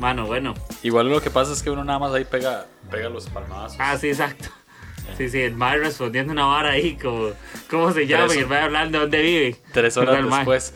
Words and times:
Mano, 0.00 0.26
bueno. 0.26 0.54
Igual 0.82 1.08
lo 1.10 1.20
que 1.20 1.30
pasa 1.30 1.52
es 1.52 1.62
que 1.62 1.70
uno 1.70 1.84
nada 1.84 1.98
más 1.98 2.12
ahí 2.12 2.24
pega, 2.24 2.66
pega 2.90 3.08
los 3.08 3.28
palmadazos. 3.28 3.76
Ah, 3.78 3.96
sí, 3.98 4.08
exacto. 4.08 4.48
Sí, 5.18 5.28
sí, 5.28 5.40
el 5.40 5.54
mae 5.56 5.76
respondiendo 5.78 6.32
una 6.32 6.46
vara 6.46 6.70
ahí, 6.70 6.96
como, 6.96 7.30
¿cómo 7.68 7.92
se 7.92 8.06
llama? 8.06 8.26
Tres- 8.26 8.36
Y 8.36 8.40
el 8.40 8.46
mae 8.46 8.60
hablando 8.62 8.98
de 8.98 9.02
dónde 9.02 9.22
vive. 9.22 9.56
Tres 9.72 9.96
horas 9.96 10.24
después. 10.24 10.74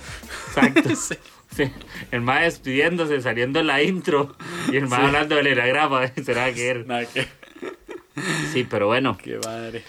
Exacto. 0.48 0.90
Sí. 0.96 1.14
Sí. 1.56 1.72
El 2.10 2.20
mae 2.20 2.44
despidiéndose, 2.44 3.20
saliendo 3.22 3.60
en 3.60 3.68
la 3.68 3.80
intro. 3.80 4.34
Y 4.72 4.76
el 4.76 4.88
mae 4.88 5.00
Sí. 5.00 5.06
hablando 5.06 5.36
del 5.36 5.46
enagrama. 5.46 6.06
Será 6.24 6.52
que 6.52 6.68
era. 6.68 6.82
Nada 6.82 7.06
que. 7.06 7.28
Sí, 8.52 8.66
pero 8.68 8.88
bueno. 8.88 9.16
Qué 9.16 9.38
madre. 9.38 9.84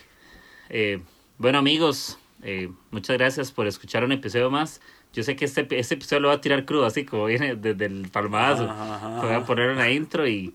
Eh, 0.70 1.02
bueno, 1.40 1.58
amigos, 1.58 2.20
eh, 2.44 2.70
muchas 2.92 3.18
gracias 3.18 3.52
por 3.52 3.66
escuchar 3.66 4.04
un 4.04 4.12
episodio 4.12 4.52
más. 4.52 4.80
Yo 5.16 5.24
sé 5.24 5.38
que 5.38 5.46
este, 5.46 5.66
este 5.80 5.96
episodio 5.96 6.20
lo 6.20 6.28
va 6.28 6.34
a 6.36 6.42
tirar 6.42 6.66
crudo, 6.66 6.86
así 6.86 7.06
como 7.06 7.26
viene 7.26 7.56
desde 7.56 7.86
el 7.86 8.10
palmadazo. 8.10 8.70
Ajá, 8.70 8.96
ajá, 8.96 9.22
Voy 9.22 9.34
a 9.34 9.46
poner 9.46 9.70
una 9.70 9.90
intro 9.90 10.28
y, 10.28 10.54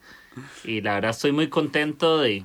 y 0.64 0.82
la 0.82 0.95
verdad 0.95 1.12
estoy 1.12 1.32
muy 1.32 1.48
contento 1.48 2.18
de, 2.18 2.45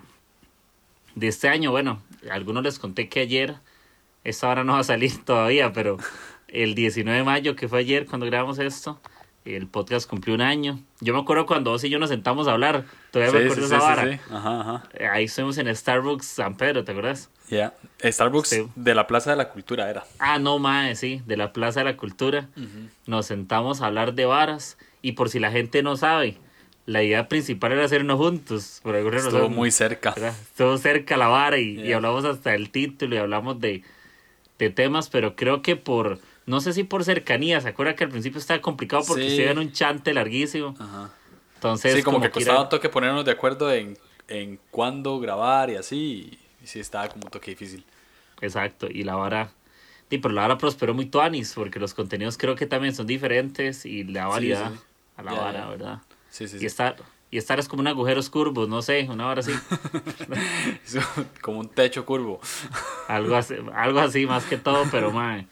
de 1.15 1.27
este 1.27 1.49
año. 1.49 1.71
Bueno, 1.71 2.01
a 2.31 2.33
algunos 2.33 2.63
les 2.63 2.79
conté 2.79 3.09
que 3.09 3.19
ayer, 3.19 3.55
esta 4.23 4.47
hora 4.47 4.63
no 4.63 4.73
va 4.73 4.79
a 4.79 4.83
salir 4.85 5.11
todavía, 5.25 5.73
pero 5.73 5.97
el 6.47 6.73
19 6.73 7.17
de 7.17 7.25
mayo, 7.25 7.57
que 7.57 7.67
fue 7.67 7.79
ayer 7.79 8.05
cuando 8.05 8.25
grabamos 8.25 8.59
esto, 8.59 9.01
el 9.45 9.67
podcast 9.67 10.09
cumplió 10.09 10.33
un 10.35 10.41
año. 10.41 10.79
Yo 11.01 11.13
me 11.13 11.19
acuerdo 11.19 11.45
cuando 11.45 11.71
vos 11.71 11.83
y 11.83 11.89
yo 11.89 11.99
nos 11.99 12.09
sentamos 12.09 12.47
a 12.47 12.51
hablar, 12.53 12.85
todavía 13.11 13.31
me 13.33 13.39
Sí, 13.39 13.45
acuerdo 13.45 13.67
sí, 13.67 13.69
de 13.71 13.77
esa 13.77 13.79
sí, 13.79 13.95
vara. 14.01 14.19
Ajá, 14.31 14.61
ajá. 14.61 14.83
Eh, 14.95 15.07
Ahí 15.07 15.25
estuvimos 15.25 15.57
en 15.59 15.73
Starbucks 15.75 16.25
San 16.25 16.57
Pedro, 16.57 16.83
¿te 16.83 16.91
acuerdas? 16.91 17.29
Ya. 17.49 17.73
Starbucks 18.03 18.55
de 18.75 18.95
la 18.95 19.05
Plaza 19.07 19.29
de 19.31 19.35
la 19.37 19.49
Cultura 19.49 19.89
era. 19.89 20.03
Ah, 20.19 20.39
no, 20.39 20.57
mae, 20.59 20.95
sí, 20.95 21.21
de 21.27 21.37
la 21.37 21.53
Plaza 21.53 21.81
de 21.81 21.85
la 21.85 21.97
Cultura. 21.97 22.49
Nos 23.05 23.27
sentamos 23.27 23.81
a 23.81 23.85
hablar 23.85 24.13
de 24.15 24.25
varas 24.25 24.77
y 25.03 25.11
por 25.11 25.29
si 25.29 25.39
la 25.39 25.51
gente 25.51 25.83
no 25.83 25.95
sabe, 25.95 26.37
la 26.87 27.03
idea 27.03 27.27
principal 27.29 27.71
era 27.73 27.85
hacernos 27.85 28.17
juntos. 28.17 28.79
Por 28.81 28.95
alguna 28.95 29.17
Estuvo 29.17 29.37
razón, 29.39 29.53
muy 29.55 29.69
cerca. 29.69 30.11
¿verdad? 30.15 30.33
Estuvo 30.41 30.75
cerca 30.79 31.17
la 31.17 31.27
vara 31.27 31.59
y, 31.59 31.79
y 31.81 31.93
hablamos 31.93 32.25
hasta 32.25 32.55
el 32.55 32.71
título 32.71 33.13
y 33.15 33.19
hablamos 33.19 33.59
de, 33.59 33.83
de 34.57 34.69
temas, 34.71 35.09
pero 35.09 35.35
creo 35.35 35.61
que 35.61 35.75
por, 35.75 36.19
no 36.45 36.59
sé 36.61 36.73
si 36.73 36.83
por 36.83 37.03
cercanía, 37.03 37.59
¿se 37.61 37.69
acuerda 37.69 37.95
que 37.95 38.03
al 38.03 38.09
principio 38.09 38.39
estaba 38.39 38.61
complicado 38.61 39.03
porque 39.07 39.23
Sí. 39.23 39.29
estuve 39.31 39.51
en 39.51 39.57
un 39.59 39.71
chante 39.71 40.13
larguísimo? 40.13 40.75
Ajá. 40.79 41.09
Entonces, 41.55 41.95
sí, 41.95 42.03
como, 42.03 42.21
que 42.21 42.29
costaba 42.29 42.61
un 42.63 42.69
toque 42.69 42.89
ponernos 42.89 43.25
de 43.25 43.31
acuerdo 43.31 43.71
en, 43.73 43.97
en 44.27 44.59
cuándo 44.71 45.19
grabar 45.19 45.69
y 45.69 45.75
así. 45.75 46.37
Y 46.63 46.67
sí, 46.67 46.79
estaba 46.79 47.07
como 47.09 47.25
un 47.25 47.31
toque 47.31 47.51
difícil. 47.51 47.83
Exacto, 48.41 48.87
y 48.89 49.03
la 49.03 49.15
vara, 49.15 49.49
y 50.09 50.17
pero 50.19 50.33
la 50.33 50.41
vara 50.41 50.57
prosperó 50.57 50.93
muy 50.93 51.05
tuanis, 51.05 51.53
porque 51.55 51.79
los 51.79 51.93
contenidos 51.93 52.37
creo 52.37 52.55
que 52.55 52.65
también 52.67 52.93
son 52.93 53.07
diferentes 53.07 53.85
y 53.85 54.03
la 54.03 54.25
Sí, 54.25 54.29
variedad 54.29 54.71
sí. 54.73 54.79
a 55.17 55.23
la 55.23 55.33
vara. 55.33 55.65
¿verdad? 55.67 56.01
Sí, 56.29 56.47
sí, 56.47 56.57
Y 56.57 56.59
sí. 56.59 56.65
estar, 56.65 56.97
y 57.31 57.37
estar 57.37 57.59
es 57.59 57.67
como 57.67 57.79
un 57.81 57.87
agujeros 57.87 58.29
curvos, 58.29 58.67
no 58.69 58.81
sé, 58.81 59.07
una 59.09 59.25
vara 59.25 59.39
así, 59.39 59.53
como 61.41 61.59
un 61.59 61.69
techo 61.69 62.05
curvo. 62.05 62.39
algo 63.07 63.35
así, 63.35 63.55
algo 63.73 63.99
así 63.99 64.25
más 64.25 64.43
que 64.45 64.57
todo, 64.57 64.85
pero 64.91 65.11
mae, 65.13 65.47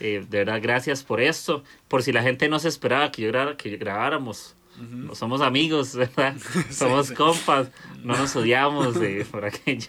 eh, 0.00 0.24
de 0.28 0.38
verdad 0.38 0.60
gracias 0.62 1.02
por 1.02 1.20
esto, 1.20 1.62
por 1.88 2.02
si 2.02 2.12
la 2.12 2.22
gente 2.22 2.48
no 2.48 2.58
se 2.58 2.68
esperaba 2.68 3.10
que 3.12 3.22
yo 3.22 3.28
grabara, 3.28 3.56
que 3.56 3.76
grabáramos. 3.76 4.54
No 4.78 5.14
somos 5.14 5.40
amigos, 5.40 5.96
¿verdad? 5.96 6.36
Somos 6.70 7.06
sí. 7.06 7.14
compas, 7.14 7.70
no 8.02 8.14
nos 8.14 8.36
odiamos 8.36 8.94
eh, 8.98 9.26
por 9.30 9.46
aquello. 9.46 9.88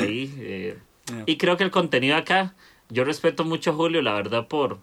Ahí. 0.00 0.34
eh, 0.38 0.78
Yeah. 1.10 1.24
Y 1.26 1.38
creo 1.38 1.56
que 1.56 1.64
el 1.64 1.72
contenido 1.72 2.14
acá, 2.14 2.54
yo 2.88 3.02
respeto 3.02 3.44
mucho 3.44 3.70
a 3.70 3.74
Julio, 3.74 4.00
la 4.00 4.12
verdad, 4.12 4.46
por, 4.46 4.78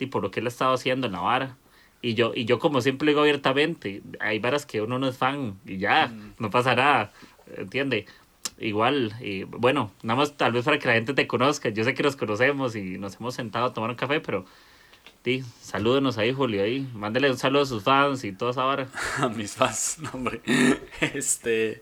y 0.00 0.06
por 0.06 0.22
lo 0.24 0.30
que 0.32 0.40
él 0.40 0.46
ha 0.46 0.48
estado 0.48 0.74
haciendo 0.74 1.06
en 1.06 1.12
la 1.12 1.20
vara. 1.20 1.56
Y 2.02 2.14
yo, 2.14 2.32
y 2.34 2.46
yo 2.46 2.58
como 2.58 2.80
siempre 2.80 3.06
digo 3.08 3.20
abiertamente, 3.20 4.02
hay 4.18 4.40
varas 4.40 4.66
que 4.66 4.80
uno 4.82 4.98
no 4.98 5.06
es 5.08 5.16
fan 5.16 5.58
y 5.64 5.78
ya, 5.78 6.12
no 6.38 6.50
pasa 6.50 6.74
nada, 6.74 7.12
¿entiende? 7.56 8.06
Igual, 8.58 9.14
y 9.20 9.44
bueno, 9.44 9.92
nada 10.02 10.18
más 10.18 10.36
tal 10.36 10.52
vez 10.52 10.64
para 10.64 10.78
que 10.78 10.88
la 10.88 10.94
gente 10.94 11.14
te 11.14 11.26
conozca, 11.26 11.68
yo 11.68 11.84
sé 11.84 11.94
que 11.94 12.02
nos 12.02 12.16
conocemos 12.16 12.74
y 12.74 12.98
nos 12.98 13.16
hemos 13.16 13.34
sentado 13.34 13.66
a 13.66 13.72
tomar 13.72 13.90
un 13.90 13.96
café, 13.96 14.20
pero 14.20 14.44
sí, 15.24 15.44
salúdenos 15.60 16.18
ahí, 16.18 16.32
Julio, 16.32 16.62
ahí, 16.62 16.88
mándele 16.92 17.30
un 17.30 17.38
saludo 17.38 17.62
a 17.62 17.66
sus 17.66 17.84
fans 17.84 18.24
y 18.24 18.32
toda 18.32 18.50
esa 18.50 18.64
vara. 18.64 18.88
a 19.18 19.28
mis 19.28 19.54
fans, 19.54 19.98
no, 20.00 20.10
hombre. 20.12 20.40
Este, 21.00 21.80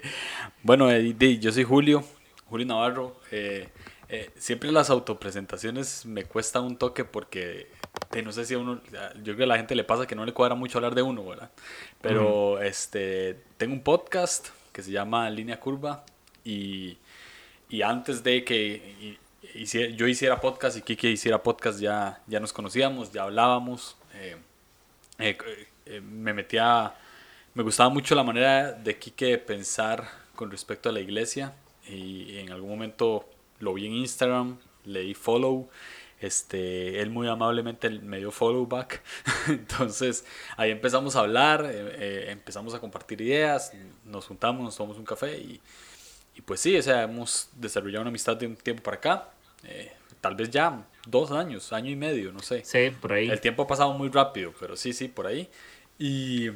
bueno, 0.63 0.91
eh, 0.91 1.39
yo 1.39 1.51
soy 1.51 1.65
Julio, 1.65 2.05
Julio 2.47 2.67
Navarro. 2.67 3.17
eh, 3.31 3.69
eh, 4.09 4.31
siempre 4.37 4.71
las 4.71 4.89
autopresentaciones 4.91 6.07
me 6.07 6.25
cuesta 6.25 6.61
un 6.61 6.77
toque 6.77 7.05
porque 7.05 7.67
eh, 8.15 8.23
no 8.23 8.31
sé 8.31 8.45
si 8.45 8.55
a 8.55 8.59
uno, 8.59 8.81
yo 9.17 9.23
creo 9.23 9.37
que 9.37 9.43
a 9.43 9.47
la 9.47 9.57
gente 9.57 9.75
le 9.75 9.83
pasa 9.83 10.07
que 10.07 10.15
no 10.15 10.25
le 10.25 10.33
cuadra 10.33 10.55
mucho 10.55 10.79
hablar 10.79 10.95
de 10.95 11.03
uno, 11.03 11.25
¿verdad? 11.25 11.51
Pero 12.01 12.61
este, 12.61 13.43
tengo 13.57 13.75
un 13.75 13.83
podcast 13.83 14.49
que 14.73 14.83
se 14.83 14.93
llama 14.93 15.29
Línea 15.31 15.59
Curva 15.59 16.05
y, 16.47 16.97
y 17.69 17.83
antes 17.83 18.23
de 18.23 18.45
que 18.45 19.19
yo 19.97 20.07
hiciera 20.07 20.41
podcast 20.41 20.77
y 20.77 20.83
Kike 20.83 21.11
hiciera 21.11 21.43
podcast 21.43 21.81
ya, 21.81 22.21
ya 22.27 22.41
nos 22.41 22.53
conocíamos, 22.53 23.13
ya 23.13 23.25
hablábamos. 23.25 23.97
eh, 24.15 24.37
eh, 25.19 25.39
eh, 25.87 26.01
me 26.01 26.33
metía, 26.33 26.95
me 27.55 27.63
gustaba 27.63 27.91
mucho 27.91 28.15
la 28.15 28.23
manera 28.23 28.73
de 28.73 28.95
de 28.95 29.39
pensar 29.39 30.09
con 30.35 30.51
respecto 30.51 30.89
a 30.89 30.93
la 30.93 31.01
iglesia 31.01 31.55
y 31.89 32.39
en 32.39 32.51
algún 32.51 32.71
momento 32.71 33.29
lo 33.61 33.75
vi 33.75 33.87
en 33.87 33.95
Instagram, 33.95 34.59
le 34.85 35.01
di 35.01 35.15
follow, 35.15 35.69
este, 36.21 37.01
él 37.01 37.11
muy 37.11 37.29
amablemente 37.29 37.89
me 37.91 38.19
dio 38.19 38.31
follow 38.31 38.67
back, 38.67 39.03
entonces 39.49 40.25
ahí 40.57 40.71
empezamos 40.71 41.17
a 41.17 41.21
hablar, 41.21 41.71
empezamos 41.71 42.75
a 42.75 42.81
compartir 42.81 43.21
ideas, 43.21 43.73
nos 44.05 44.27
juntamos, 44.27 44.65
nos 44.65 44.77
tomamos 44.77 44.99
un 44.99 45.05
café 45.05 45.39
y, 45.39 45.61
y 46.37 46.43
pues 46.43 46.61
sí, 46.61 46.77
o 46.77 46.83
sea, 46.83 47.03
hemos 47.05 47.49
desarrollado 47.57 48.03
una 48.03 48.11
amistad 48.11 48.37
de 48.37 48.47
un 48.47 48.57
tiempo 48.57 48.83
para 48.83 48.99
acá, 48.99 49.29
eh, 49.65 49.93
tal 50.21 50.37
vez 50.37 50.51
ya 50.51 50.87
dos 51.07 51.31
años, 51.33 51.73
año 51.73 51.91
y 51.91 51.97
medio, 51.97 52.33
no 52.33 52.41
sé. 52.41 52.65
Sí, 52.65 52.91
por 53.01 53.13
ahí. 53.15 53.29
El 53.31 53.41
tiempo 53.41 53.63
ha 53.63 53.67
pasado 53.67 53.93
muy 53.95 54.09
rápido, 54.11 54.53
pero 54.61 54.77
sí, 54.77 54.93
sí, 54.93 55.09
por 55.09 55.27
ahí. 55.27 55.49
Y 55.99 56.51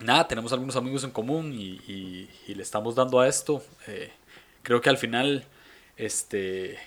nada, 0.00 0.26
tenemos 0.28 0.52
algunos 0.52 0.76
amigos 0.76 1.04
en 1.04 1.10
común 1.10 1.52
y, 1.52 1.80
y- 1.86 2.30
y 2.48 2.54
le 2.54 2.62
estamos 2.62 2.94
dando 2.94 3.20
a 3.20 3.28
esto. 3.28 3.62
Eh, 3.86 4.10
creo 4.62 4.80
que 4.80 4.90
al 4.90 4.98
final, 4.98 5.44
este, 5.96 6.78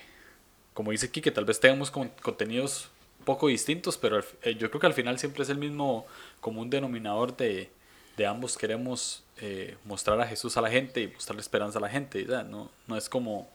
como 0.74 0.90
dice 0.90 1.10
Kike, 1.10 1.30
tal 1.30 1.44
vez 1.44 1.60
tengamos 1.60 1.90
con- 1.90 2.10
contenidos 2.22 2.90
poco 3.24 3.48
distintos, 3.48 3.96
pero 3.98 4.20
eh, 4.42 4.54
yo 4.56 4.70
creo 4.70 4.80
que 4.80 4.86
al 4.86 4.94
final 4.94 5.18
siempre 5.18 5.42
es 5.42 5.48
el 5.50 5.58
mismo 5.58 6.06
común 6.40 6.70
denominador 6.70 7.36
de, 7.36 7.70
de 8.16 8.26
ambos 8.26 8.56
queremos 8.56 9.22
eh, 9.40 9.76
mostrar 9.84 10.20
a 10.20 10.26
Jesús 10.26 10.56
a 10.56 10.60
la 10.60 10.70
gente 10.70 11.02
y 11.02 11.08
mostrarle 11.08 11.40
esperanza 11.42 11.78
a 11.78 11.82
la 11.82 11.88
gente. 11.88 12.24
No, 12.48 12.70
no 12.86 12.96
es 12.96 13.08
como... 13.08 13.48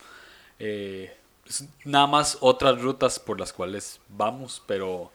eh, 0.60 1.16
es 1.48 1.66
nada 1.86 2.06
más 2.08 2.38
otras 2.40 2.80
rutas 2.82 3.20
por 3.20 3.40
las 3.40 3.52
cuales 3.52 4.00
vamos, 4.10 4.62
pero, 4.68 5.12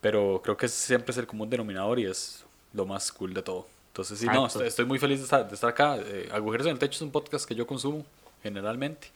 pero 0.00 0.40
creo 0.44 0.56
que 0.56 0.68
siempre 0.68 1.10
es 1.10 1.18
el 1.18 1.26
común 1.26 1.50
denominador 1.50 1.98
y 1.98 2.06
es 2.06 2.44
lo 2.72 2.86
más 2.86 3.10
cool 3.12 3.34
de 3.34 3.42
todo. 3.42 3.66
Entonces, 3.88 4.18
sí, 4.20 4.26
no, 4.26 4.46
estoy, 4.46 4.68
estoy 4.68 4.84
muy 4.84 4.98
feliz 4.98 5.18
de 5.18 5.24
estar, 5.24 5.46
de 5.48 5.54
estar 5.54 5.70
acá. 5.70 5.96
Eh, 5.98 6.28
Agujeros 6.32 6.66
en 6.66 6.74
el 6.74 6.78
Techo 6.78 6.96
es 6.96 7.02
un 7.02 7.10
podcast 7.10 7.46
que 7.48 7.54
yo 7.54 7.66
consumo 7.66 8.06
generalmente 8.42 9.08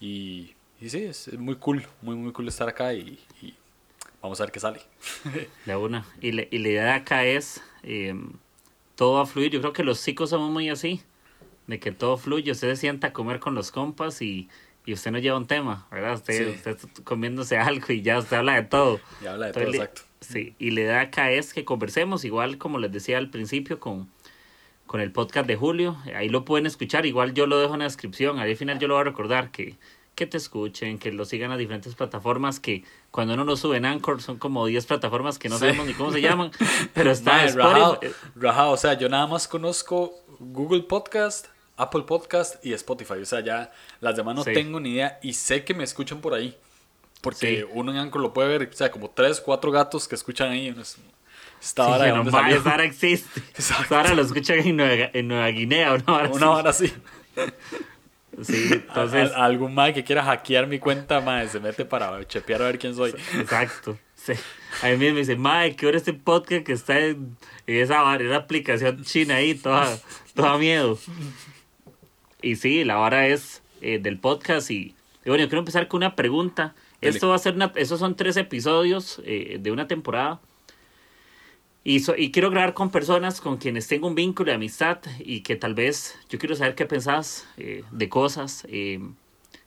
y, 0.00 0.54
y 0.80 0.88
sí, 0.88 0.98
es, 1.04 1.28
es 1.28 1.38
muy 1.38 1.56
cool, 1.56 1.84
muy, 2.00 2.14
muy 2.14 2.32
cool 2.32 2.46
estar 2.46 2.68
acá 2.68 2.94
y, 2.94 3.18
y 3.42 3.54
vamos 4.22 4.40
a 4.40 4.44
ver 4.44 4.52
qué 4.52 4.60
sale. 4.60 4.80
De 5.66 5.76
una. 5.76 6.06
Y, 6.20 6.32
le- 6.32 6.48
y 6.50 6.58
la 6.58 6.68
idea 6.68 6.84
de 6.84 6.90
acá 6.92 7.24
es, 7.24 7.60
eh, 7.82 8.14
todo 8.98 9.14
va 9.14 9.22
a 9.22 9.26
fluir. 9.26 9.52
Yo 9.52 9.60
creo 9.60 9.72
que 9.72 9.84
los 9.84 10.02
chicos 10.04 10.30
somos 10.30 10.50
muy 10.50 10.68
así, 10.70 11.02
de 11.68 11.78
que 11.78 11.92
todo 11.92 12.16
fluye. 12.16 12.50
Usted 12.50 12.70
se 12.70 12.76
sienta 12.76 13.06
a 13.08 13.12
comer 13.12 13.38
con 13.38 13.54
los 13.54 13.70
compas 13.70 14.20
y, 14.22 14.48
y 14.86 14.92
usted 14.92 15.12
no 15.12 15.18
lleva 15.20 15.36
un 15.38 15.46
tema, 15.46 15.86
¿verdad? 15.92 16.14
Usted, 16.14 16.48
Sí. 16.48 16.54
usted 16.56 16.70
está 16.72 17.04
comiéndose 17.04 17.58
algo 17.58 17.92
y 17.92 18.02
ya 18.02 18.18
usted 18.18 18.38
habla 18.38 18.54
de 18.54 18.62
todo. 18.64 18.98
Y 19.22 19.26
habla 19.26 19.46
de 19.46 19.50
Entonces, 19.50 19.62
todo, 19.62 19.70
le- 19.70 19.76
exacto. 19.78 20.02
Sí, 20.20 20.54
y 20.58 20.72
la 20.72 20.80
idea 20.80 21.00
acá 21.02 21.30
es 21.30 21.54
que 21.54 21.64
conversemos, 21.64 22.24
igual 22.24 22.58
como 22.58 22.80
les 22.80 22.90
decía 22.90 23.18
al 23.18 23.30
principio, 23.30 23.78
con, 23.78 24.08
con 24.86 25.00
el 25.00 25.12
podcast 25.12 25.46
de 25.46 25.54
Julio. 25.54 25.96
Ahí 26.16 26.28
lo 26.28 26.44
pueden 26.44 26.66
escuchar, 26.66 27.06
igual 27.06 27.34
yo 27.34 27.46
lo 27.46 27.60
dejo 27.60 27.74
en 27.74 27.78
la 27.78 27.84
descripción. 27.84 28.40
Ahí 28.40 28.50
al 28.50 28.56
final 28.56 28.80
yo 28.80 28.88
lo 28.88 28.94
voy 28.94 29.02
a 29.02 29.04
recordar 29.04 29.52
que, 29.52 29.76
que 30.18 30.26
te 30.26 30.36
escuchen, 30.36 30.98
que 30.98 31.12
lo 31.12 31.24
sigan 31.24 31.52
a 31.52 31.56
diferentes 31.56 31.94
plataformas 31.94 32.58
que 32.58 32.82
cuando 33.12 33.34
uno 33.34 33.44
lo 33.44 33.56
sube 33.56 33.76
en 33.76 33.86
Anchor 33.86 34.20
son 34.20 34.36
como 34.38 34.66
10 34.66 34.84
plataformas 34.86 35.38
que 35.38 35.48
no 35.48 35.58
sabemos 35.58 35.86
ni 35.86 35.94
cómo 35.94 36.10
se 36.10 36.20
llaman, 36.20 36.50
pero 36.94 37.12
está 37.12 37.34
Mae, 37.34 37.46
Spotify. 37.46 37.72
rajado, 37.72 38.00
rajado, 38.34 38.70
o 38.72 38.76
sea, 38.76 38.94
yo 38.94 39.08
nada 39.08 39.28
más 39.28 39.46
conozco 39.46 40.12
Google 40.40 40.82
Podcast, 40.82 41.46
Apple 41.76 42.02
Podcast 42.02 42.56
y 42.66 42.72
Spotify. 42.72 43.14
O 43.22 43.24
sea, 43.24 43.38
ya 43.40 43.70
las 44.00 44.16
demás 44.16 44.34
no 44.34 44.42
Sí. 44.42 44.52
tengo 44.52 44.80
ni 44.80 44.94
idea 44.94 45.20
y 45.22 45.34
sé 45.34 45.62
que 45.64 45.72
me 45.74 45.84
escuchan 45.84 46.20
por 46.20 46.34
ahí. 46.34 46.56
Porque 47.20 47.58
Sí. 47.60 47.70
uno 47.72 47.92
en 47.92 47.98
Anchor 47.98 48.20
lo 48.20 48.32
puede 48.32 48.48
ver, 48.48 48.68
o 48.72 48.76
sea, 48.76 48.90
como 48.90 49.10
tres, 49.10 49.40
cuatro 49.40 49.70
gatos 49.70 50.08
que 50.08 50.16
escuchan 50.16 50.50
ahí. 50.50 50.70
uno 50.70 50.82
es- 50.82 50.96
Esta 51.62 51.84
Sí, 51.84 51.90
vara 51.90 52.12
no, 52.22 52.30
salió? 52.30 52.56
esa 52.56 52.70
vara 52.70 52.84
existe. 52.84 53.40
Esa 53.56 53.84
vara 53.90 54.14
lo 54.14 54.22
escuchan 54.22 54.58
en 54.60 54.76
Nueva, 54.76 55.10
en 55.12 55.26
Nueva 55.28 55.48
Guinea, 55.48 55.92
una 55.94 56.02
vara 56.04 56.28
Una 56.30 56.46
vara 56.48 56.70
así. 56.70 56.92
Sí, 58.42 58.68
entonces, 58.72 59.32
Al- 59.32 59.42
algún 59.42 59.74
mae 59.74 59.92
que 59.94 60.04
quiera 60.04 60.22
hackear 60.22 60.66
mi 60.66 60.78
cuenta, 60.78 61.20
mae, 61.20 61.48
se 61.48 61.60
mete 61.60 61.84
para 61.84 62.26
chepear 62.26 62.62
a 62.62 62.66
ver 62.66 62.78
quién 62.78 62.94
soy. 62.94 63.10
exacto. 63.34 63.98
Sí. 64.14 64.32
A 64.82 64.88
mí 64.88 64.96
me 64.96 65.12
dice, 65.12 65.36
mae, 65.36 65.74
¿qué 65.76 65.86
hora 65.86 65.96
este 65.96 66.12
podcast 66.12 66.64
que 66.64 66.72
está 66.72 66.98
en, 66.98 67.36
en 67.66 67.76
esa 67.76 68.16
esa 68.16 68.36
aplicación 68.36 69.02
china 69.04 69.36
ahí, 69.36 69.54
toda, 69.54 69.98
toda 70.34 70.58
miedo? 70.58 70.98
Y 72.42 72.56
sí, 72.56 72.84
la 72.84 72.96
vara 72.96 73.26
es 73.26 73.62
eh, 73.80 73.98
del 73.98 74.18
podcast 74.18 74.70
y, 74.70 74.94
y 75.24 75.28
bueno, 75.28 75.42
yo 75.44 75.48
quiero 75.48 75.60
empezar 75.60 75.88
con 75.88 75.98
una 75.98 76.14
pregunta. 76.14 76.74
Dele. 77.00 77.14
Esto 77.14 77.28
va 77.28 77.36
a 77.36 77.38
ser 77.38 77.54
una, 77.54 77.72
esos 77.76 78.00
son 78.00 78.16
tres 78.16 78.36
episodios 78.36 79.20
eh, 79.24 79.58
de 79.60 79.70
una 79.70 79.86
temporada. 79.88 80.40
Y, 81.84 82.00
so- 82.00 82.16
y 82.16 82.30
quiero 82.32 82.50
grabar 82.50 82.74
con 82.74 82.90
personas 82.90 83.40
con 83.40 83.56
quienes 83.56 83.88
tengo 83.88 84.08
un 84.08 84.14
vínculo 84.14 84.50
de 84.50 84.56
amistad 84.56 84.98
y 85.20 85.40
que 85.42 85.56
tal 85.56 85.74
vez 85.74 86.16
yo 86.28 86.38
quiero 86.38 86.54
saber 86.56 86.74
qué 86.74 86.86
pensás 86.86 87.46
eh, 87.56 87.84
de 87.90 88.08
cosas. 88.08 88.66
eh, 88.68 89.00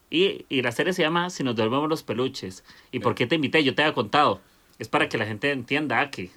y, 0.10 0.46
y 0.50 0.62
la 0.62 0.72
serie 0.72 0.94
se 0.94 1.02
llama 1.04 1.30
Si 1.30 1.44
nos 1.44 1.56
devolvemos 1.56 1.90
los 1.90 2.04
peluches. 2.04 2.64
¿Y 2.92 3.00
por 3.00 3.16
qué 3.16 3.28
te 3.28 3.36
invité? 3.36 3.64
Yo 3.64 3.76
te 3.76 3.84
había 3.84 3.94
contado. 3.96 4.44
Es 4.80 4.90
para 4.90 5.10
que 5.10 5.18
la 5.18 5.26
gente 5.26 5.52
entienda 5.52 6.12
que 6.12 6.32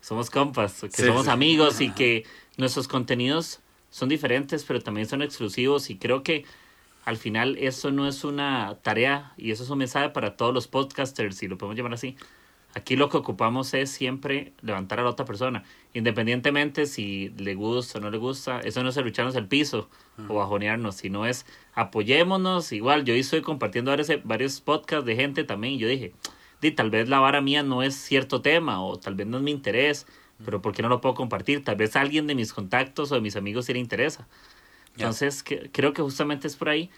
somos 0.00 0.30
compas, 0.30 0.80
que 0.82 0.88
Sí, 0.88 1.04
somos 1.04 1.26
sí. 1.26 1.30
amigos 1.32 1.80
y 1.80 1.94
que 1.94 2.26
nuestros 2.58 2.88
contenidos 2.88 3.60
son 3.90 4.08
diferentes, 4.08 4.64
pero 4.64 4.80
también 4.82 5.06
son 5.08 5.22
exclusivos. 5.22 5.90
Y 5.90 5.98
creo 5.98 6.22
que 6.22 6.46
al 7.04 7.16
final 7.18 7.58
eso 7.58 7.90
no 7.92 8.06
es 8.08 8.24
una 8.24 8.80
tarea 8.82 9.34
y 9.36 9.50
eso 9.52 9.64
es 9.64 9.70
un 9.70 9.78
mensaje 9.78 10.10
para 10.10 10.36
todos 10.36 10.54
los 10.54 10.68
podcasters, 10.68 11.36
si 11.36 11.48
lo 11.48 11.58
podemos 11.58 11.76
llamar 11.76 11.94
así. 11.94 12.16
Aquí 12.74 12.94
lo 12.96 13.08
que 13.08 13.16
ocupamos 13.16 13.74
es 13.74 13.90
siempre 13.90 14.52
levantar 14.62 15.00
a 15.00 15.02
la 15.02 15.10
otra 15.10 15.24
persona, 15.26 15.64
independientemente 15.92 16.86
si 16.86 17.30
le 17.36 17.54
gusta 17.54 17.98
o 17.98 18.00
no 18.00 18.10
le 18.10 18.18
gusta. 18.18 18.60
Eso 18.60 18.82
no 18.82 18.90
es 18.90 18.96
lucharnos 18.96 19.34
el 19.36 19.46
piso 19.48 19.88
o 20.28 20.34
bajonearnos, 20.34 20.94
sino 20.96 21.26
es 21.26 21.46
apoyémonos. 21.74 22.72
Igual, 22.72 23.04
yo 23.04 23.14
estoy 23.14 23.40
compartiendo 23.42 23.90
varios, 23.90 24.08
varios 24.24 24.60
podcasts 24.60 25.04
de 25.04 25.16
gente 25.16 25.44
también 25.44 25.74
y 25.74 25.78
yo 25.78 25.88
dije, 25.88 26.12
di, 26.60 26.70
tal 26.70 26.90
vez 26.90 27.08
la 27.08 27.18
vara 27.18 27.40
mía 27.40 27.62
no 27.62 27.82
es 27.82 27.94
cierto 27.96 28.40
tema 28.40 28.82
o 28.84 28.98
tal 28.98 29.14
vez 29.16 29.26
no 29.26 29.38
es 29.38 29.42
mi 29.42 29.50
interés, 29.50 30.06
pero 30.44 30.62
¿por 30.62 30.72
qué 30.72 30.82
no 30.82 30.88
lo 30.88 31.00
puedo 31.00 31.14
compartir? 31.14 31.64
Tal 31.64 31.76
vez 31.76 31.96
a 31.96 32.00
alguien 32.02 32.26
de 32.26 32.34
mis 32.34 32.52
contactos 32.52 33.10
o 33.10 33.16
de 33.16 33.20
mis 33.20 33.34
amigos 33.36 33.66
sí 33.66 33.72
le 33.72 33.78
interesa. 33.80 34.28
Entonces, 34.94 35.42
que- 35.42 35.70
creo 35.72 35.92
que 35.92 36.02
justamente 36.02 36.46
es 36.46 36.56
por 36.56 36.68
ahí. 36.68 36.90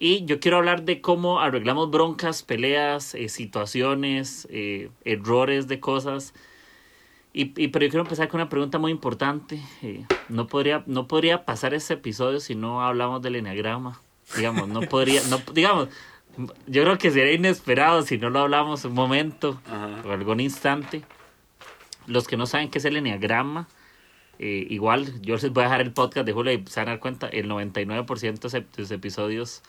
Y 0.00 0.24
yo 0.26 0.38
quiero 0.38 0.58
hablar 0.58 0.84
de 0.84 1.00
cómo 1.00 1.40
arreglamos 1.40 1.90
broncas, 1.90 2.42
peleas, 2.44 3.14
eh, 3.14 3.28
situaciones, 3.28 4.46
eh, 4.50 4.90
errores 5.04 5.66
de 5.66 5.80
cosas. 5.80 6.34
Y, 7.32 7.52
y- 7.60 7.68
pero 7.68 7.84
yo 7.86 7.90
quiero 7.90 8.02
empezar 8.04 8.28
con 8.28 8.40
una 8.40 8.48
pregunta 8.48 8.78
muy 8.78 8.92
importante. 8.92 9.60
Eh, 9.82 10.04
no, 10.28 10.46
podría, 10.46 10.84
no 10.86 11.08
podría 11.08 11.44
pasar 11.44 11.74
ese 11.74 11.94
episodio 11.94 12.38
si 12.40 12.54
no 12.54 12.82
hablamos 12.84 13.22
del 13.22 13.36
enneagrama. 13.36 14.00
Digamos, 14.36 14.68
no 14.68 14.80
podría, 14.82 15.20
no, 15.30 15.40
digamos, 15.52 15.88
yo 16.68 16.82
creo 16.84 16.96
que 16.98 17.10
sería 17.10 17.32
inesperado 17.32 18.02
si 18.02 18.18
no 18.18 18.30
lo 18.30 18.40
hablamos 18.40 18.84
un 18.84 18.92
momento 18.94 19.60
Ajá. 19.66 20.02
o 20.06 20.12
algún 20.12 20.38
instante. 20.40 21.02
Los 22.06 22.28
que 22.28 22.36
no 22.36 22.46
saben 22.46 22.70
qué 22.70 22.78
es 22.78 22.84
el 22.84 22.96
enneagrama, 22.96 23.66
eh, 24.38 24.66
igual 24.70 25.20
yo 25.22 25.34
les 25.34 25.50
voy 25.50 25.62
a 25.62 25.66
dejar 25.66 25.80
el 25.80 25.92
podcast 25.92 26.26
de 26.26 26.32
Julio 26.32 26.52
y 26.52 26.64
se 26.66 26.80
van 26.80 26.88
a 26.88 26.92
dar 26.92 27.00
cuenta, 27.00 27.28
el 27.28 27.48
99% 27.48 28.50
de 28.50 28.64
los 28.76 28.90
episodios 28.90 29.62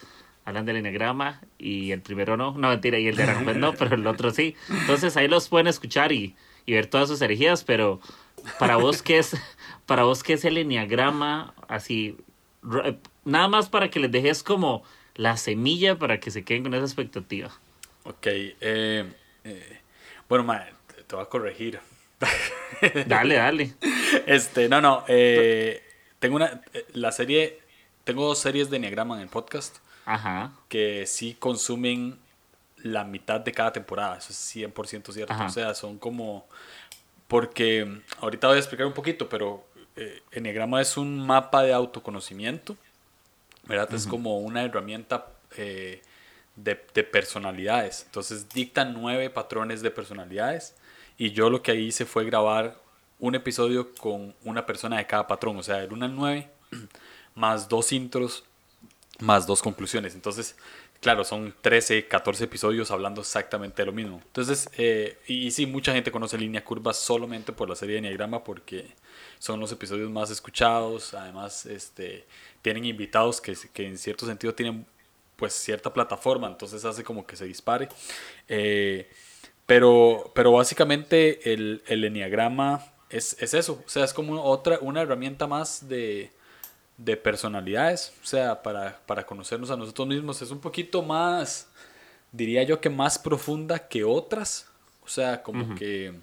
hablan 0.45 0.65
del 0.65 0.77
enneagrama 0.77 1.41
y 1.57 1.91
el 1.91 2.01
primero 2.01 2.37
no, 2.37 2.53
no 2.57 2.69
mentira, 2.69 2.97
y 2.99 3.07
el 3.07 3.15
de 3.15 3.23
Aranjuez 3.23 3.57
no, 3.57 3.73
pero 3.73 3.95
el 3.95 4.05
otro 4.07 4.31
sí. 4.31 4.55
Entonces 4.69 5.15
ahí 5.17 5.27
los 5.27 5.47
pueden 5.49 5.67
escuchar 5.67 6.11
y, 6.11 6.35
y 6.65 6.73
ver 6.73 6.87
todas 6.87 7.07
sus 7.09 7.21
herejías, 7.21 7.63
pero 7.63 7.99
para 8.57 8.77
vos 8.77 9.01
qué 9.03 9.19
es, 9.19 9.35
para 9.85 10.03
vos 10.03 10.23
qué 10.23 10.33
es 10.33 10.45
el 10.45 10.57
enneagrama, 10.57 11.53
así, 11.67 12.17
r- 12.69 12.97
nada 13.25 13.47
más 13.47 13.69
para 13.69 13.89
que 13.89 13.99
les 13.99 14.11
dejes 14.11 14.41
como 14.43 14.83
la 15.15 15.35
semilla 15.37 15.99
para 15.99 16.19
que 16.19 16.31
se 16.31 16.43
queden 16.43 16.63
con 16.63 16.73
esa 16.73 16.85
expectativa. 16.85 17.51
Ok, 18.05 18.25
eh, 18.27 19.05
eh, 19.43 19.79
bueno, 20.29 20.51
te 21.05 21.15
voy 21.15 21.23
a 21.23 21.27
corregir. 21.27 21.79
Dale, 23.07 23.35
dale. 23.35 23.73
Este, 24.25 24.69
no, 24.69 24.81
no, 24.81 25.03
eh, 25.07 25.83
tengo 26.19 26.35
una, 26.35 26.61
eh, 26.73 26.85
la 26.93 27.11
serie, 27.11 27.59
tengo 28.03 28.25
dos 28.25 28.39
series 28.39 28.69
de 28.69 28.77
Enneagrama 28.77 29.15
en 29.15 29.21
el 29.21 29.27
podcast 29.27 29.77
Ajá. 30.05 30.53
que 30.67 31.05
sí 31.05 31.35
consumen 31.37 32.17
la 32.77 33.03
mitad 33.03 33.41
de 33.41 33.51
cada 33.51 33.73
temporada, 33.73 34.17
eso 34.17 34.31
es 34.31 34.55
100% 34.55 35.11
cierto, 35.11 35.33
Ajá. 35.33 35.45
o 35.45 35.49
sea, 35.49 35.73
son 35.73 35.97
como, 35.97 36.47
porque 37.27 37.85
mm, 37.85 38.01
ahorita 38.21 38.47
voy 38.47 38.55
a 38.55 38.59
explicar 38.59 38.85
un 38.85 38.93
poquito, 38.93 39.27
pero 39.27 39.65
eh, 39.95 40.21
Enneagrama 40.31 40.81
es 40.81 40.95
un 40.95 41.25
mapa 41.25 41.63
de 41.63 41.73
autoconocimiento, 41.73 42.77
¿verdad? 43.63 43.93
Es 43.93 44.07
como 44.07 44.39
una 44.39 44.63
herramienta 44.63 45.27
eh, 45.57 46.01
de, 46.55 46.81
de 46.93 47.03
personalidades, 47.03 48.03
entonces 48.05 48.47
dicta 48.49 48.85
nueve 48.85 49.29
patrones 49.29 49.81
de 49.81 49.91
personalidades 49.91 50.75
y 51.19 51.31
yo 51.31 51.51
lo 51.51 51.61
que 51.61 51.75
hice 51.75 52.05
fue 52.05 52.25
grabar 52.25 52.81
un 53.19 53.35
episodio 53.35 53.93
con 53.93 54.33
una 54.43 54.65
persona 54.65 54.97
de 54.97 55.05
cada 55.05 55.27
patrón, 55.27 55.57
o 55.57 55.63
sea, 55.63 55.83
era 55.83 55.93
una 55.93 56.07
nueve 56.07 56.49
más 57.35 57.69
dos 57.69 57.91
intros 57.91 58.43
más 59.19 59.45
dos 59.45 59.61
conclusiones. 59.61 60.15
Entonces, 60.15 60.55
claro, 61.01 61.23
son 61.23 61.53
13, 61.61 62.07
14 62.07 62.45
episodios 62.45 62.91
hablando 62.91 63.21
exactamente 63.21 63.81
de 63.81 63.85
lo 63.85 63.91
mismo. 63.91 64.21
Entonces, 64.25 64.69
eh, 64.77 65.19
y, 65.27 65.47
y 65.47 65.51
sí, 65.51 65.65
mucha 65.65 65.93
gente 65.93 66.11
conoce 66.11 66.37
Línea 66.37 66.63
Curva 66.63 66.93
solamente 66.93 67.51
por 67.51 67.69
la 67.69 67.75
serie 67.75 67.93
de 67.93 67.99
Enneagrama 67.99 68.43
porque 68.43 68.87
son 69.37 69.59
los 69.59 69.71
episodios 69.71 70.09
más 70.09 70.31
escuchados. 70.31 71.13
Además, 71.13 71.65
este, 71.65 72.25
tienen 72.61 72.85
invitados 72.85 73.41
que, 73.41 73.55
que 73.73 73.87
en 73.87 73.97
cierto 73.97 74.25
sentido 74.25 74.53
tienen 74.55 74.85
pues 75.35 75.53
cierta 75.53 75.93
plataforma, 75.93 76.47
entonces 76.47 76.83
hace 76.83 77.01
como 77.03 77.25
que 77.25 77.37
se 77.37 77.45
dispare. 77.45 77.87
Eh, 78.49 79.09
pero, 79.69 80.31
pero 80.35 80.51
básicamente 80.51 81.53
el, 81.53 81.83
el 81.87 82.03
Enneagrama 82.03 82.83
es, 83.09 83.37
es 83.39 83.53
eso, 83.53 83.81
o 83.85 83.89
sea, 83.89 84.03
es 84.03 84.13
como 84.13 84.41
otra, 84.43 84.79
una 84.81 85.01
herramienta 85.01 85.47
más 85.47 85.87
de, 85.87 86.31
de 86.97 87.15
personalidades, 87.17 88.13
o 88.21 88.25
sea, 88.25 88.61
para, 88.61 88.99
para 89.05 89.25
conocernos 89.25 89.71
a 89.71 89.77
nosotros 89.77 90.07
mismos. 90.07 90.41
Es 90.41 90.51
un 90.51 90.59
poquito 90.59 91.01
más, 91.03 91.67
diría 92.31 92.63
yo 92.63 92.81
que 92.81 92.89
más 92.89 93.17
profunda 93.19 93.87
que 93.87 94.03
otras, 94.03 94.67
o 95.03 95.07
sea, 95.07 95.41
como 95.43 95.65
que 95.75 96.13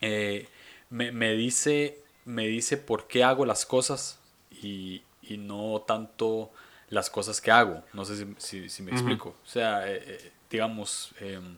eh, 0.00 0.48
me, 0.90 1.12
me 1.12 1.32
dice, 1.34 1.98
me 2.24 2.46
dice 2.46 2.76
por 2.76 3.06
qué 3.06 3.24
hago 3.24 3.44
las 3.44 3.64
cosas 3.66 4.18
y, 4.50 5.02
y 5.22 5.36
no 5.38 5.82
tanto 5.86 6.50
las 6.88 7.08
cosas 7.10 7.40
que 7.40 7.50
hago. 7.50 7.82
No 7.92 8.04
sé 8.04 8.16
si, 8.16 8.34
si- 8.38 8.68
si 8.68 8.82
me 8.82 8.90
explico. 8.92 9.30
O 9.44 9.48
sea, 9.48 9.88
eh, 9.90 10.02
eh, 10.06 10.32
digamos, 10.50 11.12
em, 11.20 11.56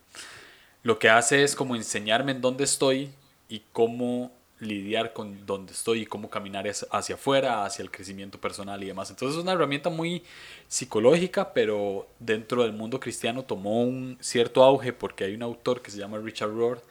lo 0.85 0.99
que 0.99 1.09
hace 1.09 1.43
es 1.43 1.57
como 1.57 1.75
enseñarme 1.75 2.33
en 2.33 2.41
dónde 2.41 2.63
estoy 2.63 3.11
y 3.49 3.63
cómo 3.73 4.31
lidiar 4.61 5.13
con 5.13 5.47
dónde 5.47 5.73
estoy 5.73 6.03
y 6.03 6.07
cómo 6.07 6.31
caminar 6.31 6.67
hacia 6.69 7.15
afuera, 7.15 7.65
hacia 7.65 7.83
el 7.83 7.91
crecimiento 7.91 8.39
personal 8.39 8.83
y 8.83 8.87
demás. 8.87 9.11
Entonces 9.11 9.37
es 9.37 9.43
una 9.43 9.53
herramienta 9.53 9.91
muy 9.91 10.23
psicológica, 10.69 11.53
pero 11.55 12.07
dentro 12.19 12.63
del 12.63 12.75
mundo 12.75 13.01
cristiano 13.01 13.45
tomó 13.45 13.83
un 13.83 14.19
cierto 14.21 14.63
auge 14.63 14.93
porque 14.93 15.25
hay 15.25 15.35
un 15.35 15.43
autor 15.43 15.83
que 15.83 15.91
se 15.91 15.99
llama 15.99 16.19
Richard 16.19 16.51
Rohr 16.51 16.83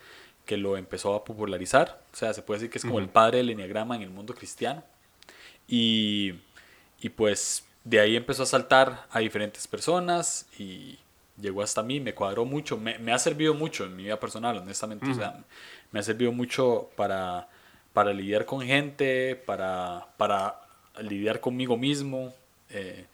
que 0.45 0.57
lo 0.57 0.75
empezó 0.75 1.13
a 1.13 1.23
popularizar. 1.23 2.01
O 2.11 2.15
sea, 2.15 2.33
se 2.33 2.41
puede 2.41 2.59
decir 2.61 2.71
que 2.71 2.79
es 2.79 2.85
como 2.85 2.99
el 2.99 3.09
padre 3.09 3.37
del 3.37 3.51
enneagrama 3.51 3.95
en 3.95 4.01
el 4.01 4.09
mundo 4.09 4.33
cristiano. 4.33 4.83
Y, 5.67 6.33
y 6.99 7.09
pues 7.09 7.63
de 7.83 7.99
ahí 7.99 8.15
empezó 8.15 8.43
a 8.43 8.47
saltar 8.47 9.05
a 9.11 9.19
diferentes 9.19 9.67
personas 9.67 10.47
y 10.57 10.97
llegó 11.39 11.61
hasta 11.61 11.83
mí, 11.83 11.99
me 11.99 12.13
cuadró 12.13 12.45
mucho, 12.45 12.77
me, 12.77 12.97
me 12.99 13.11
ha 13.11 13.19
servido 13.19 13.53
mucho 13.53 13.85
en 13.85 13.95
mi 13.95 14.03
vida 14.03 14.19
personal, 14.19 14.57
honestamente. 14.57 15.09
O 15.09 15.13
sea, 15.13 15.43
me 15.91 15.99
ha 15.99 16.03
servido 16.03 16.31
mucho 16.31 16.89
para, 16.95 17.47
para 17.93 18.13
lidiar 18.13 18.45
con 18.45 18.61
gente, 18.61 19.35
para, 19.35 20.07
para 20.17 20.59
lidiar 21.01 21.39
conmigo 21.39 21.77
mismo, 21.77 22.33
eh, 22.69 23.05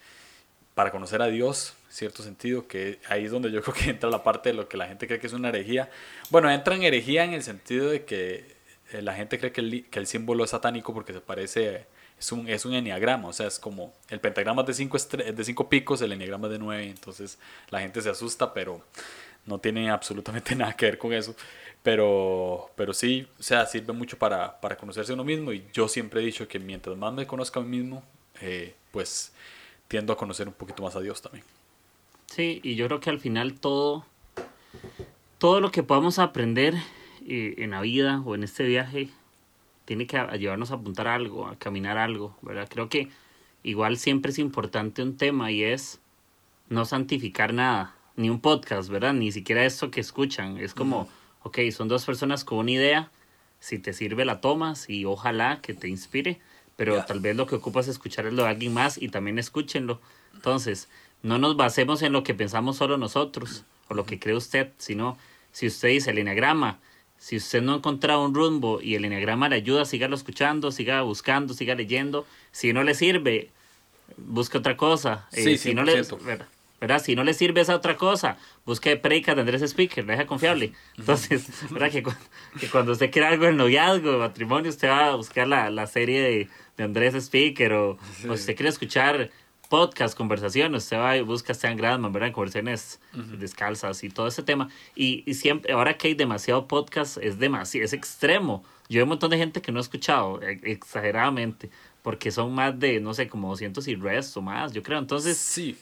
para 0.74 0.92
conocer 0.92 1.22
a 1.22 1.28
Dios, 1.28 1.76
en 1.88 1.94
cierto 1.94 2.24
sentido, 2.24 2.68
que 2.68 3.00
ahí 3.10 3.26
es 3.26 3.32
donde 3.32 3.52
yo 3.52 3.62
creo 3.64 3.76
que 3.76 3.90
entra 3.90 4.10
la 4.10 4.24
parte 4.24 4.50
de 4.50 4.56
lo 4.56 4.68
que 4.68 4.78
la 4.78 4.88
gente 4.88 5.08
cree 5.08 5.20
que 5.20 5.28
es 5.28 5.34
una 5.34 5.50
herejía. 5.50 5.90
Bueno, 6.30 6.50
entra 6.50 6.76
en 6.76 6.84
herejía 6.84 7.26
en 7.26 7.34
el 7.34 7.44
sentido 7.44 7.90
de 7.90 8.06
que 8.06 8.56
eh, 8.92 9.02
la 9.02 9.14
gente 9.14 9.38
cree 9.40 9.52
que 9.52 9.62
el, 9.62 9.86
que 9.90 10.00
el 10.00 10.08
símbolo 10.08 10.44
es 10.44 10.52
satánico 10.52 10.94
porque 10.94 11.14
se 11.14 11.22
parece, 11.22 11.86
es 12.20 12.32
un, 12.32 12.50
es 12.50 12.66
un 12.66 12.74
enneagrama, 12.74 13.30
o 13.30 13.34
sea, 13.34 13.48
es 13.48 13.60
como, 13.60 13.94
el 14.10 14.20
pentagrama 14.20 14.62
es 14.64 14.68
de 14.68 14.74
cinco, 14.74 14.98
de 14.98 15.44
cinco 15.44 15.70
picos, 15.70 16.02
el 16.02 16.12
enneagrama 16.12 16.48
es 16.48 16.54
de 16.54 16.60
nueve, 16.60 16.90
entonces 16.90 17.40
la 17.70 17.80
gente 17.80 18.02
se 18.02 18.10
asusta, 18.10 18.54
pero 18.54 18.84
no 19.46 19.60
tiene 19.60 19.90
absolutamente 19.90 20.56
nada 20.56 20.74
que 20.76 20.86
ver 20.86 20.98
con 20.98 21.14
eso. 21.14 21.36
Pero, 21.82 22.70
pero 22.76 22.94
sí, 22.94 23.26
o 23.40 23.44
sea, 23.44 23.66
sirve 23.66 23.94
mucho 23.94 24.18
para, 24.18 24.60
para 24.60 24.76
conocerse 24.76 25.14
a 25.14 25.16
uno 25.16 25.24
mismo 25.24 25.54
y 25.54 25.66
yo 25.72 25.88
siempre 25.88 26.22
he 26.22 26.26
dicho 26.26 26.46
que 26.46 26.60
mientras 26.60 26.98
más 26.98 27.14
me 27.14 27.26
conozca 27.26 27.62
a 27.62 27.64
mí 27.64 27.78
mismo, 27.78 28.04
eh, 28.42 28.76
pues 28.92 29.32
tiendo 29.88 30.12
a 30.12 30.18
conocer 30.18 30.48
un 30.50 30.54
poquito 30.54 30.84
más 30.84 30.98
a 30.98 31.00
Dios 31.00 31.22
también. 31.22 31.46
Sí, 32.26 32.60
y 32.64 32.76
yo 32.76 32.88
creo 32.88 33.00
que 33.00 33.10
al 33.10 33.20
final 33.20 33.54
todo, 33.54 34.06
todo 35.38 35.62
lo 35.62 35.72
que 35.72 35.82
podamos 35.82 36.20
aprender 36.20 36.76
eh, 37.26 37.56
en 37.58 37.72
la 37.72 37.82
vida 37.82 38.22
o 38.26 38.36
en 38.36 38.44
este 38.44 38.64
viaje 38.64 39.10
tiene 39.90 40.06
que 40.06 40.24
llevarnos 40.38 40.70
a 40.70 40.76
apuntar 40.76 41.08
algo, 41.08 41.48
a 41.48 41.56
caminar 41.56 41.98
algo, 41.98 42.38
¿verdad? 42.44 42.68
Creo 42.70 42.90
que 42.90 43.08
igual 43.64 43.98
siempre 43.98 44.32
es 44.32 44.38
importante 44.38 45.02
un 45.02 45.18
tema 45.18 45.50
y 45.50 45.64
es 45.64 46.00
no 46.68 46.86
santificar 46.86 47.56
nada, 47.56 47.96
ni 48.16 48.30
un 48.30 48.40
podcast, 48.40 48.88
¿verdad? 48.90 49.16
Ni 49.16 49.32
siquiera 49.32 49.66
esto 49.66 49.90
que 49.90 50.00
escuchan. 50.00 50.60
Es 50.60 50.76
como, 50.76 51.10
ok, 51.42 51.58
son 51.72 51.88
dos 51.88 52.06
personas 52.06 52.44
con 52.44 52.60
una 52.60 52.70
idea, 52.70 53.10
si 53.60 53.80
te 53.80 53.94
sirve 53.94 54.26
la 54.26 54.42
tomas 54.42 54.88
y 54.92 55.06
ojalá 55.06 55.60
que 55.60 55.74
te 55.74 55.88
inspire, 55.88 56.40
pero 56.76 57.04
tal 57.06 57.20
vez 57.20 57.36
lo 57.36 57.48
que 57.48 57.56
ocupas 57.56 57.88
es 57.88 57.94
escucharlo 57.94 58.44
de 58.44 58.48
alguien 58.48 58.76
más 58.76 58.96
y 59.02 59.10
también 59.10 59.40
escúchenlo. 59.40 60.00
Entonces, 60.36 60.88
no 61.24 61.40
nos 61.40 61.58
basemos 61.58 62.04
en 62.04 62.14
lo 62.14 62.22
que 62.22 62.36
pensamos 62.36 62.78
solo 62.78 63.00
nosotros 63.00 63.66
o 63.88 63.96
lo 63.96 64.06
que 64.06 64.20
cree 64.20 64.36
usted, 64.36 64.72
sino 64.78 65.18
si 65.52 65.66
usted 65.66 65.88
dice 65.88 66.12
el 66.12 66.20
enneagrama, 66.20 66.78
si 67.20 67.36
usted 67.36 67.62
no 67.62 67.74
ha 67.74 67.78
encontrado 67.78 68.24
un 68.24 68.34
rumbo 68.34 68.82
y 68.82 68.96
el 68.96 69.04
enneagrama 69.04 69.50
le 69.50 69.58
ayuda, 69.58 69.84
sígalo 69.84 70.16
escuchando, 70.16 70.72
siga 70.72 71.02
buscando, 71.02 71.54
siga 71.54 71.76
leyendo. 71.76 72.26
Si 72.52 72.72
no 72.72 72.84
le 72.84 72.96
sirve, 72.96 73.50
busque 74.18 74.58
otra 74.58 74.78
cosa. 74.78 75.28
Sí, 75.32 75.52
eh, 75.52 75.58
si 75.58 75.74
no 75.74 75.84
le, 75.84 76.02
¿verdad? 76.80 77.04
Si 77.04 77.16
no 77.16 77.26
le 77.26 77.34
sirve 77.34 77.60
esa 77.60 77.76
otra 77.76 77.98
cosa, 77.98 78.38
busque 78.66 78.96
predicas 78.96 79.36
de 79.36 79.42
Andrés 79.42 79.62
Speaker, 79.62 80.06
deja 80.06 80.26
confiable. 80.26 80.72
Entonces, 80.98 81.46
¿verdad? 81.70 81.92
Que, 81.92 82.04
que, 82.58 82.68
cuando 82.70 82.94
usted 82.94 83.12
quiera 83.12 83.28
algo 83.28 83.46
en 83.46 83.58
noviazgo, 83.58 84.14
de 84.14 84.18
matrimonio, 84.18 84.70
usted 84.70 84.88
va 84.88 85.10
a 85.10 85.16
buscar 85.16 85.46
la, 85.46 85.70
la 85.70 85.88
serie 85.88 86.22
de, 86.22 86.48
de, 86.78 86.84
Andrés 86.86 87.16
Speaker 87.16 87.74
o, 87.74 87.92
o, 87.92 87.98
si 88.22 88.30
usted 88.30 88.56
quiere 88.56 88.70
escuchar 88.70 89.30
podcast, 89.70 90.18
conversaciones, 90.18 90.84
usted 90.84 90.98
va 90.98 91.16
y 91.16 91.22
busca 91.22 91.54
a 91.54 91.56
Stan 91.56 91.78
Gradman, 91.78 92.12
¿verdad? 92.12 92.32
Conversaciones 92.34 93.00
uh 93.14 93.18
-huh. 93.18 93.38
descalzas 93.38 94.04
y 94.04 94.10
todo 94.10 94.28
ese 94.28 94.44
tema. 94.44 94.68
Y, 94.96 95.24
y, 95.30 95.36
siempre, 95.36 95.74
ahora 95.74 95.96
que 95.96 96.10
hay 96.10 96.16
demasiado 96.16 96.68
podcast, 96.68 97.18
es 97.18 97.38
demasiado, 97.38 97.86
es 97.86 97.94
extremo. 97.94 98.64
Yo 98.90 99.00
hay 99.00 99.04
un 99.04 99.10
montón 99.10 99.30
de 99.30 99.38
gente 99.38 99.62
que 99.62 99.72
no 99.72 99.80
he 99.80 99.82
escuchado, 99.82 100.42
exageradamente, 100.42 101.70
porque 102.02 102.32
son 102.32 102.54
más 102.54 102.78
de, 102.80 103.00
no 103.00 103.14
sé, 103.14 103.28
como 103.30 103.50
200 103.50 103.88
y 103.88 103.96
resto 103.96 104.42
más, 104.42 104.74
yo 104.74 104.82
creo. 104.82 104.98
Entonces, 104.98 105.38
sí. 105.38 105.78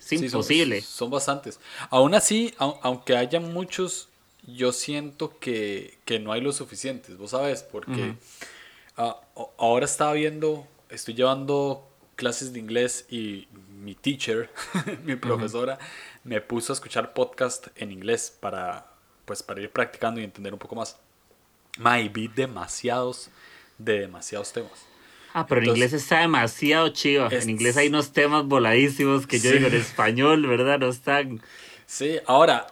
Es 0.00 0.12
imposible. 0.12 0.80
Sí, 0.80 0.86
son, 0.86 0.96
son, 0.96 1.10
bastantes. 1.10 1.60
Aún 1.90 2.14
así, 2.14 2.52
aunque 2.58 3.16
haya 3.16 3.38
muchos, 3.38 4.08
yo 4.46 4.72
siento 4.72 5.38
que, 5.38 5.98
que, 6.04 6.18
no 6.18 6.32
hay 6.32 6.40
los 6.40 6.56
suficientes, 6.56 7.16
vos 7.18 7.30
sabes, 7.30 7.62
porque 7.62 7.90
uh 7.92 8.16
-huh. 8.96 9.16
uh, 9.34 9.46
ahora 9.58 9.84
estaba 9.84 10.14
viendo, 10.14 10.66
estoy 10.88 11.14
llevando 11.14 11.89
clases 12.20 12.52
de 12.52 12.58
inglés 12.58 13.06
y 13.08 13.48
mi 13.82 13.94
teacher, 13.94 14.50
mi 15.04 15.16
profesora, 15.16 15.78
uh 15.80 15.82
-huh. 15.82 16.20
me 16.24 16.40
puso 16.42 16.72
a 16.72 16.74
escuchar 16.74 17.14
podcast 17.14 17.68
en 17.76 17.90
inglés 17.90 18.36
para, 18.38 18.92
pues, 19.24 19.42
para 19.42 19.62
ir 19.62 19.70
practicando 19.70 20.20
y 20.20 20.24
entender 20.24 20.52
un 20.52 20.58
poco 20.58 20.74
más. 20.74 20.98
Ma, 21.78 21.98
y 21.98 22.10
vi 22.10 22.28
demasiados, 22.28 23.30
de 23.78 24.00
demasiados 24.00 24.52
temas. 24.52 24.86
Ah, 25.32 25.46
pero 25.46 25.62
Entonces, 25.62 25.82
en 25.82 25.88
inglés 25.88 26.02
está 26.02 26.20
demasiado 26.20 26.88
chido. 26.90 27.26
Es... 27.28 27.44
En 27.44 27.50
inglés 27.50 27.78
hay 27.78 27.88
unos 27.88 28.12
temas 28.12 28.44
voladísimos 28.44 29.26
que 29.26 29.38
yo 29.38 29.50
sí. 29.50 29.56
digo 29.56 29.68
en 29.68 29.76
español, 29.76 30.46
¿verdad? 30.46 30.78
No 30.78 30.90
están. 30.90 31.40
Sí, 31.86 32.18
ahora, 32.26 32.66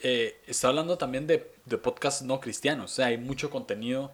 eh, 0.00 0.38
estoy 0.46 0.68
hablando 0.68 0.98
también 0.98 1.26
de, 1.26 1.50
de 1.64 1.78
podcasts 1.78 2.20
no 2.20 2.40
cristianos. 2.40 2.92
O 2.92 2.94
sea, 2.94 3.06
hay 3.06 3.16
mucho 3.16 3.48
contenido 3.48 4.12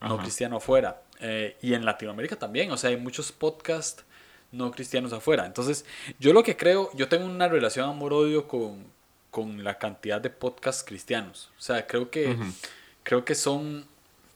no 0.00 0.14
Ajá. 0.14 0.22
cristiano 0.22 0.58
afuera. 0.58 1.02
Eh, 1.18 1.56
y 1.62 1.74
en 1.74 1.84
Latinoamérica 1.84 2.36
también. 2.36 2.70
O 2.70 2.76
sea, 2.76 2.90
hay 2.90 2.96
muchos 2.96 3.32
podcasts 3.32 4.04
no 4.52 4.70
cristianos 4.70 5.12
afuera. 5.12 5.46
Entonces, 5.46 5.84
yo 6.18 6.32
lo 6.32 6.42
que 6.42 6.56
creo, 6.56 6.90
yo 6.94 7.08
tengo 7.08 7.26
una 7.26 7.48
relación 7.48 7.88
amor-odio 7.88 8.48
con, 8.48 8.84
con 9.30 9.62
la 9.64 9.78
cantidad 9.78 10.20
de 10.20 10.30
podcasts 10.30 10.84
cristianos. 10.84 11.50
O 11.58 11.62
sea, 11.62 11.86
creo 11.86 12.10
que, 12.10 12.28
uh 12.28 12.34
-huh. 12.34 12.54
creo 13.02 13.24
que 13.24 13.34
son, 13.34 13.86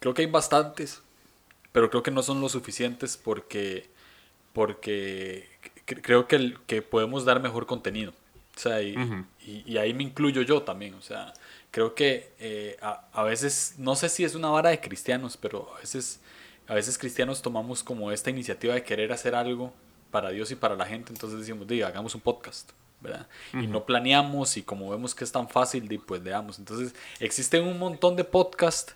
creo 0.00 0.14
que 0.14 0.23
hay 0.23 0.28
bastantes 0.30 1.02
pero 1.75 1.90
creo 1.90 2.04
que 2.04 2.12
no 2.12 2.23
son 2.23 2.40
lo 2.40 2.49
suficientes 2.49 3.16
porque, 3.16 3.90
porque 4.52 5.49
creo 5.85 6.28
que, 6.28 6.54
que 6.68 6.83
podemos 6.83 7.25
dar 7.25 7.42
mejor 7.42 7.66
contenido. 7.66 8.12
O 8.56 8.61
sea, 8.61 8.80
y, 8.80 8.97
uh 8.97 9.00
-huh. 9.00 9.26
y, 9.44 9.73
y, 9.73 9.78
ahí 9.78 9.92
me 9.92 10.04
incluyo 10.04 10.42
yo 10.42 10.62
también. 10.62 10.94
O 10.94 11.02
sea, 11.02 11.35
creo 11.73 11.97
que 11.97 12.30
eh, 12.38 12.76
a, 12.80 13.09
a, 13.12 13.25
veces, 13.25 13.75
no 13.76 13.97
sé 13.97 14.09
si 14.09 14.23
es 14.23 14.37
una 14.37 14.50
vara 14.50 14.71
de 14.71 14.80
cristianos, 14.80 15.37
pero 15.37 15.68
a 15.75 15.80
veces, 15.80 16.21
a 16.68 16.75
veces 16.75 16.97
cristianos 16.97 17.42
tomamos 17.42 17.83
como 17.83 18.12
esta 18.12 18.30
iniciativa 18.30 18.75
de 18.75 18.85
querer 18.85 19.11
hacer 19.12 19.35
algo 19.35 19.73
para 20.14 20.30
Dios 20.30 20.49
y 20.52 20.54
para 20.54 20.76
la 20.76 20.87
gente. 20.87 21.12
Entonces 21.12 21.40
decimos, 21.40 21.66
diga, 21.66 21.88
hagamos 21.88 22.14
un 22.14 22.21
podcast. 22.21 22.71
¿verdad? 23.00 23.26
Uh 23.52 23.56
-huh. 23.56 23.64
Y 23.64 23.66
no 23.66 23.85
planeamos 23.85 24.56
y 24.56 24.62
como 24.62 24.88
vemos 24.88 25.14
que 25.14 25.25
es 25.25 25.33
tan 25.33 25.47
fácil, 25.49 26.00
pues 26.06 26.23
veamos. 26.23 26.59
Entonces, 26.59 26.94
existen 27.21 27.64
un 27.64 27.78
montón 27.78 28.16
de 28.16 28.25
podcasts 28.25 28.94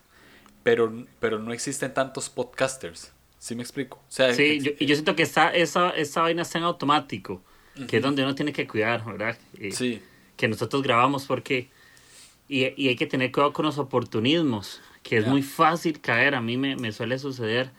pero, 0.68 0.92
pero 1.18 1.38
no 1.38 1.52
existen 1.54 1.94
tantos 1.94 2.28
podcasters. 2.28 3.10
¿Sí 3.38 3.54
me 3.54 3.62
explico? 3.62 3.96
O 3.96 4.12
sea, 4.12 4.34
sí, 4.34 4.60
yo, 4.60 4.72
y 4.78 4.84
yo 4.84 4.94
siento 4.94 5.16
que 5.16 5.22
esa, 5.22 5.48
esa, 5.48 5.90
esa 5.90 6.20
vaina 6.20 6.42
está 6.42 6.58
en 6.58 6.64
automático, 6.64 7.34
uh 7.34 7.80
-huh. 7.80 7.86
que 7.86 7.96
es 7.98 8.02
donde 8.02 8.22
uno 8.22 8.34
tiene 8.34 8.52
que 8.52 8.66
cuidar, 8.66 9.02
¿verdad? 9.04 9.38
Y, 9.58 9.72
sí. 9.72 10.02
Que 10.36 10.46
nosotros 10.46 10.82
grabamos 10.82 11.24
porque... 11.24 11.70
Y, 12.48 12.66
y, 12.82 12.88
hay 12.88 12.96
que 12.96 13.06
tener 13.06 13.32
cuidado 13.32 13.52
con 13.52 13.64
los 13.66 13.78
oportunismos, 13.78 14.80
que 15.02 15.18
es 15.18 15.24
yeah. 15.24 15.32
muy 15.32 15.42
fácil 15.42 16.00
caer. 16.00 16.34
A 16.34 16.40
mí 16.40 16.56
me, 16.56 16.76
me 16.76 16.92
suele 16.92 17.18
suceder. 17.18 17.70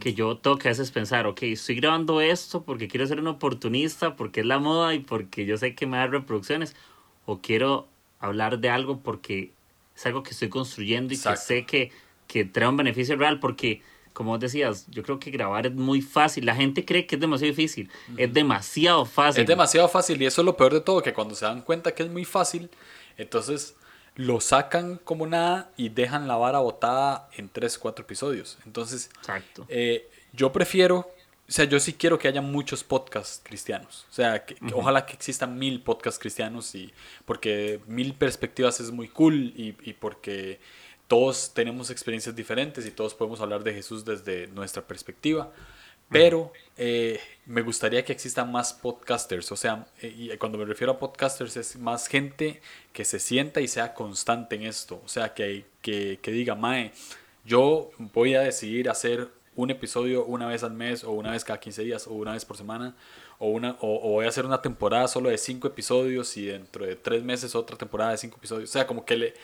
Que 0.00 0.14
yo 0.14 0.36
tengo 0.38 0.58
que 0.58 0.68
a 0.68 0.70
veces 0.70 0.90
pensar, 0.90 1.26
ok, 1.26 1.42
estoy 1.44 1.76
grabando 1.76 2.20
esto 2.20 2.62
porque 2.62 2.88
quiero 2.88 3.06
ser 3.06 3.20
un 3.20 3.26
oportunista, 3.26 4.16
porque 4.16 4.40
es 4.40 4.46
la 4.46 4.58
moda 4.58 4.94
y 4.94 5.00
porque 5.00 5.46
yo 5.46 5.56
sé 5.56 5.74
que 5.74 5.86
me 5.86 5.96
da 5.96 6.06
reproducciones, 6.06 6.76
o 7.26 7.40
quiero 7.40 7.88
hablar 8.20 8.58
de 8.58 8.70
algo 8.70 9.00
porque 9.00 9.52
es 9.94 10.06
algo 10.06 10.22
que 10.22 10.30
estoy 10.30 10.48
construyendo 10.48 11.12
y 11.12 11.16
Exacto. 11.16 11.40
que 11.40 11.46
sé 11.46 11.66
que 11.66 11.92
que 12.28 12.44
trae 12.44 12.68
un 12.68 12.76
beneficio 12.76 13.16
real 13.16 13.40
porque 13.40 13.82
como 14.12 14.32
vos 14.32 14.40
decías, 14.40 14.86
yo 14.90 15.04
creo 15.04 15.20
que 15.20 15.30
grabar 15.30 15.66
es 15.66 15.74
muy 15.74 16.02
fácil. 16.02 16.44
La 16.44 16.56
gente 16.56 16.84
cree 16.84 17.06
que 17.06 17.14
es 17.14 17.20
demasiado 17.20 17.54
difícil. 17.54 17.88
Uh 17.88 18.12
-huh. 18.12 18.14
Es 18.18 18.32
demasiado 18.32 19.04
fácil. 19.04 19.42
Es 19.42 19.48
demasiado 19.48 19.88
fácil 19.88 20.20
y 20.20 20.26
eso 20.26 20.40
es 20.40 20.44
lo 20.44 20.56
peor 20.56 20.74
de 20.74 20.80
todo, 20.80 21.00
que 21.02 21.12
cuando 21.14 21.36
se 21.36 21.44
dan 21.44 21.62
cuenta 21.62 21.94
que 21.94 22.02
es 22.02 22.10
muy 22.10 22.24
fácil, 22.24 22.68
entonces 23.16 23.76
lo 24.18 24.40
sacan 24.40 24.96
como 25.04 25.28
nada 25.28 25.70
y 25.76 25.90
dejan 25.90 26.26
la 26.26 26.34
vara 26.34 26.58
botada 26.58 27.30
en 27.36 27.48
3, 27.48 27.78
4 27.78 28.04
episodios. 28.04 28.58
Entonces, 28.66 29.10
Exacto. 29.18 29.64
Eh, 29.68 30.10
yo 30.32 30.50
prefiero, 30.50 30.98
o 31.48 31.52
sea, 31.52 31.66
yo 31.66 31.78
sí 31.78 31.92
quiero 31.92 32.18
que 32.18 32.26
haya 32.26 32.42
muchos 32.42 32.82
podcasts 32.82 33.40
cristianos. 33.44 34.06
O 34.10 34.12
sea, 34.12 34.44
que, 34.44 34.54
uh 34.54 34.56
-huh. 34.58 34.72
ojalá 34.74 35.06
que 35.06 35.12
existan 35.12 35.56
mil 35.56 35.80
podcasts 35.82 36.18
cristianos 36.18 36.74
y 36.74 36.92
porque 37.26 37.78
mil 37.86 38.12
perspectivas 38.12 38.80
es 38.80 38.90
muy 38.90 39.06
cool 39.06 39.52
y, 39.56 39.76
y 39.82 39.92
porque 39.92 40.58
todos 41.06 41.54
tenemos 41.54 41.88
experiencias 41.90 42.34
diferentes 42.34 42.86
y 42.86 42.90
todos 42.90 43.14
podemos 43.14 43.40
hablar 43.40 43.62
de 43.62 43.72
Jesús 43.72 44.04
desde 44.04 44.48
nuestra 44.48 44.82
perspectiva. 44.82 45.52
Pero 46.10 46.52
eh, 46.76 47.20
me 47.46 47.62
gustaría 47.62 48.04
que 48.04 48.12
existan 48.12 48.50
más 48.50 48.72
podcasters. 48.72 49.50
O 49.52 49.56
sea, 49.56 49.86
eh, 50.00 50.14
y 50.16 50.36
cuando 50.38 50.58
me 50.58 50.64
refiero 50.64 50.92
a 50.92 50.98
podcasters 50.98 51.56
es 51.56 51.76
más 51.76 52.06
gente 52.06 52.60
que 52.92 53.04
se 53.04 53.18
sienta 53.18 53.60
y 53.60 53.68
sea 53.68 53.94
constante 53.94 54.56
en 54.56 54.62
esto. 54.62 55.02
O 55.04 55.08
sea, 55.08 55.34
que, 55.34 55.66
que, 55.82 56.18
que 56.22 56.30
diga, 56.30 56.54
Mae, 56.54 56.92
yo 57.44 57.90
voy 57.98 58.34
a 58.34 58.40
decidir 58.40 58.88
hacer 58.88 59.28
un 59.56 59.70
episodio 59.70 60.24
una 60.24 60.46
vez 60.46 60.62
al 60.62 60.72
mes 60.72 61.02
o 61.02 61.10
una 61.10 61.32
vez 61.32 61.44
cada 61.44 61.58
15 61.58 61.82
días 61.82 62.06
o 62.06 62.12
una 62.12 62.32
vez 62.32 62.44
por 62.44 62.56
semana 62.56 62.94
o, 63.40 63.48
una, 63.48 63.76
o, 63.80 64.10
voy 64.10 64.24
a 64.24 64.28
hacer 64.28 64.46
una 64.46 64.62
temporada 64.62 65.08
solo 65.08 65.30
de 65.30 65.38
5 65.38 65.66
episodios 65.66 66.36
y 66.36 66.46
dentro 66.46 66.86
de 66.86 66.94
3 66.94 67.24
meses 67.24 67.54
otra 67.56 67.76
temporada 67.76 68.12
de 68.12 68.18
5 68.18 68.36
episodios. 68.36 68.70
O 68.70 68.72
sea, 68.72 68.86
como 68.86 69.04
que 69.04 69.16
le, 69.16 69.34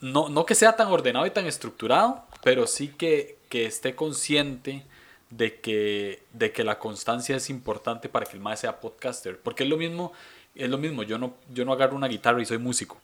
no, 0.00 0.28
no 0.28 0.44
que 0.44 0.54
sea 0.54 0.76
tan 0.76 0.88
ordenado 0.88 1.26
y 1.26 1.30
tan 1.30 1.46
estructurado, 1.46 2.24
pero 2.42 2.66
sí 2.66 2.88
que, 2.88 3.38
que 3.48 3.66
esté 3.66 3.94
consciente 3.94 4.84
de 5.30 5.60
que, 5.60 6.22
de 6.32 6.52
que 6.52 6.64
la 6.64 6.78
constancia 6.78 7.36
es 7.36 7.50
importante 7.50 8.08
para 8.08 8.26
que 8.26 8.36
el 8.36 8.42
más 8.42 8.60
sea 8.60 8.80
podcaster. 8.80 9.38
Porque 9.38 9.64
es 9.64 9.70
lo 9.70 9.76
mismo, 9.76 10.12
es 10.54 10.68
lo 10.68 10.78
mismo 10.78 11.02
yo, 11.02 11.18
no, 11.18 11.34
yo 11.52 11.64
no 11.64 11.72
agarro 11.72 11.96
una 11.96 12.08
guitarra 12.08 12.40
y 12.40 12.46
soy 12.46 12.58
músico. 12.58 12.96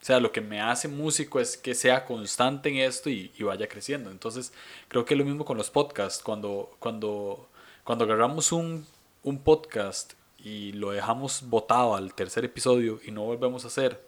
O 0.00 0.04
sea, 0.04 0.18
lo 0.18 0.32
que 0.32 0.40
me 0.40 0.60
hace 0.60 0.88
músico 0.88 1.38
es 1.38 1.56
que 1.56 1.76
sea 1.76 2.04
constante 2.04 2.68
en 2.70 2.78
esto 2.78 3.08
y, 3.08 3.30
vaya 3.40 3.68
creciendo. 3.68 4.10
Entonces, 4.10 4.52
creo 4.88 5.04
que 5.04 5.14
es 5.14 5.18
lo 5.18 5.24
mismo 5.24 5.44
con 5.44 5.56
los 5.56 5.70
podcasts. 5.70 6.22
Cuando, 6.24 6.74
cuando, 6.80 7.48
cuando 7.84 8.04
agarramos 8.04 8.50
un, 8.50 8.84
un 9.22 9.38
podcast 9.38 10.14
y 10.38 10.72
lo 10.72 10.90
dejamos 10.90 11.48
botado 11.48 11.94
al 11.94 12.14
tercer 12.14 12.44
episodio 12.44 13.00
y 13.04 13.12
no 13.12 13.22
volvemos 13.22 13.64
a 13.64 13.68
hacer 13.68 14.02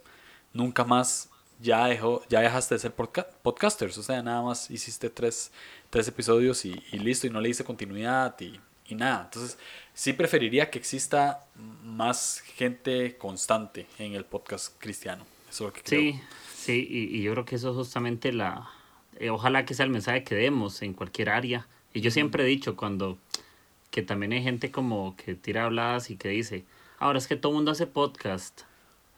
nunca 0.53 0.83
más 0.83 1.31
ya, 1.65 1.87
dejó, 1.87 2.23
ya 2.29 2.41
dejaste 2.41 2.75
de 2.75 2.79
ser 2.79 2.93
podca 2.93 3.27
podcasters, 3.43 3.97
o 3.97 4.03
sea, 4.03 4.23
nada 4.23 4.43
más 4.43 4.71
hiciste 4.71 5.09
tres, 5.09 5.51
tres 5.89 6.07
episodios 6.07 6.65
y, 6.67 6.81
y, 6.93 6.99
listo, 6.99 7.27
y 7.27 7.31
no 7.31 7.41
le 7.41 7.49
hice 7.49 7.65
continuidad 7.65 8.39
y, 8.39 8.61
y, 8.87 8.95
nada. 8.95 9.25
Entonces, 9.25 9.59
sí 9.95 10.13
preferiría 10.13 10.71
que 10.71 10.79
exista 10.79 11.47
más 11.83 12.41
gente 12.41 13.17
constante 13.17 13.87
en 13.99 14.15
el 14.15 14.27
podcast 14.27 14.79
cristiano. 14.79 15.25
Eso 15.51 15.65
es 15.65 15.69
lo 15.69 15.73
que 15.73 15.83
creo. 15.83 16.01
Sí, 16.01 16.21
sí, 16.55 16.87
y, 16.89 17.17
y 17.17 17.23
yo 17.23 17.33
creo 17.33 17.45
que 17.47 17.57
eso 17.57 17.71
es 17.71 17.77
justamente 17.77 18.33
la... 18.33 18.69
Eh, 19.19 19.31
ojalá 19.31 19.65
que 19.65 19.75
sea 19.75 19.85
el 19.85 19.93
mensaje 19.93 20.23
que 20.23 20.35
demos 20.35 20.83
en 20.83 20.93
cualquier 20.93 21.31
área. 21.31 21.67
Y 21.95 22.03
yo 22.03 22.11
siempre 22.11 22.43
he 22.43 22.47
dicho 22.47 22.77
cuando 22.77 23.17
que 23.91 24.03
también 24.03 24.33
hay 24.33 24.43
gente 24.43 24.71
como 24.71 25.17
que 25.17 25.35
tira 25.35 25.65
habladas 25.65 26.11
y 26.11 26.17
que 26.17 26.29
dice, 26.29 26.65
ahora 26.99 27.19
es 27.19 27.29
que 27.29 27.37
todo 27.37 27.53
el 27.53 27.57
mundo 27.57 27.71
hace 27.71 27.87
podcast. 27.87 28.63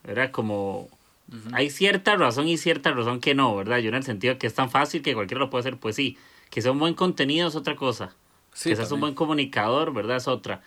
Era 0.05 0.31
como, 0.31 0.91
hay 1.52 1.71
cierta 1.71 2.16
razón 2.16 2.47
y 2.49 2.56
cierta 2.56 2.92
razón 2.92 3.21
que 3.21 3.35
no, 3.35 3.54
¿verdad? 3.56 3.78
Yo 3.78 3.88
en 3.88 3.97
el 3.97 4.02
sentido 4.04 4.38
que 4.38 4.47
es 4.47 4.54
tan 4.54 4.71
fácil 4.71 5.02
que 5.02 5.14
cualquiera 5.14 5.40
lo 5.40 5.50
puede 5.50 5.61
hacer, 5.61 5.76
pues 5.78 5.97
sí. 5.97 6.16
Que 6.50 6.62
sea 6.62 6.71
un 6.73 6.78
buen 6.78 6.95
contenido 6.95 7.49
es 7.49 7.56
otra 7.56 7.75
cosa. 7.76 8.14
Sí, 8.52 8.71
que 8.71 8.76
seas 8.76 8.92
un 8.92 9.00
buen 9.00 9.14
comunicador, 9.14 9.92
¿verdad? 9.92 10.16
Es 10.18 10.28
otra. 10.28 10.62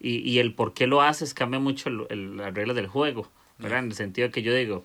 Y, 0.00 0.18
y 0.28 0.38
el 0.40 0.54
por 0.54 0.74
qué 0.74 0.86
lo 0.86 1.02
haces 1.02 1.32
cambia 1.34 1.60
mucho 1.60 1.88
el, 1.88 2.06
el- 2.10 2.36
las 2.36 2.52
reglas 2.54 2.74
del 2.76 2.86
juego, 2.88 3.28
¿verdad? 3.58 3.78
En 3.80 3.84
el 3.86 3.94
sentido 3.94 4.30
que 4.30 4.42
yo 4.42 4.52
digo, 4.54 4.84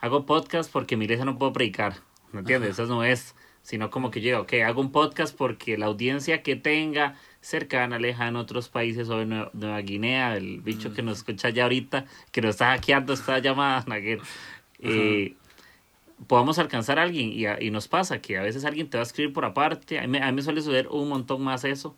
hago 0.00 0.24
podcast 0.26 0.70
porque 0.70 0.96
mi 0.96 1.04
iglesia 1.06 1.24
no 1.24 1.38
puedo 1.38 1.52
predicar, 1.52 1.96
¿me 2.32 2.40
entiendes? 2.40 2.78
Eso 2.78 2.86
no 2.86 3.02
es, 3.04 3.34
sino 3.62 3.90
como 3.90 4.10
que 4.10 4.20
yo 4.20 4.26
digo, 4.30 4.40
ok, 4.42 4.52
hago 4.66 4.80
un 4.80 4.92
podcast 4.92 5.36
porque 5.36 5.76
la 5.76 5.86
audiencia 5.86 6.42
que 6.42 6.56
tenga 6.56 7.16
cercana, 7.40 7.98
lejana, 7.98 8.28
en 8.28 8.36
otros 8.36 8.68
países 8.68 9.08
o 9.08 9.20
en 9.22 9.30
Nueva, 9.30 9.50
Nueva 9.54 9.80
Guinea, 9.80 10.36
el 10.36 10.60
bicho 10.60 10.92
que 10.94 11.02
nos 11.02 11.18
escucha 11.18 11.48
ya 11.50 11.64
ahorita, 11.64 12.04
que 12.30 12.40
nos 12.42 12.50
está 12.50 12.66
hackeando 12.66 13.12
esta 13.14 13.38
llamada, 13.40 13.84
eh, 14.82 15.34
podamos 16.26 16.58
alcanzar 16.58 16.98
a 16.98 17.02
alguien 17.02 17.32
y, 17.32 17.46
a- 17.46 17.62
y 17.62 17.70
nos 17.70 17.88
pasa 17.88 18.20
que 18.20 18.36
a 18.38 18.42
veces 18.42 18.64
alguien 18.64 18.90
te 18.90 18.98
va 18.98 19.02
a 19.02 19.06
escribir 19.06 19.32
por 19.32 19.44
aparte, 19.44 19.98
a 19.98 20.06
mí, 20.06 20.18
a 20.18 20.26
mí 20.26 20.32
me 20.32 20.42
suele 20.42 20.60
suceder 20.60 20.88
un 20.88 21.08
montón 21.08 21.42
más 21.42 21.64
eso. 21.64 21.96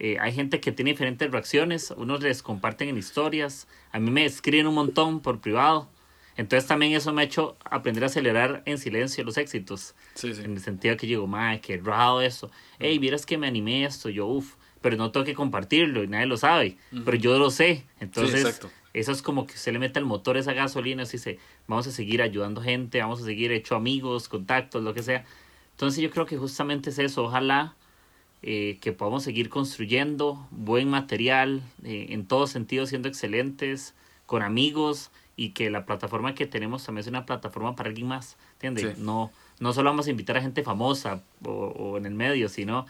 Eh, 0.00 0.16
hay 0.20 0.32
gente 0.32 0.60
que 0.60 0.72
tiene 0.72 0.92
diferentes 0.92 1.30
reacciones, 1.30 1.92
unos 1.96 2.22
les 2.22 2.42
comparten 2.42 2.88
en 2.88 2.96
historias, 2.96 3.66
a 3.92 3.98
mí 3.98 4.10
me 4.10 4.24
escriben 4.24 4.66
un 4.66 4.74
montón 4.74 5.20
por 5.20 5.40
privado. 5.40 5.90
Entonces 6.36 6.68
también 6.68 6.92
eso 6.92 7.12
me 7.12 7.22
ha 7.22 7.24
hecho 7.24 7.56
aprender 7.64 8.04
a 8.04 8.08
celebrar 8.08 8.62
en 8.64 8.78
silencio 8.78 9.24
los 9.24 9.36
éxitos. 9.36 9.94
Sí, 10.14 10.32
sí. 10.34 10.42
En 10.44 10.52
el 10.52 10.60
sentido 10.60 10.96
que 10.96 11.06
yo 11.08 11.18
digo, 11.18 11.26
madre, 11.26 11.60
qué 11.60 11.78
raro 11.78 12.20
eso. 12.20 12.50
Hey, 12.78 12.98
vieras 12.98 13.26
que 13.26 13.36
me 13.38 13.48
animé 13.48 13.84
esto, 13.84 14.08
yo, 14.08 14.26
uff, 14.26 14.54
pero 14.80 14.96
no 14.96 15.10
tengo 15.10 15.26
que 15.26 15.34
compartirlo 15.34 16.04
y 16.04 16.06
nadie 16.06 16.26
lo 16.26 16.36
sabe, 16.36 16.78
pero 17.04 17.16
yo 17.16 17.36
lo 17.38 17.50
sé. 17.50 17.84
Entonces, 17.98 18.44
exacto. 18.44 18.70
Eso 18.98 19.12
es 19.12 19.22
como 19.22 19.46
que 19.46 19.56
se 19.56 19.72
le 19.72 19.78
mete 19.78 19.98
al 19.98 20.04
motor 20.04 20.36
esa 20.36 20.52
gasolina, 20.52 21.04
así 21.04 21.16
dice, 21.16 21.38
vamos 21.66 21.86
a 21.86 21.90
seguir 21.90 22.22
ayudando 22.22 22.60
gente, 22.62 23.00
vamos 23.00 23.20
a 23.20 23.24
seguir 23.24 23.52
hecho 23.52 23.76
amigos, 23.76 24.28
contactos, 24.28 24.82
lo 24.82 24.94
que 24.94 25.02
sea. 25.02 25.24
Entonces 25.72 26.02
yo 26.02 26.10
creo 26.10 26.26
que 26.26 26.36
justamente 26.36 26.90
es 26.90 26.98
eso, 26.98 27.24
ojalá 27.24 27.74
eh, 28.42 28.78
que 28.80 28.92
podamos 28.92 29.22
seguir 29.22 29.48
construyendo 29.48 30.46
buen 30.50 30.88
material, 30.88 31.62
eh, 31.84 32.06
en 32.10 32.26
todos 32.26 32.50
sentidos 32.50 32.88
siendo 32.88 33.08
excelentes, 33.08 33.94
con 34.26 34.42
amigos 34.42 35.10
y 35.36 35.50
que 35.50 35.70
la 35.70 35.86
plataforma 35.86 36.34
que 36.34 36.46
tenemos 36.46 36.84
también 36.84 37.04
sea 37.04 37.10
una 37.10 37.26
plataforma 37.26 37.76
para 37.76 37.88
alguien 37.88 38.08
más, 38.08 38.36
¿entiendes? 38.54 38.96
Sí. 38.96 39.02
No, 39.02 39.30
no 39.60 39.72
solo 39.72 39.90
vamos 39.90 40.06
a 40.06 40.10
invitar 40.10 40.36
a 40.36 40.40
gente 40.40 40.62
famosa 40.62 41.22
o, 41.44 41.50
o 41.50 41.96
en 41.96 42.06
el 42.06 42.14
medio, 42.14 42.48
sino 42.48 42.86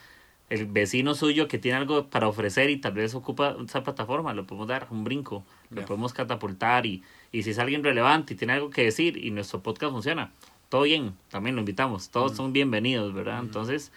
el 0.50 0.67
vecino 0.67 1.14
suyo 1.14 1.47
que 1.49 1.59
tiene 1.59 1.76
algo 1.78 2.07
para 2.07 2.26
ofrecer 2.28 2.71
y 2.71 2.78
tal 2.78 2.93
vez 2.95 3.14
ocupa 3.14 3.57
esa 3.64 3.83
plataforma, 3.83 4.33
lo 4.33 4.47
podemos 4.47 4.67
dar 4.69 4.87
un 4.90 5.05
brinco, 5.05 5.45
lo 5.71 5.81
Ya. 5.83 5.87
podemos 5.87 6.12
catapultar 6.14 6.87
y, 6.87 7.02
y 7.33 7.43
si 7.43 7.50
es 7.50 7.59
alguien 7.59 7.85
relevante 7.85 8.33
y 8.35 8.37
tiene 8.37 8.55
algo 8.55 8.71
que 8.71 8.83
decir 8.85 9.17
y 9.23 9.31
nuestro 9.31 9.62
podcast 9.62 9.93
funciona, 9.93 10.33
todo 10.71 10.83
bien, 10.83 11.14
también 11.31 11.55
lo 11.57 11.61
invitamos, 11.61 12.09
todos 12.11 12.35
son 12.37 12.52
bienvenidos, 12.52 13.12
¿verdad? 13.12 13.40
Entonces, 13.40 13.93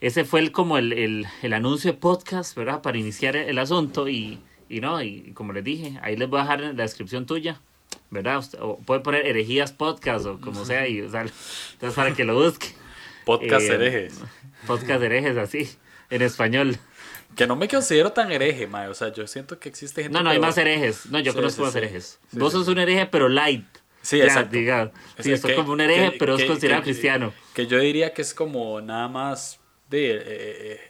ese 0.00 0.24
fue 0.24 0.40
el, 0.40 0.50
como 0.50 0.78
el, 0.78 0.92
el, 0.92 1.26
el 1.42 1.52
anuncio 1.52 1.92
de 1.92 1.98
podcast, 1.98 2.56
¿verdad? 2.56 2.82
Para 2.82 2.98
iniciar 2.98 3.36
el, 3.36 3.48
el 3.48 3.58
asunto 3.58 4.08
y, 4.08 4.40
y 4.68 4.80
no, 4.80 5.00
y 5.02 5.30
como 5.34 5.52
les 5.52 5.62
dije, 5.62 5.98
ahí 6.02 6.16
les 6.16 6.28
voy 6.28 6.40
a 6.40 6.42
dejar 6.42 6.60
en 6.62 6.76
la 6.76 6.82
descripción 6.82 7.24
tuya, 7.26 7.60
¿verdad? 8.10 8.42
O 8.60 8.78
puede 8.78 9.00
poner 9.00 9.26
herejías 9.26 9.72
podcast 9.72 10.26
o 10.26 10.40
como 10.40 10.64
sea, 10.64 10.88
y, 10.88 11.02
o 11.02 11.08
sea, 11.10 11.20
entonces 11.72 11.94
para 11.94 12.12
que 12.14 12.24
lo 12.24 12.34
busque. 12.34 12.68
Podcast 13.24 13.66
Eh, 13.70 13.74
herejes. 13.74 14.20
Podcast 14.66 15.02
herejes 15.02 15.36
así, 15.36 15.76
en 16.10 16.22
español. 16.22 16.76
Que 17.36 17.46
no 17.46 17.56
me 17.56 17.66
considero 17.68 18.12
tan 18.12 18.30
hereje, 18.30 18.66
mae. 18.66 18.88
O 18.88 18.94
sea, 18.94 19.12
yo 19.12 19.26
siento 19.26 19.58
que 19.58 19.68
existe 19.68 20.02
gente. 20.02 20.16
No, 20.16 20.22
no, 20.22 20.30
hay 20.30 20.36
peor. 20.36 20.46
más 20.48 20.58
herejes. 20.58 21.06
No, 21.06 21.18
yo 21.18 21.32
Sí, 21.32 21.36
conozco 21.38 21.56
sí, 21.56 21.62
más 21.62 21.72
sí. 21.72 21.78
herejes. 21.78 22.20
Vos 22.32 22.52
sos 22.52 22.68
un 22.68 22.78
hereje, 22.78 23.06
pero 23.06 23.28
light. 23.28 23.64
Sí, 24.02 24.18
Ya, 24.18 24.24
exacto. 24.24 24.56
diga. 24.56 24.92
O 25.18 25.22
Sí, 25.22 25.36
sos 25.38 25.52
como 25.52 25.72
un 25.72 25.80
hereje, 25.80 26.12
que- 26.12 26.18
pero 26.18 26.34
es 26.36 26.42
que- 26.42 26.48
considerado 26.48 26.82
que- 26.82 26.90
cristiano. 26.90 27.32
Que 27.54 27.66
yo 27.66 27.78
diría 27.78 28.12
que 28.12 28.20
es 28.22 28.34
como 28.34 28.80
nada 28.80 29.08
más 29.08 29.60
de 29.88 30.10
eh, 30.12 30.20
eh, 30.26 30.80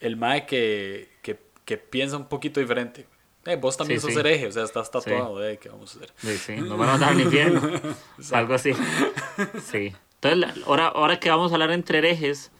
el 0.00 0.16
mae 0.16 0.44
que, 0.46 1.08
que, 1.22 1.38
que 1.64 1.76
piensa 1.78 2.16
un 2.16 2.28
poquito 2.28 2.60
diferente. 2.60 3.06
Eh, 3.46 3.56
vos 3.56 3.76
también 3.76 4.00
sos 4.00 4.14
hereje, 4.16 4.48
o 4.48 4.52
sea, 4.52 4.64
estás 4.64 4.90
tatuado, 4.90 5.42
eh, 5.46 5.58
¿qué 5.58 5.70
vamos 5.70 5.94
a 5.94 5.98
hacer? 5.98 6.12
Sí, 6.18 6.36
sí, 6.36 6.56
nos 6.60 6.76
van 6.76 6.88
a 6.88 6.92
mandar 6.92 7.10
al 7.12 7.20
infierno. 7.20 7.62
Algo 8.32 8.52
así. 8.54 8.72
Sí. 9.70 9.94
Entonces, 10.20 10.62
ahora, 10.66 10.88
ahora 10.88 11.18
que 11.18 11.30
vamos 11.30 11.50
a 11.50 11.54
hablar 11.54 11.70
entre 11.70 11.98
herejes, 11.98 12.50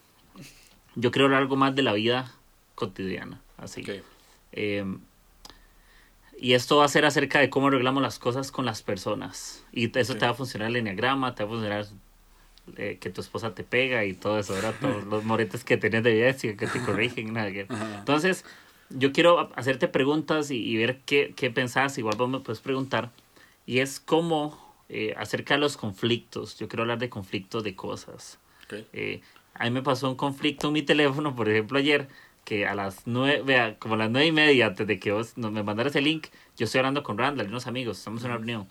yo 0.94 1.11
quiero 1.11 1.26
hablar 1.26 1.42
algo 1.42 1.57
más 1.57 1.74
de 1.74 1.83
la 1.83 1.92
vida 1.92 2.33
cotidiana. 2.74 3.40
Así. 3.57 3.83
Ok. 3.83 3.90
Eh, 4.53 4.85
y 6.38 6.55
esto 6.55 6.79
va 6.79 6.87
a 6.87 6.88
ser 6.88 7.05
acerca 7.05 7.38
de 7.40 7.50
cómo 7.50 7.68
arreglamos 7.68 8.03
las 8.03 8.18
cosas 8.18 8.50
con 8.50 8.64
las 8.64 8.83
personas. 8.83 9.64
Y 9.72 9.96
eso 9.98 10.14
Ok. 10.14 10.18
te 10.18 10.24
va 10.24 10.33
a 10.33 10.35
funcionar 10.35 10.68
el 10.68 10.76
enneagrama, 10.76 11.35
te 11.35 11.44
va 11.44 11.50
a 11.50 11.53
funcionar 11.53 11.87
eh, 12.76 12.96
que 13.00 13.11
tu 13.11 13.20
esposa 13.20 13.55
te 13.55 13.62
pega 13.64 14.05
y 14.05 14.14
todo 14.14 14.38
eso, 14.38 14.55
¿verdad? 14.55 14.74
Todos 14.81 15.05
los 15.11 15.24
moretes 15.24 15.64
que 15.64 15.76
tenés 15.76 16.03
de 16.03 16.12
evidencia 16.12 16.57
que 16.57 16.66
te 16.66 16.81
corrigen. 16.83 17.35
nada 17.35 17.50
que- 17.53 17.66
Entonces, 17.98 18.44
yo 18.88 19.12
quiero 19.12 19.50
hacerte 19.55 19.87
preguntas 19.88 20.50
y, 20.50 20.57
y 20.64 20.76
ver 20.79 21.00
qué, 21.05 21.35
qué 21.37 21.50
pensás. 21.50 21.98
Igual 21.98 22.16
vos 22.16 22.31
me 22.31 22.40
puedes 22.40 22.61
preguntar. 22.61 23.11
Y 23.66 23.81
es 23.81 24.00
cómo 24.00 24.74
eh, 24.88 25.14
acerca 25.18 25.55
de 25.55 25.61
los 25.61 25.76
conflictos. 25.76 26.59
Yo 26.59 26.68
quiero 26.68 26.85
hablar 26.85 26.98
de 26.98 27.11
conflictos 27.11 27.62
de 27.64 27.76
cosas. 27.76 28.38
Ok. 28.64 28.85
Eh, 28.94 29.20
a 29.61 29.64
mí 29.64 29.70
me 29.73 29.83
pasó 29.83 30.09
un 30.09 30.16
conflicto 30.16 30.68
en 30.68 30.73
mi 30.73 30.83
teléfono, 30.83 31.37
por 31.37 31.46
ejemplo, 31.49 31.79
ayer, 31.79 32.09
que 32.44 32.66
a 32.66 32.75
las 32.75 33.07
nueve, 33.07 33.42
vea, 33.42 33.79
como 33.79 33.94
a 33.94 33.99
las 33.99 34.11
nueve 34.11 34.27
y 34.27 34.33
media, 34.33 34.66
antes 34.68 34.87
de 34.87 34.99
que 34.99 35.12
vos 35.12 35.37
me 35.37 35.62
mandaras 35.62 35.94
el 35.96 36.05
link, 36.05 36.29
yo 36.57 36.64
estoy 36.64 36.79
hablando 36.79 37.03
con 37.03 37.18
Randall 37.18 37.46
y 37.46 37.51
unos 37.51 37.66
amigos, 37.66 37.99
estamos 37.99 38.23
en 38.25 38.31
una 38.31 38.38
reunión. 38.38 38.68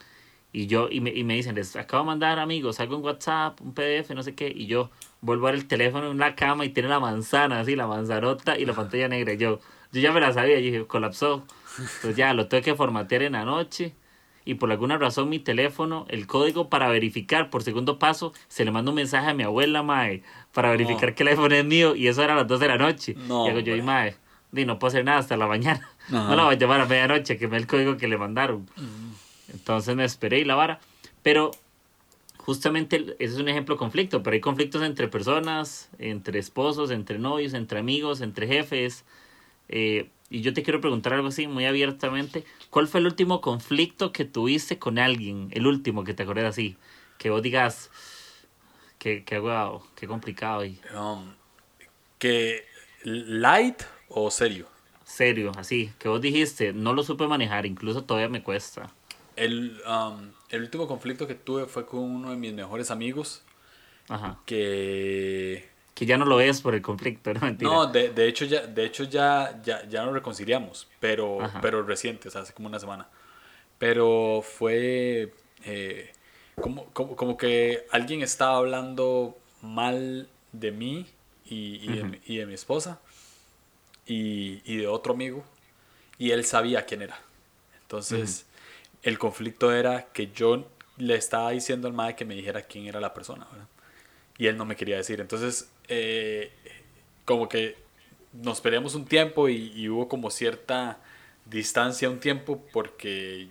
Y 0.52 0.66
yo, 0.66 0.90
y 0.90 1.00
me, 1.00 1.12
y 1.12 1.24
me 1.24 1.36
dicen, 1.36 1.54
les 1.54 1.76
acabo 1.76 2.04
de 2.04 2.08
mandar 2.08 2.40
amigos, 2.40 2.80
algo 2.80 2.96
en 2.96 3.04
WhatsApp, 3.04 3.62
un 3.62 3.76
PDF, 3.76 4.16
no 4.16 4.24
sé 4.24 4.34
qué, 4.34 4.52
y 4.54 4.66
yo 4.66 4.90
vuelvo 5.22 5.48
a 5.48 5.52
ver 5.52 5.60
el 5.60 5.68
teléfono 5.68 6.10
en 6.10 6.18
la 6.18 6.36
cama 6.36 6.66
y 6.66 6.70
tiene 6.70 6.90
la 6.90 7.00
manzana, 7.00 7.60
así, 7.60 7.76
la 7.76 7.86
manzanota 7.86 8.58
y 8.58 8.66
la 8.66 8.74
pantalla 8.74 9.08
negra. 9.08 9.36
Yo, 9.36 9.60
yo 9.92 10.02
ya 10.02 10.12
me 10.12 10.20
la 10.20 10.34
sabía, 10.34 10.58
y 10.58 10.64
dije, 10.64 10.88
colapsó. 10.88 11.46
Entonces 11.78 12.16
ya 12.16 12.34
lo 12.34 12.48
tuve 12.48 12.64
que 12.64 12.74
formatear 12.74 13.22
en 13.22 13.34
la 13.34 13.46
noche. 13.46 13.94
Y 14.46 14.56
por 14.56 14.72
alguna 14.72 14.98
razón 14.98 15.30
mi 15.30 15.38
teléfono, 15.38 16.08
el 16.10 16.26
código 16.26 16.70
para 16.70 16.90
verificar 16.90 17.52
por 17.52 17.62
segundo 17.62 18.00
paso, 18.00 18.34
se 18.48 18.66
le 18.66 18.72
manda 18.72 18.90
un 18.90 18.96
mensaje 18.96 19.30
a 19.30 19.34
mi 19.36 19.44
abuela, 19.44 19.84
mae, 19.84 20.24
para 20.54 20.72
verificar 20.72 21.10
No. 21.10 21.16
que 21.16 21.24
el 21.24 21.30
iPhone 21.30 21.52
es 21.54 21.66
mío. 21.66 21.96
Y 21.96 22.08
eso 22.08 22.24
era 22.24 22.34
a 22.34 22.38
las 22.38 22.48
2 22.48 22.60
de 22.60 22.68
la 22.68 22.78
noche. 22.78 23.16
No, 23.28 23.46
y 23.46 23.50
hago 23.50 23.60
yo, 23.60 23.76
y 23.76 23.82
mae, 23.82 24.16
di, 24.52 24.66
no 24.66 24.80
puedo 24.80 24.90
hacer 24.90 25.06
nada 25.06 25.20
hasta 25.20 25.38
la 25.38 25.48
mañana. 25.48 25.90
Ajá. 26.08 26.28
No 26.30 26.36
la 26.36 26.44
voy 26.46 26.56
a 26.56 26.58
llamar 26.58 26.82
a 26.82 26.86
medianoche, 26.86 27.38
que 27.38 27.48
me 27.48 27.58
el 27.58 27.68
código 27.68 27.98
que 27.98 28.08
le 28.08 28.18
mandaron. 28.18 28.68
Entonces 29.54 29.96
me 29.96 30.04
esperé 30.06 30.40
y 30.40 30.44
la 30.46 30.56
vara. 30.56 30.80
Pero 31.24 31.52
justamente 32.38 33.16
ese 33.20 33.34
es 33.36 33.40
un 33.40 33.50
ejemplo 33.50 33.76
de 33.76 33.80
conflicto, 33.80 34.24
pero 34.24 34.34
hay 34.34 34.42
conflictos 34.42 34.82
entre 34.84 35.08
personas, 35.08 35.90
entre 36.00 36.40
esposos, 36.40 36.92
entre 36.92 37.20
novios, 37.20 37.54
entre 37.54 37.80
amigos, 37.80 38.22
entre 38.22 38.48
jefes. 38.48 39.06
eh, 39.70 40.10
y 40.32 40.42
yo 40.42 40.54
te 40.54 40.62
quiero 40.62 40.80
preguntar 40.80 41.14
algo 41.14 41.30
así 41.30 41.48
muy 41.48 41.66
abiertamente. 41.66 42.44
¿Cuál 42.70 42.88
fue 42.88 43.00
el 43.00 43.08
último 43.08 43.42
conflicto 43.42 44.12
que 44.12 44.26
tuviste 44.26 44.78
con 44.78 45.00
alguien? 45.00 45.48
El 45.52 45.66
último 45.66 46.04
que 46.04 46.14
te 46.14 46.22
acuerdas 46.22 46.46
así. 46.52 46.78
Que 47.18 47.32
vos 47.32 47.42
digas, 47.42 47.90
qué, 49.00 49.24
qué, 49.26 49.40
guau, 49.40 49.82
qué 49.96 50.06
complicado 50.08 50.64
y 50.66 50.80
Um, 50.96 51.34
que 52.20 52.66
light 53.04 53.82
o 54.10 54.30
serio. 54.30 54.68
serio, 55.04 55.52
así. 55.58 55.92
Que 55.98 56.08
vos 56.10 56.22
dijiste, 56.22 56.74
no 56.74 56.94
lo 56.94 57.02
supe 57.04 57.26
manejar, 57.28 57.66
incluso 57.66 58.04
todavía 58.04 58.30
me 58.30 58.44
cuesta. 58.44 58.92
El, 59.36 59.82
um, 59.88 60.32
el 60.50 60.62
último 60.62 60.88
conflicto 60.88 61.26
que 61.28 61.34
tuve 61.36 61.66
fue 61.66 61.86
con 61.86 62.00
uno 62.02 62.30
de 62.32 62.36
mis 62.36 62.54
mejores 62.54 62.92
amigos 62.92 63.42
Ajá. 64.10 64.38
que 64.46 65.70
Que 65.96 66.06
ya 66.06 66.18
no 66.18 66.26
lo 66.26 66.36
ves 66.38 66.62
por 66.62 66.76
el 66.76 66.82
conflicto, 66.82 67.34
no 67.34 67.40
mentira. 67.40 67.72
No, 67.72 67.86
de, 67.88 68.10
de 68.10 68.28
hecho 68.28 68.46
ya, 68.46 68.68
de 68.68 68.86
hecho 68.86 69.06
ya, 69.06 69.60
ya, 69.64 69.86
ya 69.88 70.04
nos 70.04 70.14
reconciliamos, 70.14 70.88
pero, 71.00 71.42
Ajá. 71.42 71.62
pero 71.62 71.84
reciente, 71.84 72.28
o 72.28 72.32
sea, 72.32 72.42
hace 72.42 72.54
como 72.54 72.68
una 72.68 72.80
semana. 72.80 73.08
Pero 73.78 74.44
fue 74.44 75.32
eh, 75.64 76.12
como, 76.62 76.86
como, 76.86 77.16
como 77.16 77.38
que 77.38 77.86
alguien 77.92 78.22
estaba 78.22 78.58
hablando 78.58 79.38
mal 79.62 80.28
de 80.52 80.72
mí 80.72 81.08
y, 81.46 81.76
y, 81.84 81.88
de, 81.88 82.22
y 82.26 82.38
de 82.38 82.46
mi 82.46 82.54
esposa 82.54 83.00
y, 84.06 84.62
y 84.66 84.78
de 84.78 84.88
otro 84.88 85.14
amigo 85.14 85.44
y 86.18 86.32
él 86.32 86.46
sabía 86.46 86.86
quién 86.86 87.02
era. 87.02 87.20
Entonces 87.82 88.46
el 89.04 89.18
conflicto 89.18 89.72
era 89.72 90.08
que 90.14 90.32
yo, 90.32 90.68
le 90.98 91.16
estaba 91.16 91.52
diciendo 91.52 91.88
al 91.88 91.94
madre 91.94 92.16
que 92.16 92.26
me 92.26 92.36
dijera 92.36 92.62
quién 92.62 92.86
era 92.86 93.00
la 93.00 93.14
persona, 93.14 93.48
¿verdad? 93.50 93.68
Y 94.38 94.48
él 94.48 94.58
no 94.58 94.66
me 94.66 94.76
quería 94.76 94.98
decir. 94.98 95.20
Entonces, 95.22 95.72
eh, 95.88 96.52
como 97.26 97.48
que 97.48 97.78
nos 98.34 98.62
peleamos 98.62 98.96
un 98.96 99.06
tiempo 99.06 99.50
y, 99.50 99.88
hubo 99.90 100.08
como 100.08 100.30
cierta 100.30 101.00
distancia 101.46 102.10
un 102.10 102.20
tiempo 102.20 102.64
porque 102.72 103.48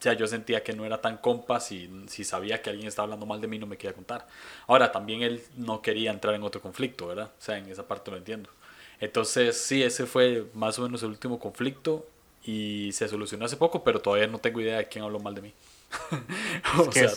ya 0.00 0.12
yo 0.12 0.26
sentía 0.26 0.62
que 0.62 0.72
no 0.72 0.84
era 0.84 1.00
tan 1.00 1.18
compa 1.18 1.60
si, 1.60 1.90
si 2.06 2.24
sabía 2.24 2.62
que 2.62 2.70
alguien 2.70 2.88
estaba 2.88 3.04
hablando 3.04 3.26
mal 3.26 3.40
de 3.40 3.48
mí 3.48 3.58
no 3.58 3.66
me 3.66 3.76
quería 3.76 3.94
contar. 3.94 4.26
Ahora, 4.66 4.92
también 4.92 5.22
él 5.22 5.42
no 5.56 5.82
quería 5.82 6.10
entrar 6.10 6.34
en 6.34 6.42
otro 6.42 6.60
conflicto, 6.60 7.08
¿verdad? 7.08 7.30
O 7.38 7.42
sea, 7.42 7.58
en 7.58 7.68
esa 7.68 7.86
parte 7.86 8.10
lo 8.10 8.16
entiendo. 8.16 8.50
Entonces, 9.00 9.60
sí, 9.60 9.82
ese 9.82 10.06
fue 10.06 10.46
más 10.54 10.78
o 10.78 10.82
menos 10.82 11.02
el 11.02 11.10
último 11.10 11.38
conflicto 11.38 12.06
y 12.44 12.90
se 12.92 13.08
solucionó 13.08 13.44
hace 13.44 13.56
poco, 13.56 13.84
pero 13.84 14.00
todavía 14.00 14.26
no 14.26 14.38
tengo 14.38 14.60
idea 14.60 14.78
de 14.78 14.88
quién 14.88 15.04
habló 15.04 15.20
mal 15.20 15.34
de 15.34 15.42
mí. 15.42 15.52
o 16.78 16.92
sea, 16.92 17.10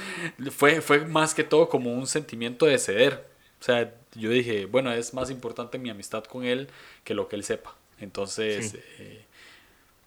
fue, 0.50 0.80
fue 0.80 1.06
más 1.06 1.34
que 1.34 1.44
todo 1.44 1.68
como 1.68 1.92
un 1.92 2.06
sentimiento 2.06 2.66
de 2.66 2.78
ceder. 2.78 3.26
O 3.60 3.62
sea, 3.64 3.92
yo 4.14 4.30
dije, 4.30 4.66
bueno, 4.66 4.92
es 4.92 5.14
más 5.14 5.30
importante 5.30 5.78
mi 5.78 5.90
amistad 5.90 6.24
con 6.24 6.44
él 6.44 6.68
que 7.04 7.14
lo 7.14 7.28
que 7.28 7.36
él 7.36 7.44
sepa. 7.44 7.74
Entonces, 8.00 8.76
eh, 8.98 9.24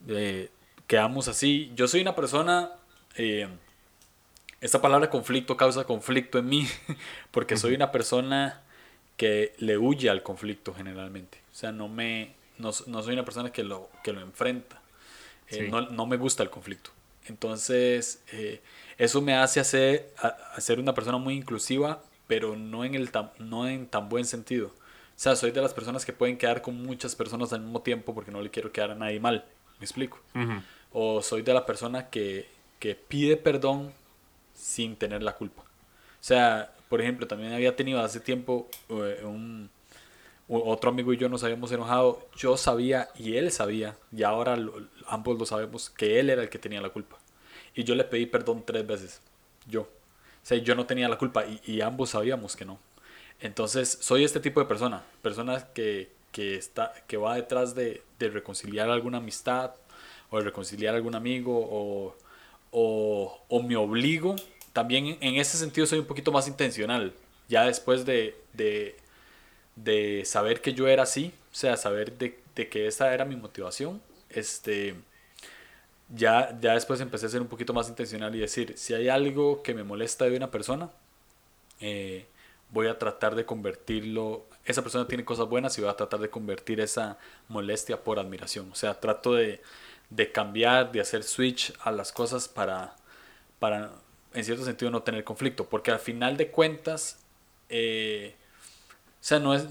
eh, 0.07 0.49
quedamos 0.93 1.27
así. 1.27 1.71
Yo 1.75 1.87
soy 1.87 2.01
una 2.01 2.15
persona, 2.15 2.69
eh, 3.15 3.47
esta 4.61 4.79
palabra 4.79 5.09
conflicto 5.09 5.57
causa 5.57 5.85
conflicto 5.85 6.37
en 6.37 6.45
mí, 6.45 6.67
porque 7.31 7.57
soy 7.57 7.73
una 7.73 7.91
persona 7.91 8.61
que 9.17 9.55
le 9.57 9.79
huye 9.79 10.11
al 10.11 10.21
conflicto 10.21 10.71
generalmente. 10.71 11.39
O 11.51 11.55
sea, 11.55 11.71
no, 11.71 11.87
me, 11.87 12.35
no, 12.59 12.69
no 12.85 13.01
soy 13.01 13.13
una 13.13 13.25
persona 13.25 13.51
que 13.51 13.63
lo, 13.63 13.89
que 14.03 14.13
lo 14.13 14.21
enfrenta. 14.21 14.81
no, 15.71 15.81
no, 15.81 16.05
me 16.05 16.17
gusta 16.17 16.43
el 16.43 16.51
conflicto. 16.51 16.91
Entonces, 17.25 18.21
eso 18.99 19.21
me 19.21 19.33
hace 19.33 19.59
hacer, 19.61 20.13
hacer 20.55 20.79
una 20.79 20.93
persona 20.93 21.17
muy 21.17 21.33
inclusiva 21.33 22.03
pero 22.27 22.55
no 22.55 22.85
en, 22.85 22.95
el 22.95 23.09
no 23.39 23.67
en 23.67 23.87
tan 23.87 24.09
buen 24.09 24.25
sentido. 24.25 24.67
O 24.67 25.19
sea, 25.23 25.35
soy 25.35 25.51
de 25.51 25.61
las 25.61 25.73
personas 25.73 26.05
que 26.05 26.13
pueden 26.13 26.37
quedar 26.37 26.61
con 26.61 26.81
muchas 26.81 27.15
personas 27.15 27.51
al 27.53 27.61
mismo 27.61 27.81
tiempo 27.81 28.13
porque 28.13 28.31
no 28.31 28.41
le 28.41 28.49
quiero 28.49 28.71
quedar 28.71 28.91
a 28.91 28.95
nadie 28.95 29.19
mal. 29.19 29.45
¿Me 29.79 29.85
explico? 29.85 30.19
O 30.93 31.21
soy 31.21 31.41
de 31.41 31.53
la 31.53 31.65
persona 31.65 32.09
que, 32.09 32.47
que 32.79 32.95
pide 32.95 33.35
perdón 33.37 33.91
sin 34.53 34.95
tener 34.95 35.23
la 35.23 35.35
culpa. 35.35 35.63
O 35.63 36.25
sea, 36.25 36.71
por 36.89 37.01
ejemplo, 37.01 37.27
también 37.27 37.53
había 37.53 37.75
tenido 37.75 37.99
hace 38.01 38.19
tiempo 38.19 38.67
eh, 38.89 39.21
un, 39.23 39.69
otro 40.47 40.91
amigo 40.91 41.11
y 41.13 41.17
yo 41.17 41.29
nos 41.29 41.43
habíamos 41.43 41.71
enojado. 41.71 42.27
Yo 42.35 42.57
sabía 42.57 43.09
y 43.15 43.35
él 43.37 43.51
sabía, 43.51 43.97
y 44.15 44.23
ahora 44.23 44.57
ambos 45.07 45.39
lo 45.39 45.45
sabemos, 45.45 45.89
que 45.89 46.19
él 46.19 46.29
era 46.29 46.43
el 46.43 46.49
que 46.49 46.59
tenía 46.59 46.81
la 46.81 46.89
culpa. 46.89 47.17
Y 47.75 47.83
yo 47.83 47.95
le 47.95 48.03
pedí 48.03 48.25
perdón 48.25 48.63
tres 48.65 48.85
veces. 48.85 49.21
Yo. 49.67 49.81
O 49.81 50.45
sea, 50.45 50.57
yo 50.57 50.75
no 50.75 50.85
tenía 50.85 51.09
la 51.09 51.17
culpa 51.17 51.45
y, 51.65 51.81
ambos 51.81 52.11
sabíamos 52.11 52.55
que 52.55 52.65
no. 52.65 52.77
Entonces, 53.39 53.97
soy 54.01 54.23
este 54.23 54.39
tipo 54.39 54.59
de 54.59 54.65
persona, 54.67 55.03
persona 55.21 55.67
que, 55.73 56.11
que, 56.31 56.55
está, 56.55 56.93
que 57.07 57.17
va 57.17 57.35
detrás 57.35 57.75
de, 57.75 58.03
de, 58.19 58.29
reconciliar 58.29 58.89
alguna 58.89 59.17
amistad 59.17 59.71
o 60.33 60.39
de 60.39 60.45
reconciliar 60.45 60.95
algún 60.95 61.15
amigo 61.15 61.55
o, 61.55 62.15
o, 62.71 63.39
o, 63.47 63.63
me 63.63 63.75
obligo. 63.75 64.35
También 64.73 65.17
en 65.21 65.35
ese 65.35 65.57
sentido 65.57 65.85
soy 65.85 65.99
un 65.99 66.05
poquito 66.05 66.31
más 66.31 66.47
intencional. 66.47 67.13
Ya 67.49 67.65
después 67.65 68.05
de, 68.05 68.35
de, 68.53 68.95
de 69.75 70.23
saber 70.25 70.61
que 70.61 70.73
yo 70.73 70.87
era 70.87 71.03
así, 71.03 71.31
o 71.51 71.55
sea, 71.55 71.77
saber 71.77 72.17
de, 72.17 72.39
de 72.55 72.67
que 72.67 72.87
esa 72.87 73.13
era 73.13 73.25
mi 73.25 73.35
motivación, 73.35 74.01
este 74.29 74.95
ya, 76.09 76.57
ya 76.59 76.73
después 76.73 76.99
empecé 76.99 77.27
a 77.27 77.29
ser 77.29 77.41
un 77.41 77.47
poquito 77.47 77.73
más 77.73 77.89
intencional 77.89 78.35
y 78.35 78.39
decir, 78.39 78.73
si 78.77 78.93
hay 78.93 79.09
algo 79.09 79.61
que 79.61 79.73
me 79.73 79.83
molesta 79.83 80.25
de 80.25 80.35
una 80.37 80.49
persona, 80.51 80.89
eh, 81.79 82.25
voy 82.71 82.87
a 82.87 82.97
tratar 82.97 83.35
de 83.35 83.45
convertirlo, 83.45 84.45
esa 84.65 84.81
persona 84.81 85.07
tiene 85.07 85.25
cosas 85.25 85.47
buenas 85.47 85.77
y 85.77 85.81
voy 85.81 85.89
a 85.91 85.95
tratar 85.95 86.19
de 86.19 86.29
convertir 86.29 86.79
esa 86.81 87.17
molestia 87.49 88.03
por 88.03 88.19
admiración. 88.19 88.71
O 88.71 88.75
sea, 88.75 88.99
trato 88.99 89.33
de, 89.33 89.61
de 90.15 90.31
cambiar, 90.31 90.91
de 90.91 91.01
hacer 91.01 91.23
switch 91.23 91.73
a 91.81 91.91
las 91.91 92.11
cosas 92.11 92.47
para, 92.47 92.95
para, 93.59 93.91
en 94.33 94.43
cierto 94.43 94.63
sentido, 94.63 94.91
no 94.91 95.03
tener 95.03 95.23
conflicto. 95.23 95.65
Porque 95.65 95.91
al 95.91 95.99
final 95.99 96.37
de 96.37 96.49
cuentas, 96.49 97.19
eh, 97.69 98.35
o 99.21 99.23
sea, 99.23 99.39
no 99.39 99.53
es, 99.55 99.65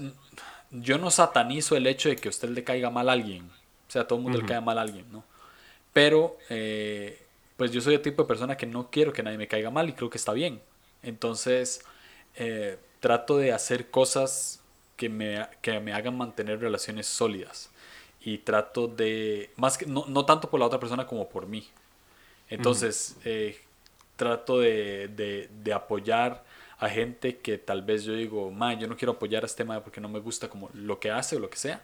yo 0.71 0.97
no 0.97 1.11
satanizo 1.11 1.75
el 1.75 1.87
hecho 1.87 2.09
de 2.09 2.15
que 2.15 2.27
a 2.27 2.31
usted 2.31 2.49
le 2.49 2.63
caiga 2.63 2.89
mal 2.89 3.09
a 3.09 3.13
alguien. 3.13 3.49
O 3.87 3.91
sea, 3.91 4.03
a 4.03 4.07
todo 4.07 4.19
el 4.19 4.23
mundo 4.23 4.39
le 4.39 4.45
caiga 4.45 4.61
mal 4.61 4.77
a 4.77 4.81
alguien, 4.81 5.05
¿no? 5.11 5.23
Pero, 5.93 6.37
eh, 6.49 7.21
pues 7.55 7.71
yo 7.71 7.81
soy 7.81 7.93
el 7.95 8.01
tipo 8.01 8.23
de 8.23 8.27
persona 8.27 8.57
que 8.57 8.65
no 8.65 8.89
quiero 8.89 9.13
que 9.13 9.23
nadie 9.23 9.37
me 9.37 9.47
caiga 9.47 9.69
mal 9.69 9.87
y 9.87 9.93
creo 9.93 10.09
que 10.09 10.17
está 10.17 10.33
bien. 10.33 10.61
Entonces, 11.03 11.85
eh, 12.35 12.77
trato 12.99 13.37
de 13.37 13.53
hacer 13.53 13.89
cosas 13.91 14.61
que 14.97 15.09
me, 15.09 15.47
que 15.61 15.79
me 15.79 15.93
hagan 15.93 16.17
mantener 16.17 16.59
relaciones 16.59 17.07
sólidas. 17.07 17.69
Y 18.23 18.39
trato 18.39 18.87
de, 18.87 19.51
más 19.57 19.77
que, 19.77 19.85
no, 19.85 20.05
no 20.07 20.25
tanto 20.25 20.49
por 20.49 20.59
la 20.59 20.65
otra 20.65 20.79
persona 20.79 21.05
como 21.05 21.27
por 21.27 21.47
mí. 21.47 21.67
Entonces, 22.49 23.17
eh, 23.25 23.59
trato 24.15 24.59
de, 24.59 25.09
de, 25.09 25.49
de, 25.63 25.73
apoyar 25.73 26.43
a 26.77 26.89
gente 26.89 27.37
que 27.37 27.57
tal 27.57 27.81
vez 27.81 28.03
yo 28.03 28.13
digo, 28.13 28.51
ma, 28.51 28.73
yo 28.73 28.87
no 28.87 28.95
quiero 28.95 29.13
apoyar 29.13 29.43
a 29.43 29.45
este 29.45 29.63
ma 29.63 29.83
porque 29.83 29.99
no 29.99 30.09
me 30.09 30.19
gusta 30.19 30.49
como 30.49 30.69
lo 30.73 30.99
que 30.99 31.11
hace 31.11 31.35
o 31.35 31.39
lo 31.39 31.49
que 31.49 31.57
sea. 31.57 31.81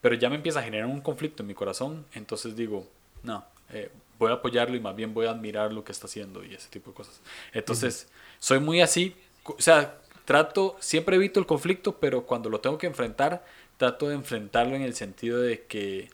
Pero 0.00 0.14
ya 0.14 0.28
me 0.28 0.36
empieza 0.36 0.60
a 0.60 0.62
generar 0.62 0.86
un 0.86 1.00
conflicto 1.00 1.42
en 1.42 1.48
mi 1.48 1.54
corazón. 1.54 2.06
Entonces 2.12 2.54
digo, 2.56 2.86
no, 3.22 3.44
eh, 3.70 3.90
voy 4.18 4.30
a 4.30 4.34
apoyarlo 4.34 4.76
y 4.76 4.80
más 4.80 4.94
bien 4.94 5.14
voy 5.14 5.26
a 5.26 5.30
admirar 5.30 5.72
lo 5.72 5.84
que 5.84 5.92
está 5.92 6.06
haciendo 6.06 6.44
y 6.44 6.54
ese 6.54 6.68
tipo 6.68 6.90
de 6.90 6.96
cosas. 6.96 7.20
Entonces, 7.52 8.08
soy 8.38 8.60
muy 8.60 8.80
así, 8.80 9.16
o 9.44 9.56
sea, 9.58 9.98
trato, 10.24 10.76
siempre 10.80 11.16
evito 11.16 11.40
el 11.40 11.46
conflicto, 11.46 11.98
pero 11.98 12.24
cuando 12.24 12.48
lo 12.48 12.60
tengo 12.60 12.78
que 12.78 12.86
enfrentar, 12.86 13.44
trato 13.76 14.08
de 14.08 14.14
enfrentarlo 14.14 14.76
en 14.76 14.82
el 14.82 14.94
sentido 14.94 15.40
de 15.40 15.62
que, 15.62 16.10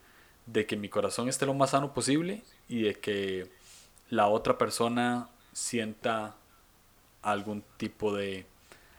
de 0.46 0.66
que 0.66 0.76
mi 0.76 0.88
corazón 0.88 1.28
esté 1.28 1.46
lo 1.46 1.54
más 1.54 1.70
sano 1.70 1.92
posible 1.92 2.42
y 2.68 2.82
de 2.82 2.94
que 2.94 3.50
la 4.08 4.28
otra 4.28 4.58
persona 4.58 5.28
sienta 5.52 6.36
algún 7.22 7.62
tipo 7.76 8.14
de 8.14 8.46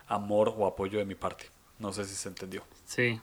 amor 0.08 0.54
o 0.58 0.66
apoyo 0.66 1.00
de 1.00 1.06
mi 1.06 1.16
parte. 1.16 1.46
No 1.80 1.92
sé 1.92 2.06
si 2.06 2.16
se 2.16 2.30
entendió. 2.30 2.64
Sí, 2.86 3.20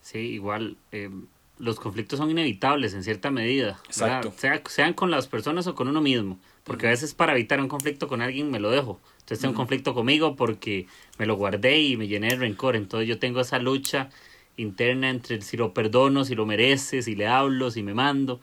sí, 0.00 0.18
igual. 0.18 0.76
Eh, 0.90 1.10
los 1.58 1.78
conflictos 1.78 2.18
son 2.18 2.30
inevitables 2.30 2.94
en 2.94 3.04
cierta 3.04 3.30
medida. 3.30 3.80
Exacto. 3.84 4.32
sean 4.68 4.94
con 4.94 5.10
las 5.10 5.28
personas 5.28 5.66
o 5.66 5.74
con 5.74 5.88
uno 5.88 6.00
mismo. 6.00 6.38
Porque 6.64 6.86
a 6.86 6.90
veces 6.90 7.14
para 7.14 7.32
evitar 7.32 7.60
un 7.60 7.68
conflicto 7.68 8.08
con 8.08 8.22
alguien 8.22 8.50
me 8.50 8.60
lo 8.60 8.70
dejo. 8.70 9.00
Entonces 9.14 9.40
tengo 9.40 9.52
un 9.52 9.56
conflicto 9.56 9.94
conmigo 9.94 10.36
porque 10.36 10.86
me 11.18 11.26
lo 11.26 11.36
guardé 11.36 11.80
y 11.80 11.96
me 11.96 12.08
llené 12.08 12.30
de 12.30 12.36
rencor. 12.36 12.76
Entonces 12.76 13.08
yo 13.08 13.18
tengo 13.18 13.40
esa 13.40 13.58
lucha 13.58 14.10
interna 14.56 15.10
entre 15.10 15.40
si 15.40 15.56
lo 15.56 15.72
perdono, 15.72 16.24
si 16.24 16.34
lo 16.34 16.46
merece, 16.46 17.02
si 17.02 17.14
le 17.14 17.26
hablo, 17.26 17.70
si 17.70 17.82
me 17.82 17.94
mando. 17.94 18.40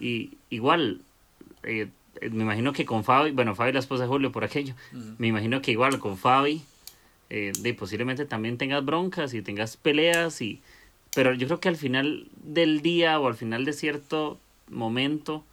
Y 0.00 0.38
igual, 0.50 1.02
eh, 1.62 1.88
me 2.30 2.42
imagino 2.42 2.72
que 2.72 2.84
con 2.84 3.04
Fabi, 3.04 3.30
bueno, 3.32 3.54
Fabi 3.54 3.72
la 3.72 3.80
esposa 3.80 4.04
de 4.04 4.08
Julio 4.08 4.32
por 4.32 4.44
aquello, 4.44 4.74
me 5.18 5.26
imagino 5.26 5.60
que 5.60 5.72
igual 5.72 5.98
con 5.98 6.16
Fabi, 6.16 6.62
eh, 7.30 7.52
de, 7.58 7.74
posiblemente 7.74 8.24
también 8.24 8.58
tengas 8.58 8.84
broncas 8.84 9.34
y 9.34 9.42
tengas 9.42 9.76
peleas 9.76 10.40
y 10.40 10.60
pero 11.14 11.34
yo 11.34 11.46
creo 11.46 11.60
que 11.60 11.68
al 11.68 11.76
final 11.76 12.28
del 12.42 12.80
día 12.80 13.20
o 13.20 13.26
al 13.26 13.34
final 13.34 13.64
de 13.64 13.74
cierto 13.74 14.40
momento, 14.70 15.44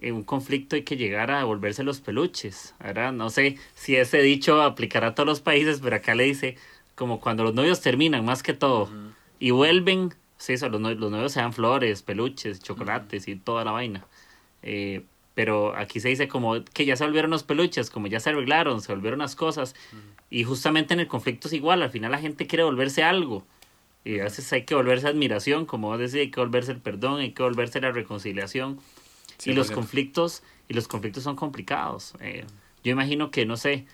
en 0.00 0.14
un 0.14 0.22
conflicto 0.22 0.76
hay 0.76 0.82
que 0.82 0.96
llegar 0.96 1.30
a 1.30 1.38
devolverse 1.38 1.82
los 1.82 2.00
peluches. 2.00 2.74
¿verdad? 2.78 3.12
No 3.12 3.30
sé 3.30 3.56
si 3.74 3.96
ese 3.96 4.22
dicho 4.22 4.62
aplicará 4.62 5.08
a 5.08 5.14
todos 5.14 5.26
los 5.26 5.40
países, 5.40 5.80
pero 5.82 5.96
acá 5.96 6.14
le 6.14 6.24
dice 6.24 6.56
como 6.98 7.20
cuando 7.20 7.44
los 7.44 7.54
novios 7.54 7.80
terminan, 7.80 8.24
más 8.24 8.42
que 8.42 8.54
todo, 8.54 8.90
y 9.38 9.52
vuelven, 9.52 10.14
sí, 10.36 10.54
eso, 10.54 10.68
los, 10.68 10.80
novios, 10.80 10.98
los 10.98 11.12
novios 11.12 11.32
se 11.32 11.40
dan 11.40 11.52
flores, 11.52 12.02
peluches, 12.02 12.60
chocolates 12.60 13.28
y 13.28 13.36
toda 13.36 13.64
la 13.64 13.70
vaina. 13.70 14.04
Eh, 14.62 15.04
pero 15.34 15.76
aquí 15.76 16.00
se 16.00 16.08
dice 16.08 16.26
como 16.26 16.64
que 16.64 16.84
ya 16.84 16.96
se 16.96 17.04
volvieron 17.04 17.30
los 17.30 17.44
peluches, 17.44 17.88
como 17.90 18.08
ya 18.08 18.18
se 18.18 18.30
arreglaron, 18.30 18.82
se 18.82 18.92
volvieron 18.92 19.20
las 19.20 19.36
cosas. 19.36 19.76
Y 20.28 20.42
justamente 20.42 20.92
en 20.92 20.98
el 20.98 21.06
conflicto 21.06 21.46
es 21.46 21.54
igual, 21.54 21.82
al 21.82 21.90
final 21.90 22.10
la 22.10 22.18
gente 22.18 22.48
quiere 22.48 22.64
volverse 22.64 23.04
algo. 23.04 23.46
Y 24.04 24.18
a 24.18 24.24
veces 24.24 24.52
hay 24.52 24.64
que 24.64 24.74
volverse 24.74 25.06
admiración, 25.06 25.66
como 25.66 25.88
vos 25.88 25.98
decís, 26.00 26.16
hay 26.16 26.30
que 26.32 26.40
volverse 26.40 26.72
el 26.72 26.80
perdón, 26.80 27.20
hay 27.20 27.30
que 27.30 27.44
volverse 27.44 27.80
la 27.80 27.92
reconciliación. 27.92 28.80
y 29.44 29.52
los 29.52 29.70
conflictos, 29.70 30.42
y 30.68 30.74
los 30.74 30.88
conflictos 30.88 31.22
son 31.22 31.36
complicados. 31.36 32.14
Eh, 32.18 32.44
yo 32.82 32.90
imagino 32.90 33.30
que, 33.30 33.46
no 33.46 33.56
sé, 33.56 33.86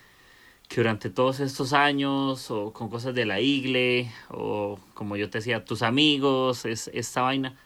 que 0.68 0.76
durante 0.76 1.10
todos 1.10 1.40
estos 1.40 1.72
años, 1.72 2.50
o 2.50 2.72
con 2.72 2.88
cosas 2.88 3.14
de 3.14 3.26
la 3.26 3.40
igle, 3.40 4.10
o 4.30 4.78
como 4.94 5.16
yo 5.16 5.30
te 5.30 5.38
decía, 5.38 5.64
tus 5.64 5.82
amigos, 5.82 6.64
es, 6.64 6.90
esta 6.92 7.22
vaina, 7.22 7.56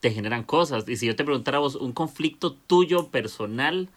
te 0.00 0.10
generan 0.10 0.44
cosas. 0.44 0.88
Y 0.88 0.96
si 0.96 1.06
yo 1.06 1.16
te 1.16 1.24
preguntara 1.24 1.58
vos 1.58 1.74
un 1.74 1.92
conflicto 1.92 2.52
tuyo 2.52 3.08
personal 3.08 3.88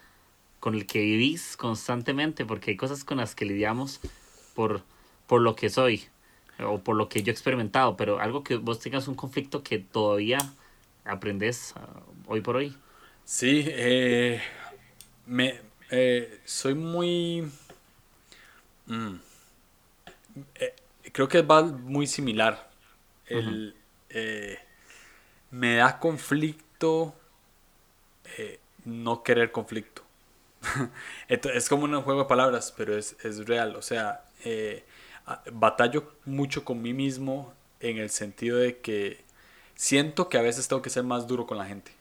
con 0.59 0.75
el 0.75 0.85
que 0.85 0.99
vivís 0.99 1.55
constantemente, 1.57 2.45
porque 2.45 2.71
hay 2.71 2.77
cosas 2.77 3.03
con 3.03 3.17
las 3.17 3.35
que 3.35 3.45
lidiamos 3.45 3.99
por, 4.55 4.83
por 5.27 5.41
lo 5.41 5.55
que 5.55 5.69
soy 5.69 6.03
o 6.59 6.79
por 6.79 6.95
lo 6.95 7.07
que 7.07 7.23
yo 7.23 7.31
he 7.31 7.33
experimentado, 7.33 7.95
pero 7.95 8.19
algo 8.19 8.43
que 8.43 8.55
vos 8.55 8.79
tengas 8.79 9.07
un 9.07 9.15
conflicto 9.15 9.63
que 9.63 9.79
todavía 9.79 10.39
aprendes 11.05 11.73
ah, 11.77 12.01
hoy 12.27 12.41
por 12.41 12.57
hoy. 12.57 12.75
Sí, 13.23 13.63
eh, 13.67 14.41
me, 15.25 15.62
eh, 15.91 16.39
soy 16.45 16.73
muy... 16.73 17.49
mm, 18.89 19.15
eh, 20.56 20.75
creo 21.12 21.28
que 21.28 21.41
va 21.41 21.63
muy 21.63 22.08
similar. 22.08 22.69
El, 23.25 23.75
eh, 24.10 24.58
me 25.52 25.75
da 25.75 25.99
conflicto 25.99 27.15
eh, 28.38 28.60
no 28.86 29.23
querer 29.23 29.52
conflicto. 29.52 30.04
Es 31.28 31.69
como 31.69 31.86
un 31.86 32.02
juego 32.02 32.23
de 32.23 32.28
palabras, 32.28 32.73
pero 32.75 32.97
es, 32.97 33.15
es 33.23 33.47
real. 33.47 33.75
O 33.75 33.82
sea, 33.82 34.25
batallo 35.52 36.12
mucho 36.25 36.65
con 36.65 36.82
mí 36.82 36.93
mismo 36.93 37.54
en 37.80 37.97
el 37.97 38.10
sentido 38.10 38.58
de 38.58 38.80
que 38.80 39.23
siento 39.75 40.28
que 40.28 40.38
a 40.38 40.41
veces 40.41 40.67
tengo 40.67 40.82
que 40.82 40.89
ser 40.89 41.04
más 41.04 41.28
duro 41.28 41.47
con 41.47 41.58
la 41.58 41.65
gente. 41.65 41.91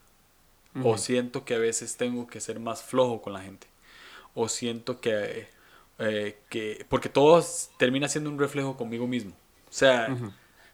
O 0.85 0.97
siento 0.97 1.45
que 1.45 1.55
a 1.55 1.59
veces 1.59 1.97
tengo 1.97 2.29
que 2.29 2.41
ser 2.41 2.61
más 2.61 2.83
flojo 2.83 3.21
con 3.21 3.33
la 3.33 3.41
gente. 3.41 3.67
O 4.35 4.49
siento 4.49 5.01
que, 5.01 5.49
eh, 5.99 6.39
que... 6.49 6.85
Porque 6.89 7.09
todo 7.09 7.45
termina 7.77 8.09
siendo 8.09 8.31
un 8.31 8.39
reflejo 8.39 8.77
conmigo 8.77 9.07
mismo. 9.07 9.33
O 9.69 9.73
sea, 9.73 10.17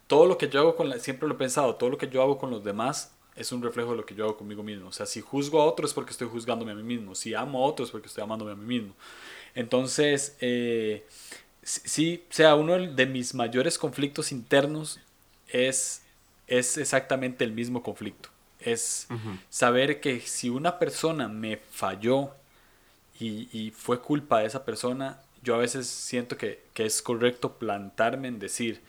todo 0.07 0.27
lo 0.27 0.39
que 0.39 0.49
yo 0.49 0.61
hago 0.61 0.77
con 0.77 0.89
la... 0.89 0.99
Siempre 0.99 1.29
lo 1.29 1.35
he 1.35 1.39
pensado, 1.39 1.75
todo 1.77 1.91
lo 1.91 1.99
que 1.99 2.09
yo 2.09 2.23
hago 2.23 2.39
con 2.39 2.51
los 2.51 2.65
demás 2.65 3.13
es 3.37 3.51
un 3.53 3.63
reflejo 3.63 3.91
de 3.91 3.97
lo 3.97 4.07
que 4.07 4.15
yo 4.15 4.25
hago 4.25 4.37
conmigo 4.37 4.63
mismo. 4.63 4.89
O 4.89 4.93
sea, 4.93 5.07
si 5.07 5.21
juzgo 5.21 5.61
a 5.61 5.65
otros 5.65 5.91
es 5.91 5.95
porque 5.95 6.13
estoy 6.13 6.29
juzgándome 6.29 6.73
a 6.73 6.75
mí 6.75 6.83
mismo. 6.83 7.15
Si 7.15 7.35
amo 7.35 7.65
a 7.65 7.67
otros 7.67 7.89
es 7.89 7.93
porque 7.93 8.09
estoy 8.09 8.23
amándome 8.23 8.53
a 8.53 8.57
mí 8.57 8.67
mismo. 8.67 8.95
Entonces, 9.55 10.37
eh, 10.41 11.05
sí, 11.63 11.81
sí, 11.85 12.25
o 12.31 12.33
sea, 12.33 12.55
uno 12.55 12.79
de 12.79 13.07
mis 13.07 13.35
mayores 13.35 13.79
conflictos 13.79 14.33
internos 14.33 15.01
es, 15.49 16.03
es 16.47 16.77
exactamente 16.79 17.45
el 17.45 17.53
mismo 17.53 17.83
conflicto. 17.83 18.29
Es 18.61 19.09
saber 19.51 20.01
que 20.01 20.21
si 20.21 20.49
una 20.49 20.79
persona 20.79 21.29
me 21.29 21.57
falló 21.57 22.31
y, 23.19 23.49
y 23.53 23.71
fue 23.71 24.01
culpa 24.01 24.41
de 24.41 24.47
esa 24.47 24.65
persona, 24.65 25.21
yo 25.43 25.55
a 25.55 25.59
veces 25.59 25.87
siento 25.87 26.37
que, 26.37 26.63
que 26.73 26.87
es 26.87 27.03
correcto 27.03 27.53
plantarme 27.59 28.29
en 28.29 28.39
decir, 28.39 28.81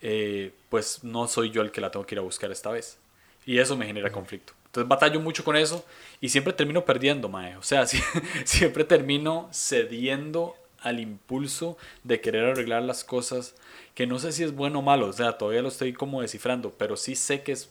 eh, 0.00 0.52
pues 0.68 1.02
no 1.02 1.26
soy 1.26 1.50
yo 1.50 1.62
el 1.62 1.72
que 1.72 1.80
la 1.80 1.90
tengo 1.90 2.04
que 2.04 2.14
ir 2.14 2.18
a 2.18 2.22
buscar 2.22 2.52
esta 2.52 2.70
vez. 2.70 2.98
Y 3.46 3.58
eso 3.58 3.76
me 3.76 3.86
genera 3.86 4.12
conflicto. 4.12 4.52
Entonces 4.66 4.88
batallo 4.88 5.20
mucho 5.20 5.44
con 5.44 5.56
eso 5.56 5.84
y 6.20 6.28
siempre 6.28 6.52
termino 6.52 6.84
perdiendo, 6.84 7.28
mae. 7.28 7.56
O 7.56 7.62
sea, 7.62 7.86
siempre 8.44 8.84
termino 8.84 9.48
cediendo 9.52 10.56
al 10.80 11.00
impulso 11.00 11.78
de 12.02 12.20
querer 12.20 12.44
arreglar 12.44 12.82
las 12.82 13.04
cosas, 13.04 13.54
que 13.94 14.06
no 14.06 14.18
sé 14.18 14.32
si 14.32 14.42
es 14.42 14.54
bueno 14.54 14.80
o 14.80 14.82
malo, 14.82 15.06
o 15.06 15.12
sea, 15.12 15.38
todavía 15.38 15.62
lo 15.62 15.68
estoy 15.68 15.94
como 15.94 16.20
descifrando, 16.20 16.74
pero 16.76 16.98
sí 16.98 17.16
sé 17.16 17.42
que 17.42 17.52
es, 17.52 17.70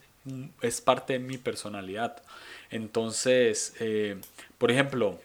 es 0.62 0.82
parte 0.82 1.13
de 1.13 1.20
mi 1.20 1.38
personalidad. 1.38 2.24
Entonces, 2.72 3.76
eh, 3.80 4.18
por 4.58 4.72
ejemplo, 4.72 5.20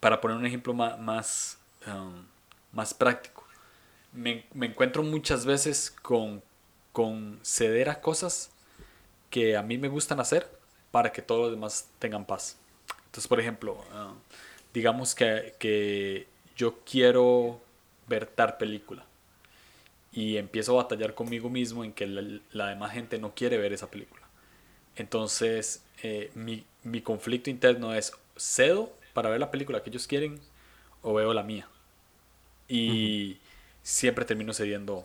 para 0.00 0.20
poner 0.20 0.36
un 0.36 0.46
ejemplo 0.46 0.74
ma- 0.74 0.96
más, 0.96 1.58
um, 1.86 2.24
más 2.72 2.94
práctico, 2.94 3.44
me, 4.12 4.44
me 4.54 4.66
encuentro 4.66 5.02
muchas 5.02 5.46
veces 5.46 5.90
con, 6.02 6.42
con 6.92 7.40
ceder 7.42 7.88
a 7.90 8.00
cosas 8.00 8.52
que 9.30 9.56
a 9.56 9.62
mí 9.62 9.78
me 9.78 9.88
gustan 9.88 10.20
hacer 10.20 10.50
para 10.90 11.12
que 11.12 11.22
todos 11.22 11.42
los 11.42 11.50
demás 11.52 11.88
tengan 11.98 12.24
paz. 12.26 12.58
Entonces, 13.06 13.28
por 13.28 13.40
ejemplo, 13.40 13.84
ah, 13.92 14.14
digamos 14.74 15.14
que, 15.14 15.54
que 15.58 16.28
yo 16.56 16.80
quiero 16.84 17.60
ver 18.08 18.26
tal 18.26 18.56
película 18.56 19.04
y 20.12 20.36
empiezo 20.36 20.72
a 20.78 20.82
batallar 20.82 21.14
conmigo 21.14 21.48
mismo 21.48 21.84
en 21.84 21.92
que 21.92 22.06
la, 22.06 22.22
la 22.52 22.66
demás 22.68 22.92
gente 22.92 23.18
no 23.18 23.34
quiere 23.34 23.58
ver 23.58 23.72
esa 23.72 23.90
película. 23.90 24.22
Entonces, 24.96 25.84
eh, 26.02 26.30
mi, 26.34 26.64
mi 26.84 27.02
conflicto 27.02 27.50
interno 27.50 27.94
es, 27.94 28.12
¿cedo 28.38 28.92
para 29.12 29.30
ver 29.30 29.40
la 29.40 29.50
película 29.50 29.82
que 29.82 29.90
ellos 29.90 30.06
quieren 30.06 30.40
o 31.02 31.14
veo 31.14 31.34
la 31.34 31.42
mía? 31.42 31.68
Y 32.68 33.38
siempre 33.82 34.24
termino 34.24 34.52
cediendo 34.52 35.04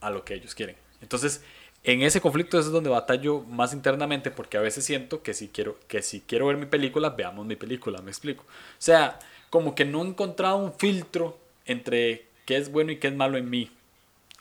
a 0.00 0.10
lo 0.10 0.24
que 0.24 0.34
ellos 0.34 0.54
quieren. 0.54 0.76
Entonces, 1.00 1.42
en 1.84 2.02
ese 2.02 2.20
conflicto 2.20 2.58
es 2.58 2.66
donde 2.70 2.90
batallo 2.90 3.40
más 3.42 3.72
internamente 3.72 4.30
porque 4.30 4.56
a 4.56 4.60
veces 4.60 4.84
siento 4.84 5.22
que 5.22 5.34
si 5.34 5.48
quiero, 5.48 5.78
que 5.88 6.02
si 6.02 6.20
quiero 6.20 6.46
ver 6.46 6.56
mi 6.56 6.66
película, 6.66 7.10
veamos 7.10 7.46
mi 7.46 7.56
película, 7.56 8.02
me 8.02 8.10
explico. 8.10 8.42
O 8.42 8.80
sea, 8.80 9.18
como 9.50 9.74
que 9.74 9.84
no 9.84 10.02
he 10.02 10.08
encontrado 10.08 10.56
un 10.56 10.72
filtro 10.72 11.38
entre 11.64 12.26
qué 12.44 12.56
es 12.56 12.70
bueno 12.70 12.92
y 12.92 12.98
qué 12.98 13.08
es 13.08 13.14
malo 13.14 13.38
en 13.38 13.48
mí. 13.48 13.70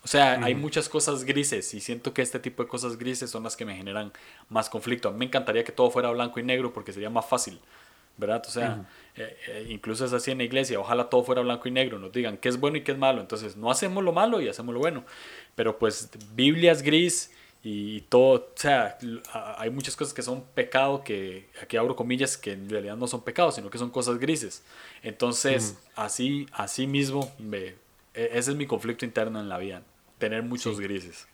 O 0.03 0.07
sea, 0.07 0.41
hay 0.43 0.55
muchas 0.55 0.87
cosas 0.87 1.25
grises 1.25 1.73
y 1.73 1.81
siento 1.81 2.13
que 2.13 2.21
este 2.21 2.39
tipo 2.39 2.63
de 2.63 2.69
cosas 2.69 2.97
grises 2.97 3.29
son 3.29 3.43
las 3.43 3.57
que 3.57 3.65
me 3.65 3.75
generan 3.75 4.13
más 4.49 4.69
conflicto. 4.69 5.09
A 5.09 5.11
mí 5.11 5.17
me 5.17 5.25
encantaría 5.25 5.65
que 5.65 5.73
todo 5.73 5.91
fuera 5.91 6.09
blanco 6.11 6.39
y 6.39 6.43
negro 6.43 6.71
porque 6.71 6.93
sería 6.93 7.09
más 7.09 7.25
fácil, 7.25 7.59
¿verdad? 8.17 8.43
O 8.47 8.49
sea, 8.49 8.88
eh, 9.15 9.38
eh, 9.47 9.67
incluso 9.69 10.06
es 10.06 10.13
así 10.13 10.32
en 10.32 10.39
la 10.39 10.43
iglesia, 10.43 10.80
ojalá 10.80 11.10
todo 11.10 11.23
fuera 11.23 11.41
blanco 11.41 11.67
y 11.67 11.71
negro, 11.71 11.99
nos 11.99 12.12
digan 12.12 12.38
qué 12.38 12.49
es 12.49 12.60
bueno 12.60 12.77
y 12.77 12.82
qué 12.82 12.91
es 12.91 12.97
malo. 12.97 13.21
Entonces, 13.21 13.56
no 13.56 13.71
hacemos 13.71 14.03
lo 14.03 14.12
malo 14.12 14.41
y 14.41 14.47
hacemos 14.47 14.73
lo 14.73 14.80
bueno. 14.80 15.03
Pero 15.56 15.77
pues 15.80 16.10
Biblia 16.34 16.71
es 16.71 16.82
gris 16.82 17.32
y 17.63 18.01
todo, 18.01 18.34
o 18.34 18.47
sea, 18.56 18.97
hay 19.58 19.69
muchas 19.69 19.95
cosas 19.95 20.13
que 20.13 20.21
son 20.21 20.43
pecado 20.53 21.03
que, 21.03 21.49
aquí 21.62 21.77
abro 21.77 21.95
comillas, 21.95 22.38
que 22.38 22.53
en 22.53 22.69
realidad 22.69 22.95
no 22.95 23.08
son 23.08 23.23
pecados, 23.23 23.56
sino 23.56 23.69
que 23.69 23.77
son 23.77 23.89
cosas 23.89 24.19
grises. 24.19 24.63
Entonces, 25.03 25.77
así, 25.95 26.47
así 26.53 26.88
mismo, 26.88 27.32
me, 27.39 27.75
e- 28.13 28.30
ese 28.34 28.51
es 28.51 28.56
mi 28.56 28.67
conflicto 28.67 29.06
interno 29.06 29.39
en 29.39 29.49
la 29.49 29.58
vida, 29.58 29.82
tener 30.17 30.43
muchos 30.43 30.80
grises. 30.80 31.27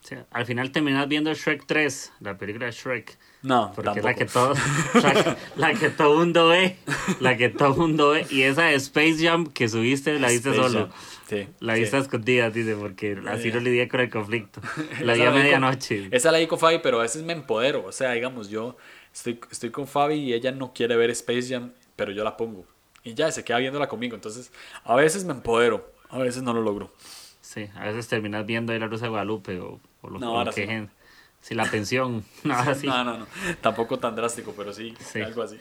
Sí, 0.00 0.14
al 0.30 0.46
final 0.46 0.70
terminas 0.72 1.06
viendo 1.08 1.32
Shrek 1.34 1.66
3, 1.66 2.12
la 2.20 2.38
película 2.38 2.66
de 2.66 2.72
Shrek. 2.72 3.18
No, 3.42 3.72
Porque 3.74 3.98
es 3.98 4.04
la 4.04 4.14
tampoco. 4.14 4.18
que 4.18 4.24
todo, 4.24 4.54
la, 5.02 5.36
la 5.56 5.74
que 5.74 5.90
todo 5.90 6.16
mundo 6.18 6.48
ve, 6.48 6.76
la 7.20 7.36
que 7.36 7.48
todo 7.50 7.74
mundo 7.74 8.10
ve. 8.10 8.26
Y 8.30 8.42
esa 8.42 8.64
de 8.64 8.74
Space 8.76 9.16
Jam 9.18 9.46
que 9.46 9.68
subiste, 9.68 10.18
la 10.18 10.28
viste 10.28 10.50
Space 10.50 10.68
solo. 10.72 10.88
Sí, 11.28 11.46
La 11.60 11.74
sí. 11.74 11.80
viste 11.80 11.96
a 11.96 12.00
escondidas, 12.00 12.54
dice, 12.54 12.74
porque 12.74 13.18
así 13.28 13.52
no 13.52 13.60
lidié 13.60 13.86
con 13.88 14.00
el 14.00 14.08
conflicto. 14.08 14.60
La 15.02 15.12
vi 15.14 15.22
a 15.22 15.30
medianoche. 15.30 16.08
Esa 16.10 16.32
la 16.32 16.38
vi 16.38 16.46
con 16.46 16.58
Fabi, 16.58 16.78
pero 16.82 17.00
a 17.00 17.02
veces 17.02 17.22
me 17.22 17.34
empodero. 17.34 17.84
O 17.84 17.92
sea, 17.92 18.12
digamos, 18.12 18.48
yo 18.48 18.76
estoy, 19.12 19.38
estoy 19.50 19.70
con 19.70 19.86
Fabi 19.86 20.14
y 20.14 20.32
ella 20.32 20.52
no 20.52 20.72
quiere 20.72 20.96
ver 20.96 21.10
Space 21.10 21.48
Jam, 21.52 21.72
pero 21.96 22.12
yo 22.12 22.24
la 22.24 22.36
pongo. 22.38 22.64
Y 23.04 23.12
ya, 23.14 23.30
se 23.30 23.44
queda 23.44 23.58
viéndola 23.58 23.88
conmigo. 23.88 24.14
Entonces, 24.14 24.52
a 24.84 24.94
veces 24.96 25.24
me 25.24 25.32
empodero, 25.32 25.92
a 26.08 26.18
veces 26.18 26.42
no 26.42 26.54
lo 26.54 26.62
logro. 26.62 26.92
Sí, 27.48 27.66
a 27.76 27.86
veces 27.86 28.06
terminas 28.08 28.44
viendo 28.44 28.74
ahí 28.74 28.78
la 28.78 28.88
Rosa 28.88 29.06
de 29.06 29.08
Guadalupe 29.08 29.58
o, 29.58 29.80
o 30.02 30.10
lo, 30.10 30.18
No, 30.18 30.28
o 30.28 30.32
lo 30.32 30.38
ahora 30.40 30.52
que 30.52 30.66
sí 30.66 30.72
no. 30.74 30.88
Si 31.40 31.54
la 31.54 31.64
pensión, 31.64 32.22
no, 32.44 32.52
ahora 32.54 32.74
sí. 32.74 32.86
No, 32.86 33.02
no, 33.04 33.16
no. 33.16 33.26
Tampoco 33.62 33.98
tan 33.98 34.14
drástico, 34.14 34.52
pero 34.54 34.70
sí, 34.74 34.94
Sí. 35.00 35.22
algo 35.22 35.42
así. 35.42 35.56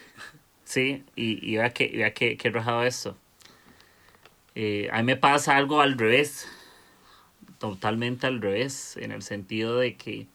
Sí, 0.65 1.05
y, 1.15 1.49
y 1.49 1.55
vea 1.55 1.71
que, 1.71 1.87
vea 1.87 2.13
que, 2.13 2.35
que 2.35 2.49
rajado 2.49 2.83
esto. 2.83 3.15
Eh, 4.53 4.89
a 4.91 4.97
mí 4.97 5.03
me 5.03 5.15
pasa 5.15 5.55
algo 5.55 5.79
al 5.79 5.97
revés, 5.97 6.49
totalmente 7.57 8.27
al 8.27 8.41
revés, 8.41 8.97
en 8.97 9.13
el 9.13 9.21
sentido 9.21 9.77
de 9.79 9.95
que 9.95 10.27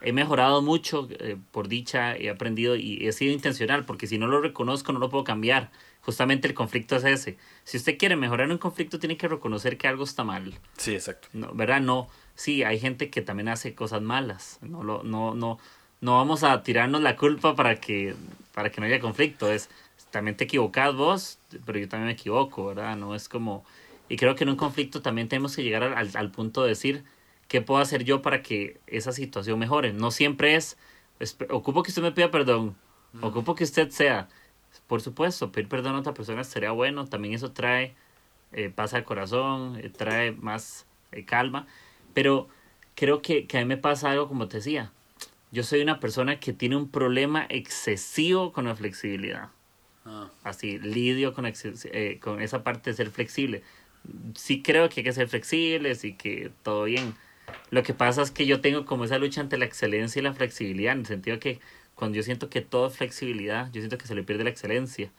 he 0.00 0.12
mejorado 0.14 0.62
mucho, 0.62 1.08
eh, 1.10 1.36
por 1.52 1.68
dicha, 1.68 2.16
he 2.16 2.30
aprendido 2.30 2.74
y 2.76 3.06
he 3.06 3.12
sido 3.12 3.34
intencional, 3.34 3.84
porque 3.84 4.06
si 4.06 4.16
no 4.16 4.28
lo 4.28 4.40
reconozco 4.40 4.92
no 4.92 4.98
lo 4.98 5.10
puedo 5.10 5.24
cambiar. 5.24 5.70
Justamente 6.06 6.46
el 6.46 6.54
conflicto 6.54 6.94
es 6.94 7.02
ese. 7.04 7.36
Si 7.64 7.76
usted 7.78 7.98
quiere 7.98 8.14
mejorar 8.14 8.48
un 8.48 8.58
conflicto, 8.58 9.00
tiene 9.00 9.16
que 9.16 9.26
reconocer 9.26 9.76
que 9.76 9.88
algo 9.88 10.04
está 10.04 10.22
mal. 10.22 10.54
Sí, 10.76 10.94
exacto. 10.94 11.26
No, 11.32 11.52
¿verdad? 11.52 11.80
No, 11.80 12.08
sí, 12.36 12.62
hay 12.62 12.78
gente 12.78 13.10
que 13.10 13.22
también 13.22 13.48
hace 13.48 13.74
cosas 13.74 14.02
malas. 14.02 14.58
No, 14.62 14.84
lo, 14.84 15.02
no, 15.02 15.34
no, 15.34 15.58
no 16.00 16.16
vamos 16.16 16.44
a 16.44 16.62
tirarnos 16.62 17.02
la 17.02 17.16
culpa 17.16 17.56
para 17.56 17.80
que, 17.80 18.14
para 18.54 18.70
que 18.70 18.80
no 18.80 18.86
haya 18.86 19.00
conflicto. 19.00 19.50
Es, 19.50 19.68
también 20.12 20.36
te 20.36 20.44
equivocas 20.44 20.94
vos, 20.94 21.38
pero 21.64 21.76
yo 21.80 21.88
también 21.88 22.06
me 22.06 22.12
equivoco, 22.12 22.66
¿verdad? 22.66 22.96
No 22.96 23.16
es 23.16 23.28
como... 23.28 23.64
Y 24.08 24.16
creo 24.16 24.36
que 24.36 24.44
en 24.44 24.50
un 24.50 24.56
conflicto 24.56 25.02
también 25.02 25.26
tenemos 25.28 25.56
que 25.56 25.64
llegar 25.64 25.82
al, 25.82 26.08
al- 26.14 26.30
punto 26.30 26.62
de 26.62 26.68
decir, 26.68 27.02
¿qué 27.48 27.62
puedo 27.62 27.80
hacer 27.80 28.04
yo 28.04 28.22
para 28.22 28.42
que 28.42 28.78
esa 28.86 29.10
situación 29.10 29.58
mejore? 29.58 29.92
No 29.92 30.12
siempre 30.12 30.54
es, 30.54 30.76
espe- 31.18 31.48
ocupo 31.50 31.82
que 31.82 31.90
usted 31.90 32.02
me 32.02 32.12
pida 32.12 32.30
perdón, 32.30 32.76
ocupo 33.20 33.56
que 33.56 33.64
usted 33.64 33.90
sea. 33.90 34.28
Por 34.86 35.00
supuesto, 35.02 35.50
pedir 35.52 35.68
perdón 35.68 35.96
a 35.96 36.00
otra 36.00 36.14
persona 36.14 36.44
sería 36.44 36.70
bueno, 36.70 37.06
también 37.06 37.34
eso 37.34 37.52
trae 37.52 37.94
eh, 38.52 38.70
paz 38.70 38.94
al 38.94 39.04
corazón, 39.04 39.78
eh, 39.82 39.90
trae 39.90 40.32
más 40.32 40.86
eh, 41.12 41.24
calma, 41.24 41.66
pero 42.14 42.48
creo 42.94 43.20
que, 43.22 43.46
que 43.46 43.58
a 43.58 43.60
mí 43.60 43.66
me 43.66 43.76
pasa 43.76 44.10
algo 44.10 44.28
como 44.28 44.48
te 44.48 44.58
decía, 44.58 44.92
yo 45.50 45.62
soy 45.62 45.80
una 45.80 46.00
persona 46.00 46.38
que 46.38 46.52
tiene 46.52 46.76
un 46.76 46.90
problema 46.90 47.46
excesivo 47.48 48.52
con 48.52 48.66
la 48.66 48.76
flexibilidad, 48.76 49.50
Ah, 50.08 50.30
así 50.44 50.78
lidio 50.78 51.34
con, 51.34 51.46
eh, 51.46 52.18
con 52.22 52.40
esa 52.40 52.62
parte 52.62 52.90
de 52.90 52.96
ser 52.96 53.10
flexible. 53.10 53.62
Sí 54.36 54.62
creo 54.62 54.88
que 54.88 55.00
hay 55.00 55.04
que 55.04 55.12
ser 55.12 55.28
flexibles 55.28 56.04
y 56.04 56.12
que 56.14 56.52
todo 56.62 56.84
bien. 56.84 57.14
Lo 57.70 57.82
que 57.82 57.92
pasa 57.92 58.22
es 58.22 58.30
que 58.30 58.46
yo 58.46 58.60
tengo 58.60 58.86
como 58.86 59.04
esa 59.04 59.18
lucha 59.18 59.40
entre 59.40 59.58
la 59.58 59.64
excelencia 59.64 60.20
y 60.20 60.22
la 60.22 60.32
flexibilidad, 60.32 60.92
en 60.92 61.00
el 61.00 61.06
sentido 61.06 61.40
que 61.40 61.58
cuando 61.96 62.16
yo 62.16 62.22
siento 62.22 62.48
que 62.48 62.60
todo 62.60 62.86
es 62.86 62.96
flexibilidad, 62.96 63.66
yo 63.72 63.80
siento 63.80 63.98
que 63.98 64.06
se 64.06 64.14
le 64.14 64.22
pierde 64.22 64.44
la 64.44 64.50
excelencia, 64.50 65.10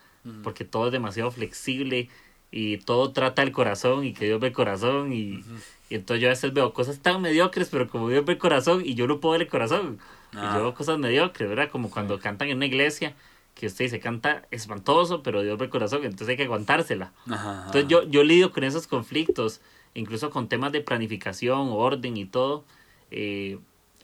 porque 0.43 0.63
todo 0.63 0.87
es 0.87 0.91
demasiado 0.93 1.29
flexible 1.31 2.09
y 2.51 2.77
todo 2.77 3.11
trata 3.11 3.43
el 3.43 3.51
corazón 3.51 4.05
y 4.05 4.13
que 4.13 4.25
Dios 4.25 4.39
ve 4.39 4.47
el 4.47 4.53
corazón 4.53 5.11
y, 5.13 5.43
y 5.89 5.95
entonces 5.95 6.21
yo 6.21 6.27
a 6.29 6.31
veces 6.31 6.53
veo 6.53 6.73
cosas 6.73 6.99
tan 6.99 7.21
mediocres, 7.21 7.67
pero 7.69 7.87
como 7.89 8.09
Dios 8.09 8.23
ve 8.25 8.33
el 8.33 8.39
corazón 8.39 8.81
y 8.85 8.93
yo 8.95 9.05
no 9.07 9.19
puedo 9.19 9.33
ver 9.33 9.41
el 9.41 9.47
corazón. 9.47 9.99
Ah. 10.33 10.49
Y 10.51 10.55
yo 10.57 10.61
veo 10.63 10.73
cosas 10.73 10.97
mediocres, 10.99 11.49
¿verdad? 11.49 11.69
Como 11.71 11.89
cuando 11.89 12.19
cantan 12.19 12.49
en 12.49 12.57
una 12.57 12.65
iglesia 12.65 13.15
que 13.55 13.67
usted 13.67 13.85
dice, 13.85 13.99
canta 13.99 14.45
espantoso, 14.51 15.23
pero 15.23 15.41
Dios 15.41 15.57
ve 15.57 15.65
el 15.65 15.71
corazón, 15.71 16.03
entonces 16.03 16.29
hay 16.29 16.37
que 16.37 16.43
aguantársela. 16.43 17.11
Ajá, 17.29 17.63
Entonces 17.67 17.87
yo, 17.87 18.03
yo 18.03 18.23
lidio 18.23 18.51
con 18.51 18.63
esos 18.65 18.85
conflictos, 18.85 19.61
incluso 19.95 20.29
con 20.29 20.47
temas 20.47 20.71
de 20.73 20.81
planificación, 20.81 21.69
orden 21.71 22.17
y 22.17 22.25
todo. 22.25 22.65
eh, 23.11 23.57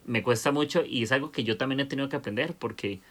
me 0.05 0.23
cuesta 0.23 0.51
mucho 0.51 0.83
y 0.85 1.03
es 1.03 1.11
algo 1.11 1.31
que 1.31 1.43
yo 1.43 1.57
también 1.57 1.79
he 1.79 1.85
tenido 1.85 2.09
que 2.09 2.15
aprender 2.15 2.55
porque, 2.55 3.01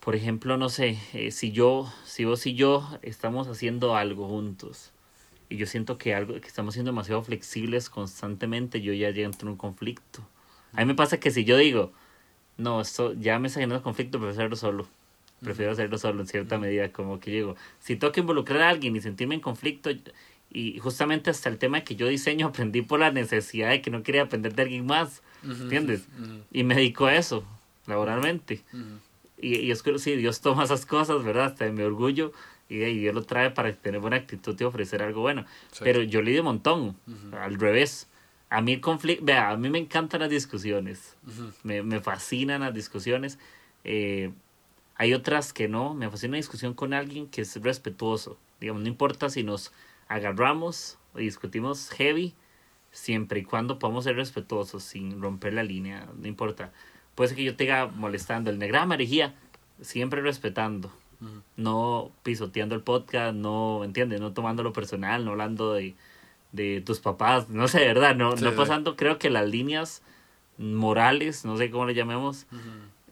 por 0.00 0.14
ejemplo, 0.14 0.56
no 0.56 0.68
sé, 0.68 0.98
eh, 1.12 1.30
si 1.30 1.52
yo, 1.52 1.92
si 2.04 2.24
vos 2.24 2.46
y 2.46 2.54
yo 2.54 2.98
estamos 3.02 3.48
haciendo 3.48 3.96
algo 3.96 4.28
juntos 4.28 4.92
y 5.48 5.56
yo 5.56 5.66
siento 5.66 5.98
que 5.98 6.14
algo 6.14 6.34
que 6.40 6.48
estamos 6.48 6.74
siendo 6.74 6.90
demasiado 6.90 7.22
flexibles 7.22 7.90
constantemente, 7.90 8.80
yo 8.80 8.92
ya 8.92 9.08
entro 9.08 9.48
en 9.48 9.52
un 9.52 9.56
conflicto. 9.56 10.26
A 10.72 10.80
mí 10.80 10.86
me 10.86 10.94
pasa 10.94 11.18
que 11.18 11.30
si 11.30 11.44
yo 11.44 11.56
digo, 11.56 11.92
no, 12.56 12.80
esto 12.80 13.12
ya 13.14 13.38
me 13.38 13.48
está 13.48 13.60
generando 13.60 13.82
conflicto, 13.82 14.18
prefiero 14.18 14.32
hacerlo 14.32 14.56
solo. 14.56 14.88
Prefiero 15.42 15.72
hacerlo 15.72 15.98
solo 15.98 16.22
en 16.22 16.26
cierta 16.26 16.58
medida, 16.58 16.90
como 16.92 17.20
que 17.20 17.30
digo, 17.30 17.56
si 17.78 17.96
tengo 17.96 18.12
que 18.12 18.20
involucrar 18.20 18.62
a 18.62 18.70
alguien 18.70 18.96
y 18.96 19.00
sentirme 19.02 19.34
en 19.34 19.42
conflicto, 19.42 19.90
y 20.50 20.78
justamente 20.78 21.30
hasta 21.30 21.48
el 21.48 21.58
tema 21.58 21.82
que 21.82 21.96
yo 21.96 22.08
diseño 22.08 22.46
aprendí 22.48 22.82
por 22.82 23.00
la 23.00 23.10
necesidad 23.10 23.70
de 23.70 23.82
que 23.82 23.90
no 23.90 24.02
quería 24.02 24.22
aprender 24.22 24.54
de 24.54 24.62
alguien 24.62 24.86
más, 24.86 25.22
¿entiendes? 25.42 26.08
Y 26.52 26.64
me 26.64 26.74
dedico 26.74 27.06
a 27.06 27.14
eso, 27.14 27.44
laboralmente. 27.86 28.62
Y, 29.38 29.56
y 29.56 29.70
es 29.70 29.82
que 29.82 29.98
sí, 29.98 30.16
Dios 30.16 30.40
toma 30.40 30.64
esas 30.64 30.86
cosas, 30.86 31.22
¿verdad? 31.22 31.46
Hasta 31.46 31.66
de 31.66 31.72
mi 31.72 31.82
orgullo, 31.82 32.32
y, 32.68 32.82
y 32.82 32.98
Dios 33.00 33.14
lo 33.14 33.22
trae 33.22 33.50
para 33.50 33.72
tener 33.72 34.00
buena 34.00 34.16
actitud 34.16 34.56
y 34.58 34.64
ofrecer 34.64 35.02
algo 35.02 35.20
bueno. 35.20 35.44
Sí. 35.72 35.80
Pero 35.84 36.02
yo 36.02 36.22
lidio 36.22 36.40
un 36.40 36.46
montón, 36.46 36.96
al 37.32 37.58
revés. 37.58 38.08
A 38.48 38.60
mí 38.60 38.74
el 38.74 38.80
conflicto, 38.80 39.24
vea, 39.24 39.50
a 39.50 39.56
mí 39.56 39.68
me 39.68 39.78
encantan 39.78 40.20
las 40.20 40.30
discusiones, 40.30 41.16
me, 41.64 41.82
me 41.82 42.00
fascinan 42.00 42.60
las 42.60 42.72
discusiones. 42.72 43.38
Eh, 43.82 44.30
hay 44.94 45.12
otras 45.14 45.52
que 45.52 45.68
no, 45.68 45.94
me 45.94 46.08
fascina 46.08 46.30
una 46.30 46.36
discusión 46.38 46.72
con 46.72 46.94
alguien 46.94 47.26
que 47.26 47.42
es 47.42 47.60
respetuoso. 47.60 48.38
Digamos, 48.60 48.82
no 48.82 48.88
importa 48.88 49.28
si 49.30 49.42
nos 49.42 49.72
agarramos 50.08 50.98
o 51.14 51.18
discutimos 51.18 51.90
heavy, 51.90 52.34
siempre 52.92 53.40
y 53.40 53.44
cuando 53.44 53.78
podamos 53.78 54.04
ser 54.04 54.16
respetuosos, 54.16 54.82
sin 54.82 55.20
romper 55.20 55.52
la 55.54 55.62
línea, 55.62 56.06
no 56.18 56.26
importa. 56.28 56.72
Puede 57.14 57.28
ser 57.28 57.36
que 57.36 57.44
yo 57.44 57.56
te 57.56 57.64
diga 57.64 57.86
molestando 57.86 58.50
el 58.50 58.58
negrama 58.58 58.94
herejía, 58.94 59.34
siempre 59.80 60.20
respetando, 60.22 60.92
no 61.56 62.10
pisoteando 62.22 62.74
el 62.74 62.82
podcast, 62.82 63.34
no, 63.34 63.84
¿entiendes? 63.84 64.20
No 64.20 64.32
tomándolo 64.32 64.72
personal, 64.72 65.24
no 65.24 65.30
hablando 65.32 65.72
de, 65.74 65.94
de 66.52 66.82
tus 66.82 67.00
papás, 67.00 67.48
no 67.48 67.68
sé, 67.68 67.80
¿verdad? 67.80 68.14
No, 68.16 68.36
Sí, 68.36 68.44
no 68.44 68.50
sí. 68.50 68.56
pasando, 68.56 68.96
creo 68.96 69.18
que 69.18 69.30
las 69.30 69.48
líneas 69.48 70.02
morales, 70.58 71.44
no 71.44 71.56
sé 71.56 71.70
cómo 71.70 71.86
le 71.86 71.94
llamemos, 71.94 72.46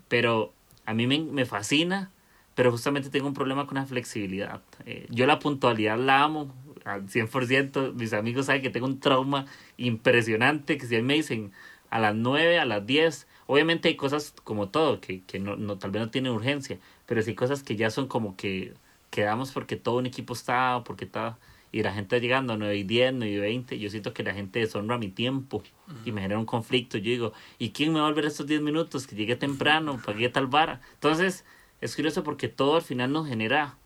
pero 0.09 0.53
a 0.87 0.95
mí 0.95 1.07
me, 1.07 1.19
me 1.21 1.45
fascina, 1.47 2.11
pero 2.55 2.71
justamente 2.71 3.11
tengo 3.11 3.27
un 3.27 3.35
problema 3.35 3.67
con 3.67 3.77
la 3.77 3.87
flexibilidad. 3.87 4.61
Eh, 4.87 5.07
yo 5.11 5.27
la 5.27 5.39
puntualidad 5.39 5.99
la 5.99 6.23
amo 6.23 6.55
al 6.85 7.07
100%, 7.09 7.95
mis 7.95 8.13
amigos 8.13 8.47
saben 8.47 8.63
que 8.63 8.71
tengo 8.71 8.87
un 8.87 9.01
trauma 9.01 9.47
impresionante, 9.77 10.79
que 10.79 10.87
si 10.87 10.97
a 10.97 10.99
mí 10.99 11.05
me 11.05 11.15
dicen 11.15 11.53
a 11.91 11.99
las 11.99 12.15
9, 12.15 12.59
a 12.59 12.65
las 12.65 12.87
10, 12.87 13.27
obviamente 13.47 13.89
hay 13.89 13.97
cosas 13.97 14.35
como 14.45 14.69
todo, 14.69 15.01
que, 15.01 15.23
que 15.23 15.39
no, 15.39 15.57
no, 15.57 15.79
tal 15.79 15.91
vez 15.91 16.03
no 16.03 16.11
tienen 16.11 16.33
urgencia, 16.33 16.79
pero 17.07 17.23
sí 17.23 17.35
cosas 17.35 17.63
que 17.63 17.77
ya 17.77 17.91
son 17.91 18.09
como 18.09 18.37
que 18.37 18.75
quedamos 19.11 19.53
porque 19.53 19.77
todo 19.77 19.99
un 19.99 20.07
equipo 20.07 20.35
está, 20.35 20.83
porque 20.85 21.05
está, 21.05 21.39
y 21.75 21.83
la 21.83 21.93
gente 21.93 22.21
llegando 22.21 22.53
a 22.53 22.57
9 22.57 22.77
y 22.77 22.85
10, 22.85 23.15
9 23.15 23.33
y 23.33 23.39
20, 23.39 23.79
yo 23.81 23.91
siento 23.91 24.15
que 24.15 24.23
la 24.23 24.33
gente 24.33 24.61
deshonra 24.61 24.97
mi 24.97 25.09
tiempo 25.09 25.61
y 26.05 26.13
me 26.13 26.21
genera 26.21 26.39
un 26.39 26.47
conflicto. 26.47 26.99
Yo 26.99 27.11
digo, 27.11 27.33
¿y 27.59 27.71
quién 27.71 27.93
me 27.93 27.99
va 27.99 28.07
a 28.07 28.09
volver 28.11 28.27
estos 28.27 28.47
10 28.47 28.63
minutos? 28.63 29.09
Que 29.09 29.17
llegué 29.17 29.35
temprano, 29.35 30.01
pagué 30.07 30.29
tal 30.29 30.47
vara. 30.47 30.81
Entonces, 30.95 31.45
es 31.81 31.97
curioso 31.97 32.23
porque 32.23 32.47
todo 32.47 32.77
al 32.77 32.83
final 32.83 33.11
nos 33.11 33.27
genera, 33.27 33.77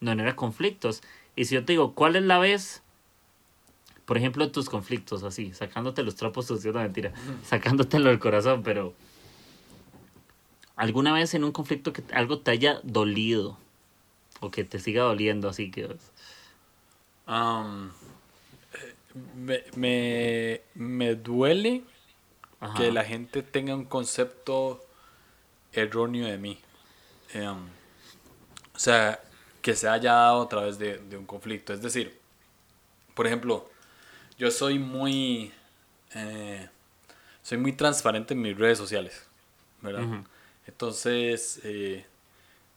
nos 0.00 0.12
genera 0.12 0.36
conflictos. 0.36 1.02
Y 1.36 1.46
si 1.46 1.54
yo 1.54 1.64
te 1.64 1.72
digo, 1.72 1.94
¿cuál 1.94 2.16
es 2.16 2.22
la 2.22 2.38
vez? 2.38 2.82
Por 4.04 4.18
ejemplo, 4.18 4.50
tus 4.50 4.68
conflictos, 4.68 5.22
así, 5.22 5.52
sacándote 5.54 6.02
los 6.02 6.14
trapos 6.16 6.46
sucios, 6.46 6.74
no 6.74 6.80
mentira, 6.80 7.12
sacándotelo 7.44 8.10
del 8.10 8.18
corazón, 8.18 8.62
pero 8.62 8.94
alguna 10.76 11.12
vez 11.12 11.34
en 11.34 11.44
un 11.44 11.52
conflicto 11.52 11.92
que 11.92 12.02
algo 12.12 12.38
te 12.40 12.50
haya 12.50 12.80
dolido 12.82 13.56
o 14.40 14.50
que 14.50 14.64
te 14.64 14.78
siga 14.78 15.04
doliendo, 15.04 15.48
así 15.48 15.70
que 15.70 15.84
eh, 15.84 15.96
me, 19.34 19.64
me, 19.74 20.60
me 20.74 21.14
duele 21.14 21.82
Ajá. 22.60 22.74
que 22.74 22.92
la 22.92 23.04
gente 23.04 23.42
tenga 23.42 23.74
un 23.74 23.86
concepto 23.86 24.84
erróneo 25.72 26.26
de 26.26 26.36
mí. 26.38 26.58
Em, 27.32 27.56
o 28.74 28.78
sea, 28.78 29.20
que 29.64 29.74
se 29.74 29.88
haya 29.88 30.12
dado 30.12 30.42
a 30.42 30.48
través 30.48 30.78
de, 30.78 30.98
de 30.98 31.16
un 31.16 31.24
conflicto. 31.24 31.72
Es 31.72 31.80
decir, 31.80 32.20
por 33.14 33.26
ejemplo, 33.26 33.70
yo 34.38 34.50
soy 34.50 34.78
muy... 34.78 35.52
eh, 36.14 36.68
soy 37.42 37.56
muy 37.58 37.72
transparente 37.72 38.34
en 38.34 38.42
mis 38.42 38.56
redes 38.58 38.76
sociales. 38.76 39.26
Entonces, 40.66 41.60
eh, 41.64 42.04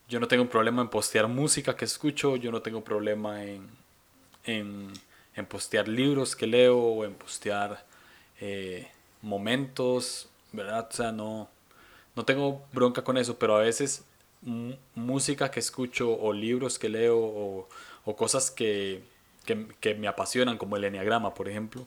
yo 0.08 0.19
no 0.21 0.28
tengo 0.30 0.43
un 0.43 0.50
problema 0.50 0.82
en 0.82 0.89
postear 0.89 1.28
música 1.28 1.76
que 1.76 1.86
escucho, 1.86 2.38
yo 2.38 2.52
no 2.52 2.62
tengo 2.62 2.82
problema 2.84 3.43
en, 3.43 3.67
en, 4.45 4.93
en 5.36 5.45
postear 5.45 5.88
libros 5.89 6.36
que 6.36 6.47
leo 6.47 6.78
o 6.78 7.06
en 7.06 7.13
postear 7.13 7.86
eh, 8.39 8.89
momentos, 9.21 10.30
¿verdad? 10.54 10.88
O 10.89 10.93
sea, 10.93 11.12
no, 11.12 11.50
no 12.15 12.23
tengo 12.23 12.65
bronca 12.71 13.04
con 13.04 13.17
eso, 13.17 13.38
pero 13.38 13.58
a 13.58 13.62
veces 13.62 14.04
música 14.95 15.52
que 15.52 15.60
escucho 15.60 16.12
o 16.12 16.34
libros 16.34 16.80
que 16.80 16.89
leo 16.89 17.17
o, 17.19 17.69
o 18.06 18.15
cosas 18.15 18.52
que, 18.52 19.04
que, 19.45 19.67
que 19.80 19.95
me 19.95 20.08
apasionan, 20.08 20.58
como 20.58 20.78
el 20.78 20.84
enneagrama, 20.86 21.34
por 21.34 21.50
ejemplo, 21.50 21.86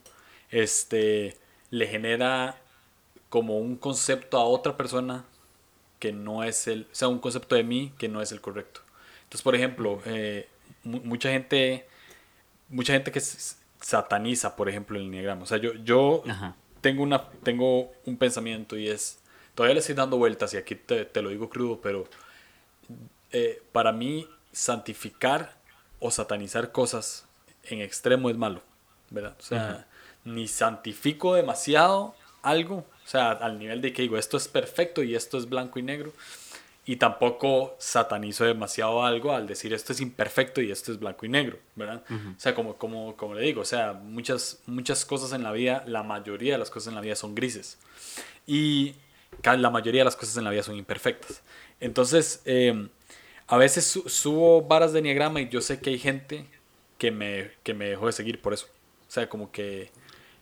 este, 0.51 1.37
le 1.71 1.87
genera 1.87 2.61
como 3.29 3.59
un 3.59 3.77
concepto 3.77 4.39
a 4.39 4.45
otra 4.45 4.77
persona 4.77 5.25
que 5.99 6.13
no 6.13 6.45
es 6.45 6.67
el, 6.69 6.83
o 6.93 6.95
sea, 6.95 7.09
un 7.09 7.19
concepto 7.21 7.55
de 7.57 7.65
mí 7.65 7.93
que 7.99 8.09
no 8.09 8.23
es 8.23 8.33
el 8.33 8.41
correcto. 8.41 8.81
Entonces, 9.25 9.43
por 9.43 9.55
ejemplo, 9.55 10.01
eh, 10.07 10.49
mu- 10.85 11.01
mucha 11.03 11.31
gente, 11.31 11.87
mucha 12.69 12.93
gente 12.93 13.13
que 13.13 13.21
sataniza, 13.81 14.57
por 14.57 14.69
ejemplo, 14.69 14.99
el 14.99 15.07
enneagrama. 15.07 15.43
O 15.43 15.47
sea, 15.47 15.59
yo, 15.59 15.75
yo 15.75 16.23
Ajá. 16.29 16.57
tengo, 16.81 17.03
una, 17.03 17.29
tengo 17.43 17.93
un 18.07 18.17
pensamiento 18.17 18.77
y 18.79 18.89
es, 18.89 19.19
todavía 19.55 19.75
le 19.75 19.81
estoy 19.81 19.95
dando 19.95 20.19
vueltas 20.19 20.55
y 20.55 20.57
aquí 20.57 20.75
te, 20.75 21.05
te 21.05 21.23
lo 21.23 21.31
digo 21.31 21.49
crudo, 21.51 21.81
pero 21.81 22.07
eh, 23.33 23.63
para 23.73 23.93
mí 23.93 24.29
santificar 24.53 25.57
o 25.99 26.11
satanizar 26.11 26.73
cosas 26.73 27.27
en 27.65 27.81
extremo 27.81 28.31
es 28.31 28.37
malo, 28.37 28.63
¿verdad? 29.11 29.37
O 29.39 29.43
sea, 29.43 29.87
ni 30.25 30.49
santifico 30.49 31.35
demasiado 31.35 32.15
algo, 32.43 32.79
o 32.79 33.09
sea, 33.09 33.33
al 33.33 33.59
nivel 33.59 33.81
de 33.81 33.93
que 33.93 34.03
digo, 34.03 34.17
esto 34.17 34.37
es 34.37 34.49
perfecto 34.49 35.03
y 35.03 35.15
esto 35.15 35.39
es 35.39 35.49
blanco 35.49 35.79
y 35.79 35.83
negro, 35.83 36.13
y 36.87 36.97
tampoco 36.97 37.77
satanizo 37.79 38.45
demasiado 38.45 39.05
algo 39.05 39.33
al 39.33 39.47
decir 39.47 39.73
esto 39.73 39.93
es 39.93 40.01
imperfecto 40.01 40.61
y 40.61 40.71
esto 40.71 40.91
es 40.91 40.99
blanco 40.99 41.27
y 41.27 41.29
negro, 41.29 41.59
¿verdad? 41.77 42.03
O 42.11 42.41
sea, 42.41 42.55
como, 42.55 42.77
como, 42.77 43.17
como 43.17 43.35
le 43.35 43.43
digo, 43.43 43.61
o 43.61 43.67
sea, 43.67 43.93
muchas, 43.93 44.61
muchas 44.67 45.05
cosas 45.05 45.33
en 45.33 45.43
la 45.43 45.53
vida, 45.53 45.85
la 45.87 46.03
mayoría 46.03 46.55
de 46.55 46.59
las 46.59 46.71
cosas 46.71 46.89
en 46.89 46.95
la 46.95 47.01
vida 47.01 47.15
son 47.15 47.35
grises. 47.35 47.79
Y 48.47 48.95
la 49.45 49.71
mayoría 49.71 50.01
de 50.01 50.07
las 50.07 50.17
cosas 50.17 50.37
en 50.39 50.45
la 50.45 50.51
vida 50.51 50.63
son 50.63 50.77
imperfectas. 50.77 51.43
Entonces, 51.79 52.43
eh, 52.45 52.89
a 53.51 53.59
veces 53.59 53.85
su- 53.87 54.09
subo 54.09 54.63
varas 54.63 54.93
de 54.93 55.03
diagrama 55.03 55.41
y 55.43 55.49
yo 55.51 55.61
sé 55.61 55.81
que 55.81 55.91
hay 55.91 55.99
gente 55.99 56.47
que 56.99 57.11
me, 57.11 57.51
que 57.63 57.75
me 57.75 57.91
dejó 57.91 58.07
de 58.07 58.13
seguir 58.13 58.41
por 58.41 58.55
eso. 58.55 58.67
O 59.09 59.11
sea, 59.13 59.29
como 59.29 59.51
que 59.53 59.91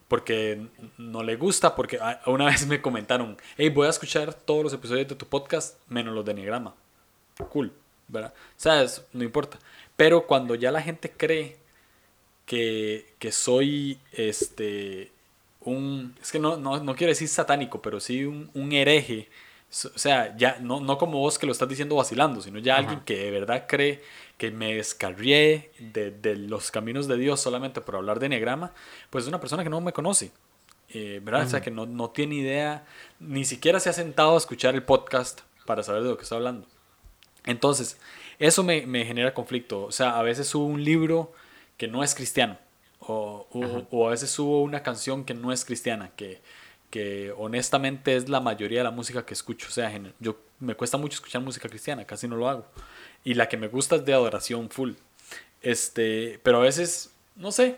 porque 0.08 0.66
no 0.96 1.22
le 1.22 1.36
gusta, 1.36 1.74
porque 1.74 1.98
a- 2.00 2.20
una 2.26 2.46
vez 2.52 2.66
me 2.66 2.80
comentaron, 2.80 3.36
hey, 3.56 3.68
voy 3.70 3.86
a 3.86 3.90
escuchar 3.90 4.32
todos 4.34 4.62
los 4.64 4.72
episodios 4.72 5.08
de 5.08 5.14
tu 5.16 5.26
podcast 5.26 5.78
menos 5.88 6.14
los 6.14 6.24
de 6.24 6.32
Enneagrama. 6.32 6.74
Cool, 7.50 7.72
¿verdad? 8.08 8.32
¿Sabes? 8.56 9.02
No 9.12 9.24
importa. 9.24 9.58
Pero 9.96 10.26
cuando 10.26 10.54
ya 10.54 10.70
la 10.72 10.82
gente 10.82 11.10
cree 11.10 11.56
que, 12.46 13.14
que 13.18 13.32
soy 13.32 13.98
este 14.12 15.12
un 15.60 16.14
es 16.22 16.32
que 16.32 16.38
no, 16.38 16.56
no, 16.56 16.82
no 16.82 16.94
quiero 16.96 17.10
decir 17.10 17.28
satánico, 17.28 17.82
pero 17.82 18.00
sí 18.00 18.24
un, 18.24 18.50
un 18.54 18.72
hereje. 18.72 19.28
O 19.70 19.98
sea, 19.98 20.34
ya 20.36 20.58
no, 20.60 20.80
no 20.80 20.96
como 20.96 21.18
vos 21.18 21.38
que 21.38 21.44
lo 21.46 21.52
estás 21.52 21.68
diciendo 21.68 21.96
vacilando, 21.96 22.40
sino 22.40 22.58
ya 22.58 22.76
alguien 22.76 23.00
que 23.00 23.16
de 23.18 23.30
verdad 23.30 23.66
cree 23.68 24.02
que 24.38 24.50
me 24.50 24.74
descarrié 24.74 25.72
de, 25.78 26.10
de 26.10 26.36
los 26.36 26.70
caminos 26.70 27.06
de 27.06 27.16
Dios 27.18 27.40
solamente 27.40 27.80
por 27.82 27.96
hablar 27.96 28.18
de 28.18 28.26
enneagrama, 28.26 28.72
pues 29.10 29.24
es 29.24 29.28
una 29.28 29.40
persona 29.40 29.62
que 29.64 29.70
no 29.70 29.80
me 29.82 29.92
conoce. 29.92 30.32
eh, 30.90 31.20
¿Verdad? 31.22 31.42
O 31.46 31.50
sea, 31.50 31.60
que 31.60 31.70
no, 31.70 31.84
no 31.84 32.08
tiene 32.10 32.36
idea, 32.36 32.86
ni 33.20 33.44
siquiera 33.44 33.78
se 33.78 33.90
ha 33.90 33.92
sentado 33.92 34.34
a 34.34 34.38
escuchar 34.38 34.74
el 34.74 34.82
podcast 34.84 35.40
para 35.66 35.82
saber 35.82 36.02
de 36.02 36.08
lo 36.08 36.16
que 36.16 36.22
está 36.22 36.36
hablando. 36.36 36.66
Entonces, 37.44 37.98
eso 38.38 38.62
me, 38.62 38.86
me 38.86 39.04
genera 39.04 39.34
conflicto. 39.34 39.84
O 39.84 39.92
sea, 39.92 40.18
a 40.18 40.22
veces 40.22 40.46
subo 40.48 40.64
un 40.64 40.82
libro 40.84 41.32
que 41.76 41.88
no 41.88 42.02
es 42.02 42.14
cristiano. 42.14 42.58
O, 43.00 43.46
o- 43.52 43.86
o 43.90 44.06
a 44.06 44.10
veces 44.10 44.30
subo 44.30 44.62
una 44.62 44.82
canción 44.82 45.24
que 45.24 45.34
no 45.34 45.52
es 45.52 45.64
cristiana, 45.64 46.10
que, 46.16 46.40
que 46.90 47.32
honestamente 47.36 48.16
es 48.16 48.28
la 48.28 48.40
mayoría 48.40 48.78
de 48.78 48.84
la 48.84 48.90
música 48.90 49.24
que 49.24 49.34
escucho. 49.34 49.68
O 49.68 49.70
sea, 49.70 49.92
yo 50.20 50.38
me 50.60 50.74
cuesta 50.74 50.96
mucho 50.96 51.14
escuchar 51.14 51.42
música 51.42 51.68
cristiana, 51.68 52.04
casi 52.04 52.28
no 52.28 52.36
lo 52.36 52.48
hago. 52.48 52.66
Y 53.24 53.34
la 53.34 53.48
que 53.48 53.56
me 53.56 53.68
gusta 53.68 53.96
es 53.96 54.04
de 54.04 54.14
adoración 54.14 54.70
full. 54.70 54.92
Este, 55.60 56.40
pero 56.42 56.58
a 56.58 56.62
veces, 56.62 57.12
no 57.36 57.52
sé, 57.52 57.76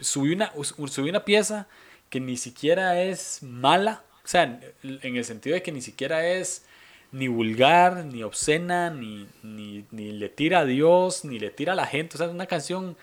subí 0.00 0.32
una, 0.32 0.52
subí 0.86 1.10
una 1.10 1.24
pieza 1.24 1.68
que 2.08 2.20
ni 2.20 2.36
siquiera 2.36 3.02
es 3.02 3.42
mala. 3.42 4.04
O 4.24 4.28
sea, 4.28 4.60
en 4.82 5.16
el 5.16 5.24
sentido 5.24 5.54
de 5.54 5.62
que 5.62 5.72
ni 5.72 5.82
siquiera 5.82 6.26
es 6.26 6.64
ni 7.12 7.28
vulgar, 7.28 8.04
ni 8.04 8.22
obscena, 8.22 8.90
ni, 8.90 9.26
ni, 9.42 9.84
ni 9.90 10.12
le 10.12 10.28
tira 10.28 10.60
a 10.60 10.64
Dios, 10.64 11.24
ni 11.24 11.38
le 11.38 11.50
tira 11.50 11.72
a 11.72 11.76
la 11.76 11.86
gente. 11.86 12.16
O 12.16 12.18
sea, 12.18 12.26
es 12.26 12.32
una 12.32 12.46
canción 12.46 12.96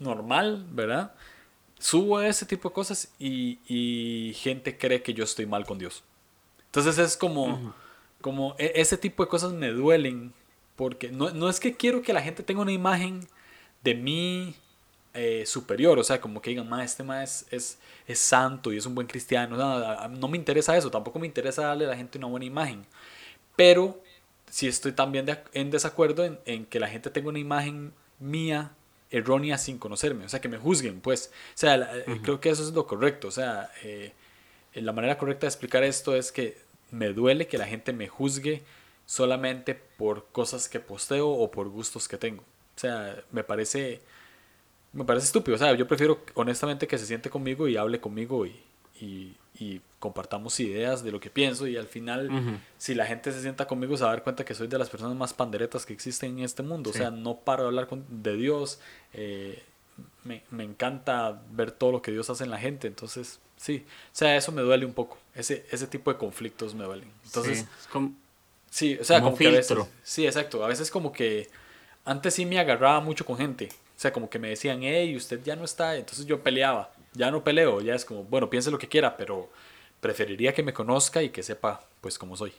normal, 0.00 0.64
¿verdad? 0.70 1.12
Subo 1.78 2.20
ese 2.20 2.44
tipo 2.44 2.68
de 2.68 2.74
cosas 2.74 3.12
y, 3.18 3.58
y 3.66 4.34
gente 4.34 4.76
cree 4.76 5.02
que 5.02 5.14
yo 5.14 5.24
estoy 5.24 5.46
mal 5.46 5.64
con 5.64 5.78
Dios. 5.78 6.02
Entonces 6.66 6.98
es 6.98 7.16
como, 7.16 7.74
como 8.20 8.54
e, 8.58 8.72
ese 8.76 8.98
tipo 8.98 9.24
de 9.24 9.30
cosas 9.30 9.52
me 9.52 9.68
duelen 9.70 10.32
porque 10.76 11.10
no, 11.10 11.30
no, 11.30 11.48
es 11.48 11.58
que 11.60 11.76
quiero 11.76 12.02
que 12.02 12.12
la 12.12 12.22
gente 12.22 12.42
tenga 12.42 12.60
una 12.60 12.72
imagen 12.72 13.26
de 13.82 13.94
mí 13.94 14.54
eh, 15.14 15.44
superior, 15.46 15.98
o 15.98 16.04
sea, 16.04 16.20
como 16.20 16.40
que 16.40 16.50
digan, 16.50 16.68
ma, 16.68 16.84
este 16.84 17.02
ma 17.02 17.24
es, 17.24 17.46
es, 17.50 17.78
es, 18.06 18.18
santo 18.18 18.72
y 18.72 18.76
es 18.76 18.86
un 18.86 18.94
buen 18.94 19.06
cristiano. 19.06 19.56
No, 19.56 20.08
no 20.08 20.28
me 20.28 20.36
interesa 20.36 20.76
eso, 20.76 20.90
tampoco 20.90 21.18
me 21.18 21.26
interesa 21.26 21.62
darle 21.62 21.86
a 21.86 21.88
la 21.88 21.96
gente 21.96 22.18
una 22.18 22.28
buena 22.28 22.46
imagen. 22.46 22.86
Pero 23.56 24.00
sí 24.50 24.68
estoy 24.68 24.92
también 24.92 25.26
en 25.52 25.70
desacuerdo 25.70 26.24
en, 26.24 26.38
en, 26.44 26.64
que 26.66 26.78
la 26.78 26.88
gente 26.88 27.10
tenga 27.10 27.28
una 27.28 27.40
imagen 27.40 27.92
mía 28.20 28.72
errónea 29.10 29.58
sin 29.58 29.78
conocerme, 29.78 30.24
o 30.24 30.28
sea, 30.28 30.40
que 30.40 30.48
me 30.48 30.58
juzguen, 30.58 31.00
pues. 31.00 31.30
O 31.54 31.58
sea, 31.58 31.76
eh, 31.76 32.20
creo 32.22 32.40
que 32.40 32.50
eso 32.50 32.62
es 32.62 32.72
lo 32.72 32.86
correcto, 32.86 33.28
o 33.28 33.30
sea, 33.30 33.70
eh, 33.82 34.12
la 34.74 34.92
manera 34.92 35.18
correcta 35.18 35.46
de 35.46 35.48
explicar 35.48 35.82
esto 35.82 36.14
es 36.14 36.32
que 36.32 36.58
me 36.90 37.12
duele 37.12 37.46
que 37.48 37.58
la 37.58 37.66
gente 37.66 37.92
me 37.92 38.08
juzgue 38.08 38.62
solamente 39.06 39.74
por 39.74 40.26
cosas 40.32 40.68
que 40.68 40.80
posteo 40.80 41.28
o 41.28 41.50
por 41.50 41.68
gustos 41.68 42.08
que 42.08 42.18
tengo. 42.18 42.42
O 42.76 42.80
sea, 42.80 43.22
me 43.32 43.42
parece, 43.42 44.00
me 44.92 45.04
parece 45.04 45.26
estúpido, 45.26 45.56
o 45.56 45.58
sea, 45.58 45.74
yo 45.74 45.88
prefiero 45.88 46.20
honestamente 46.34 46.86
que 46.86 46.98
se 46.98 47.06
siente 47.06 47.30
conmigo 47.30 47.68
y 47.68 47.76
hable 47.76 48.00
conmigo 48.00 48.46
y, 48.46 48.60
y, 49.00 49.36
y 49.58 49.80
compartamos 49.98 50.58
ideas 50.60 51.02
de 51.02 51.10
lo 51.10 51.20
que 51.20 51.30
pienso 51.30 51.66
y 51.66 51.76
al 51.76 51.86
final 51.86 52.60
si 52.78 52.94
la 52.94 53.06
gente 53.06 53.32
se 53.32 53.42
sienta 53.42 53.66
conmigo 53.66 53.96
se 53.96 54.04
va 54.04 54.10
a 54.10 54.12
dar 54.12 54.22
cuenta 54.22 54.44
que 54.44 54.54
soy 54.54 54.68
de 54.68 54.78
las 54.78 54.88
personas 54.88 55.16
más 55.16 55.32
panderetas 55.32 55.84
que 55.84 55.92
existen 55.92 56.38
en 56.38 56.44
este 56.44 56.62
mundo. 56.62 56.90
O 56.90 56.92
sea, 56.92 57.10
no 57.10 57.36
paro 57.36 57.64
de 57.64 57.68
hablar 57.68 57.88
de 57.90 58.36
Dios. 58.36 58.78
Eh, 59.12 59.62
me, 60.22 60.42
me, 60.50 60.62
encanta 60.62 61.42
ver 61.50 61.72
todo 61.72 61.90
lo 61.90 62.02
que 62.02 62.12
Dios 62.12 62.30
hace 62.30 62.44
en 62.44 62.50
la 62.50 62.58
gente. 62.58 62.86
Entonces, 62.86 63.40
sí. 63.56 63.84
O 64.12 64.16
sea, 64.16 64.36
eso 64.36 64.52
me 64.52 64.62
duele 64.62 64.86
un 64.86 64.92
poco. 64.92 65.18
Ese, 65.34 65.66
ese 65.70 65.86
tipo 65.86 66.12
de 66.12 66.18
conflictos 66.18 66.74
me 66.74 66.84
duelen. 66.84 67.10
Entonces, 67.24 67.60
sí, 67.60 67.66
como, 67.90 68.14
sí 68.70 68.98
o 69.00 69.04
sea, 69.04 69.20
como, 69.20 69.36
que 69.36 69.48
a 69.48 69.50
veces, 69.50 69.78
Sí, 70.04 70.26
exacto. 70.26 70.64
A 70.64 70.68
veces 70.68 70.90
como 70.90 71.12
que 71.12 71.48
antes 72.04 72.34
sí 72.34 72.46
me 72.46 72.60
agarraba 72.60 73.00
mucho 73.00 73.24
con 73.24 73.36
gente. 73.36 73.68
O 73.96 74.00
sea, 74.00 74.12
como 74.12 74.30
que 74.30 74.38
me 74.38 74.50
decían, 74.50 74.80
hey, 74.82 75.16
usted 75.16 75.42
ya 75.42 75.56
no 75.56 75.64
está. 75.64 75.96
Entonces 75.96 76.24
yo 76.26 76.40
peleaba. 76.40 76.92
Ya 77.14 77.30
no 77.30 77.44
peleo. 77.44 77.80
Ya 77.80 77.94
es 77.94 78.04
como, 78.04 78.24
bueno, 78.24 78.50
piense 78.50 78.70
lo 78.70 78.78
que 78.78 78.88
quiera, 78.88 79.16
pero 79.16 79.50
preferiría 80.00 80.54
que 80.54 80.62
me 80.62 80.72
conozca 80.72 81.22
y 81.22 81.30
que 81.30 81.42
sepa 81.42 81.84
pues 82.00 82.18
cómo 82.18 82.36
soy. 82.36 82.52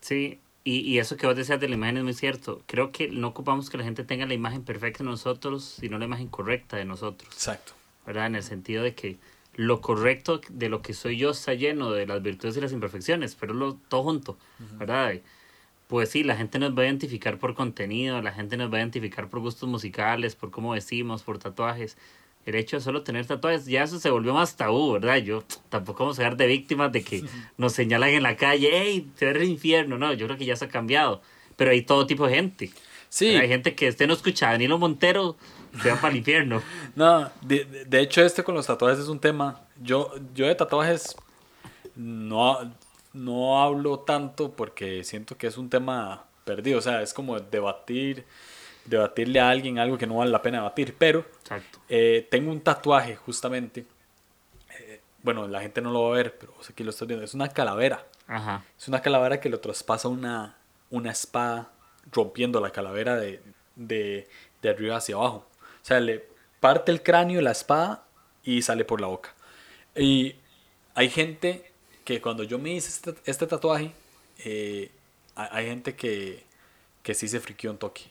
Sí, 0.00 0.40
y, 0.64 0.80
y, 0.80 0.98
eso 0.98 1.16
que 1.16 1.26
vos 1.26 1.36
decías 1.36 1.60
de 1.60 1.68
la 1.68 1.74
imagen 1.74 1.98
es 1.98 2.04
muy 2.04 2.14
cierto. 2.14 2.62
Creo 2.66 2.92
que 2.92 3.08
no 3.08 3.28
ocupamos 3.28 3.70
que 3.70 3.78
la 3.78 3.84
gente 3.84 4.04
tenga 4.04 4.26
la 4.26 4.34
imagen 4.34 4.64
perfecta 4.64 5.04
de 5.04 5.10
nosotros, 5.10 5.76
sino 5.80 5.98
la 5.98 6.04
imagen 6.04 6.28
correcta 6.28 6.76
de 6.76 6.84
nosotros. 6.84 7.32
Exacto. 7.32 7.72
¿Verdad? 8.04 8.26
En 8.26 8.36
el 8.36 8.42
sentido 8.42 8.82
de 8.82 8.94
que 8.94 9.16
lo 9.56 9.80
correcto 9.80 10.40
de 10.50 10.68
lo 10.68 10.82
que 10.82 10.92
soy 10.92 11.16
yo 11.16 11.30
está 11.30 11.54
lleno 11.54 11.90
de 11.90 12.06
las 12.06 12.22
virtudes 12.22 12.56
y 12.58 12.60
las 12.60 12.72
imperfecciones, 12.72 13.34
pero 13.34 13.54
lo, 13.54 13.74
todo 13.74 14.02
junto, 14.02 14.36
¿verdad? 14.74 15.14
Pues 15.88 16.10
sí, 16.10 16.22
la 16.22 16.36
gente 16.36 16.58
nos 16.58 16.76
va 16.76 16.82
a 16.82 16.86
identificar 16.86 17.38
por 17.38 17.54
contenido, 17.54 18.20
la 18.20 18.32
gente 18.32 18.58
nos 18.58 18.70
va 18.70 18.76
a 18.76 18.80
identificar 18.80 19.30
por 19.30 19.40
gustos 19.40 19.68
musicales, 19.68 20.36
por 20.36 20.50
cómo 20.50 20.74
decimos, 20.74 21.22
por 21.22 21.38
tatuajes, 21.38 21.96
el 22.46 22.54
hecho 22.54 22.76
de 22.76 22.82
solo 22.82 23.02
tener 23.02 23.26
tatuajes, 23.26 23.66
ya 23.66 23.82
eso 23.82 23.98
se 23.98 24.08
volvió 24.08 24.32
más 24.32 24.56
tabú, 24.56 24.92
¿verdad? 24.92 25.16
Yo 25.16 25.42
tampoco 25.68 26.04
vamos 26.04 26.18
a 26.18 26.22
ser 26.22 26.36
de 26.36 26.46
víctimas 26.46 26.92
de 26.92 27.02
que 27.02 27.24
nos 27.58 27.72
señalan 27.72 28.10
en 28.10 28.22
la 28.22 28.36
calle, 28.36 28.70
hey, 28.72 29.10
te 29.18 29.26
ves 29.26 29.36
el 29.36 29.48
infierno, 29.48 29.98
no, 29.98 30.12
yo 30.14 30.26
creo 30.26 30.38
que 30.38 30.46
ya 30.46 30.56
se 30.56 30.64
ha 30.64 30.68
cambiado, 30.68 31.20
pero 31.56 31.72
hay 31.72 31.82
todo 31.82 32.06
tipo 32.06 32.26
de 32.26 32.34
gente. 32.34 32.70
Sí. 33.08 33.36
Hay 33.36 33.48
gente 33.48 33.74
que 33.74 33.88
esté 33.88 34.06
no 34.06 34.14
escucha 34.14 34.48
a 34.48 34.52
Danilo 34.52 34.78
Montero, 34.78 35.36
se 35.82 35.90
va 35.90 35.96
para 35.96 36.12
el 36.12 36.18
infierno. 36.18 36.62
No, 36.94 37.30
de, 37.42 37.64
de, 37.86 38.00
hecho 38.00 38.22
este 38.22 38.42
con 38.42 38.54
los 38.54 38.66
tatuajes 38.66 39.00
es 39.00 39.08
un 39.08 39.20
tema, 39.20 39.60
yo, 39.82 40.14
yo 40.34 40.46
de 40.46 40.54
tatuajes 40.54 41.14
no, 41.94 42.58
no 43.12 43.62
hablo 43.62 43.98
tanto 43.98 44.52
porque 44.52 45.04
siento 45.04 45.36
que 45.36 45.46
es 45.46 45.58
un 45.58 45.68
tema 45.68 46.24
perdido, 46.44 46.78
o 46.78 46.82
sea, 46.82 47.02
es 47.02 47.12
como 47.12 47.38
debatir 47.38 48.24
debatirle 48.86 49.40
a 49.40 49.50
alguien 49.50 49.78
algo 49.78 49.98
que 49.98 50.06
no 50.06 50.16
vale 50.16 50.30
la 50.30 50.42
pena 50.42 50.58
debatir. 50.58 50.94
Pero 50.98 51.24
eh, 51.88 52.26
tengo 52.30 52.50
un 52.50 52.60
tatuaje 52.60 53.16
justamente. 53.16 53.86
Eh, 54.78 55.00
bueno, 55.22 55.46
la 55.48 55.60
gente 55.60 55.80
no 55.80 55.90
lo 55.90 56.04
va 56.04 56.14
a 56.14 56.16
ver, 56.16 56.38
pero 56.38 56.54
aquí 56.68 56.84
lo 56.84 56.90
estoy 56.90 57.08
viendo. 57.08 57.24
Es 57.24 57.34
una 57.34 57.48
calavera. 57.48 58.06
Es 58.78 58.88
una 58.88 59.02
calavera 59.02 59.40
que 59.40 59.48
lo 59.48 59.60
traspasa 59.60 60.08
una, 60.08 60.56
una 60.90 61.10
espada 61.12 61.70
rompiendo 62.10 62.60
la 62.60 62.70
calavera 62.70 63.16
de, 63.16 63.40
de, 63.76 64.28
de 64.62 64.68
arriba 64.68 64.96
hacia 64.96 65.14
abajo. 65.16 65.46
O 65.60 65.84
sea, 65.84 66.00
le 66.00 66.28
parte 66.60 66.90
el 66.90 67.02
cráneo 67.02 67.40
la 67.40 67.52
espada 67.52 68.04
y 68.42 68.62
sale 68.62 68.84
por 68.84 69.00
la 69.00 69.06
boca. 69.06 69.34
Y 69.94 70.36
hay 70.94 71.10
gente 71.10 71.70
que 72.04 72.20
cuando 72.20 72.42
yo 72.42 72.58
me 72.58 72.72
hice 72.72 72.88
este, 72.88 73.14
este 73.24 73.46
tatuaje, 73.46 73.92
eh, 74.44 74.90
hay 75.34 75.66
gente 75.66 75.94
que, 75.94 76.44
que 77.02 77.14
sí 77.14 77.28
se 77.28 77.40
friqueó 77.40 77.70
un 77.70 77.78
toque. 77.78 78.02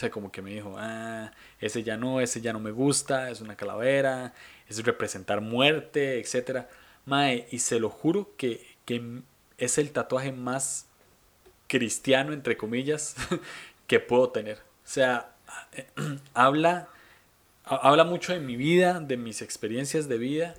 Sea, 0.00 0.10
como 0.10 0.32
que 0.32 0.40
me 0.40 0.48
dijo, 0.48 0.76
ah, 0.78 1.30
ese 1.60 1.82
ya 1.82 1.98
no, 1.98 2.22
ese 2.22 2.40
ya 2.40 2.54
no 2.54 2.58
me 2.58 2.70
gusta, 2.70 3.28
es 3.28 3.42
una 3.42 3.54
calavera, 3.54 4.32
es 4.66 4.82
representar 4.82 5.42
muerte, 5.42 6.18
etc. 6.18 6.64
Mae, 7.04 7.46
y 7.50 7.58
se 7.58 7.78
lo 7.78 7.90
juro 7.90 8.34
que, 8.38 8.66
que 8.86 9.20
es 9.58 9.76
el 9.76 9.90
tatuaje 9.92 10.32
más 10.32 10.86
cristiano, 11.66 12.32
entre 12.32 12.56
comillas, 12.56 13.14
que 13.86 14.00
puedo 14.00 14.30
tener. 14.30 14.56
O 14.56 14.88
sea, 14.88 15.34
habla, 16.32 16.88
habla 17.64 18.04
mucho 18.04 18.32
de 18.32 18.40
mi 18.40 18.56
vida, 18.56 19.00
de 19.00 19.18
mis 19.18 19.42
experiencias 19.42 20.08
de 20.08 20.16
vida 20.16 20.54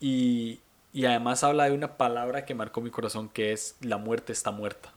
y, 0.00 0.60
y 0.94 1.04
además 1.04 1.44
habla 1.44 1.64
de 1.64 1.72
una 1.72 1.98
palabra 1.98 2.46
que 2.46 2.54
marcó 2.54 2.80
mi 2.80 2.90
corazón 2.90 3.28
que 3.28 3.52
es 3.52 3.76
la 3.82 3.98
muerte 3.98 4.32
está 4.32 4.52
muerta. 4.52 4.94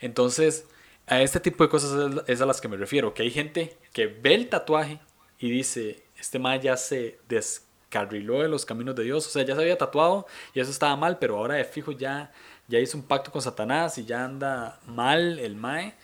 Entonces, 0.00 0.66
a 1.06 1.22
este 1.22 1.40
tipo 1.40 1.62
de 1.62 1.70
cosas 1.70 2.24
es 2.26 2.40
a 2.40 2.46
las 2.46 2.60
que 2.60 2.68
me 2.68 2.76
refiero, 2.76 3.14
que 3.14 3.22
hay 3.22 3.30
gente 3.30 3.76
que 3.92 4.06
ve 4.06 4.34
el 4.34 4.48
tatuaje 4.48 5.00
y 5.38 5.50
dice, 5.50 6.02
este 6.18 6.38
mae 6.38 6.60
ya 6.60 6.76
se 6.76 7.18
descarriló 7.28 8.42
de 8.42 8.48
los 8.48 8.64
caminos 8.64 8.96
de 8.96 9.04
Dios, 9.04 9.26
o 9.26 9.30
sea, 9.30 9.44
ya 9.44 9.54
se 9.54 9.60
había 9.60 9.78
tatuado 9.78 10.26
y 10.52 10.60
eso 10.60 10.70
estaba 10.70 10.96
mal, 10.96 11.18
pero 11.18 11.36
ahora 11.38 11.54
de 11.54 11.64
fijo 11.64 11.92
ya, 11.92 12.32
ya 12.66 12.80
hizo 12.80 12.98
un 12.98 13.04
pacto 13.04 13.30
con 13.30 13.40
Satanás 13.40 13.98
y 13.98 14.04
ya 14.04 14.24
anda 14.24 14.80
mal 14.86 15.38
el 15.38 15.54
mae 15.54 15.94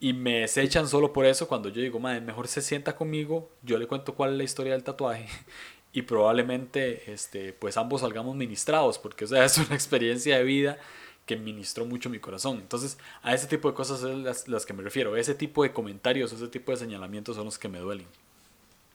y 0.00 0.12
me 0.12 0.40
desechan 0.40 0.86
solo 0.86 1.12
por 1.12 1.24
eso 1.24 1.48
cuando 1.48 1.70
yo 1.70 1.80
digo, 1.80 1.98
mae, 1.98 2.20
mejor 2.20 2.48
se 2.48 2.60
sienta 2.60 2.94
conmigo, 2.94 3.50
yo 3.62 3.78
le 3.78 3.86
cuento 3.86 4.14
cuál 4.14 4.32
es 4.32 4.36
la 4.36 4.44
historia 4.44 4.72
del 4.74 4.84
tatuaje 4.84 5.26
y 5.92 6.02
probablemente 6.02 7.10
este, 7.10 7.54
pues 7.54 7.78
ambos 7.78 8.02
salgamos 8.02 8.36
ministrados, 8.36 8.98
porque 8.98 9.24
o 9.24 9.28
sea, 9.28 9.44
es 9.46 9.56
una 9.56 9.74
experiencia 9.74 10.36
de 10.36 10.44
vida 10.44 10.78
que 11.26 11.36
ministró 11.36 11.84
mucho 11.84 12.08
mi 12.08 12.20
corazón. 12.20 12.58
Entonces, 12.58 12.98
a 13.22 13.34
ese 13.34 13.48
tipo 13.48 13.68
de 13.68 13.74
cosas 13.74 14.00
son 14.00 14.22
las, 14.22 14.46
las 14.48 14.64
que 14.64 14.72
me 14.72 14.82
refiero. 14.82 15.16
Ese 15.16 15.34
tipo 15.34 15.64
de 15.64 15.72
comentarios, 15.72 16.32
ese 16.32 16.48
tipo 16.48 16.70
de 16.70 16.78
señalamientos 16.78 17.36
son 17.36 17.44
los 17.44 17.58
que 17.58 17.68
me 17.68 17.80
duelen. 17.80 18.06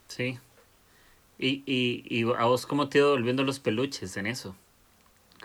Sí. 0.08 0.40
¿Y, 1.38 1.64
y, 1.66 2.06
y 2.08 2.24
a 2.24 2.46
vos 2.46 2.66
cómo 2.66 2.88
te 2.88 3.00
ido 3.00 3.12
volviendo 3.12 3.44
los 3.44 3.60
peluches 3.60 4.16
en 4.16 4.28
eso? 4.28 4.56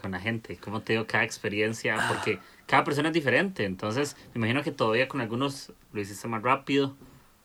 Con 0.01 0.13
la 0.13 0.21
gente. 0.21 0.59
¿Cómo 0.59 0.83
te 0.83 0.93
dio 0.93 1.07
cada 1.07 1.25
experiencia? 1.25 1.97
Ah. 1.99 2.09
Porque 2.09 2.39
cada 2.67 2.85
persona 2.85 3.09
es 3.09 3.15
diferente. 3.15 3.65
Entonces, 3.65 4.17
me 4.33 4.39
imagino 4.39 4.63
que 4.63 4.71
todavía 4.71 5.09
con 5.09 5.21
algunos 5.21 5.73
lo 5.93 6.01
hiciste 6.01 6.29
más 6.29 6.43
rápido. 6.43 6.95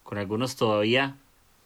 Con 0.04 0.20
algunos 0.20 0.56
todavía 0.56 1.18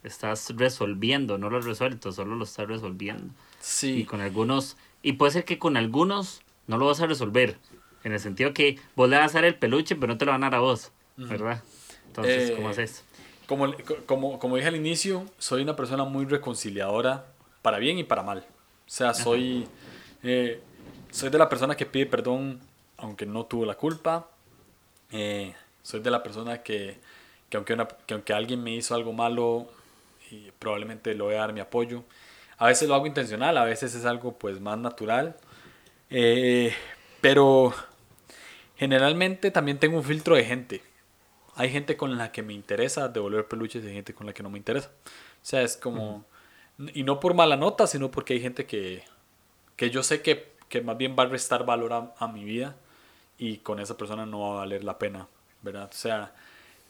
estás 0.04 0.54
resolviendo. 0.56 1.38
No 1.38 1.50
lo 1.50 1.58
has 1.58 1.66
resuelto, 1.66 2.14
solo 2.14 2.36
lo 2.36 2.46
estás 2.46 2.68
resolviendo. 2.68 3.34
Sí. 3.60 4.02
Y 4.02 4.06
con 4.06 4.22
algunos... 4.22 4.78
Y 5.02 5.14
puede 5.14 5.34
ser 5.34 5.46
que 5.46 5.60
con 5.60 5.76
algunos 5.78 6.42
no 6.68 6.78
lo 6.78 6.86
vas 6.86 7.02
a 7.02 7.08
resolver. 7.08 7.58
En 8.04 8.14
el 8.14 8.20
sentido 8.20 8.54
que 8.54 8.80
vos 8.96 9.10
le 9.10 9.18
vas 9.18 9.34
a 9.34 9.40
dar 9.40 9.46
el 9.46 9.56
peluche, 9.56 9.96
pero 9.96 10.14
no 10.14 10.18
te 10.18 10.26
lo 10.26 10.32
van 10.32 10.44
a 10.44 10.50
dar 10.50 10.56
a 10.56 10.60
vos, 10.60 10.92
¿verdad? 11.18 11.64
Entonces, 12.08 12.52
¿cómo 12.52 12.68
eh, 12.68 12.72
haces? 12.72 13.04
Como, 13.48 13.74
como, 14.06 14.40
como 14.40 14.56
dije 14.56 14.68
al 14.68 14.76
inicio, 14.76 15.26
soy 15.38 15.64
una 15.64 15.76
persona 15.76 16.04
muy 16.04 16.26
reconciliadora 16.26 17.26
para 17.62 17.80
bien 17.80 17.98
y 17.98 18.04
para 18.04 18.22
mal. 18.22 18.40
O 18.40 18.90
sea, 18.90 19.14
soy, 19.14 19.68
eh, 20.24 20.62
soy 21.10 21.30
de 21.30 21.38
la 21.38 21.50
persona 21.50 21.76
que 21.76 21.86
pide 21.86 22.06
perdón 22.06 22.60
aunque 22.98 23.26
no 23.26 23.46
tuvo 23.46 23.66
la 23.66 23.76
culpa. 23.76 24.30
Eh, 25.12 25.54
soy 25.82 26.00
de 26.00 26.12
la 26.12 26.24
persona 26.24 26.62
que, 26.62 26.98
que, 27.50 27.58
aunque 27.58 27.76
que 28.06 28.14
aunque 28.14 28.34
alguien 28.34 28.64
me 28.64 28.72
hizo 28.72 28.96
algo 28.96 29.14
malo, 29.14 29.68
y 30.32 30.52
probablemente 30.60 31.14
le 31.14 31.22
voy 31.22 31.36
a 31.36 31.40
dar 31.40 31.54
mi 31.54 31.60
apoyo. 31.60 32.04
A 32.58 32.68
veces 32.68 32.88
lo 32.88 32.96
hago 32.96 33.06
intencional, 33.06 33.58
a 33.58 33.64
veces 33.64 33.96
es 33.96 34.06
algo 34.06 34.34
pues 34.34 34.60
más 34.60 34.78
natural. 34.78 35.36
Eh, 36.10 36.74
pero 37.22 37.74
generalmente 38.78 39.52
también 39.52 39.80
tengo 39.80 39.98
un 39.98 40.04
filtro 40.04 40.36
de 40.36 40.46
gente. 40.46 40.82
Hay 41.56 41.70
gente 41.70 41.98
con 41.98 42.18
la 42.18 42.32
que 42.32 42.44
me 42.44 42.54
interesa 42.54 43.08
devolver 43.08 43.48
peluches 43.48 43.84
y 43.84 43.88
hay 43.88 43.94
gente 43.94 44.14
con 44.14 44.28
la 44.28 44.34
que 44.34 44.44
no 44.44 44.50
me 44.50 44.58
interesa. 44.58 44.92
O 45.42 45.46
sea, 45.46 45.62
es 45.62 45.78
como... 45.78 46.26
Y 46.94 47.04
no 47.04 47.20
por 47.22 47.34
mala 47.34 47.56
nota, 47.56 47.88
sino 47.88 48.12
porque 48.12 48.34
hay 48.34 48.42
gente 48.42 48.66
que, 48.66 49.04
que 49.78 49.90
yo 49.90 50.04
sé 50.04 50.22
que, 50.22 50.52
que 50.68 50.82
más 50.82 50.98
bien 50.98 51.16
va 51.18 51.24
a 51.24 51.28
restar 51.28 51.66
valor 51.66 51.94
a, 51.94 52.14
a, 52.18 52.28
mi 52.28 52.44
vida 52.44 52.76
y 53.38 53.58
con 53.58 53.80
esa 53.80 53.96
persona 53.96 54.26
no 54.26 54.42
va 54.42 54.48
a 54.50 54.60
valer 54.60 54.84
la 54.84 55.00
pena, 55.00 55.30
¿verdad? 55.62 55.90
O 55.90 55.96
sea, 55.96 56.34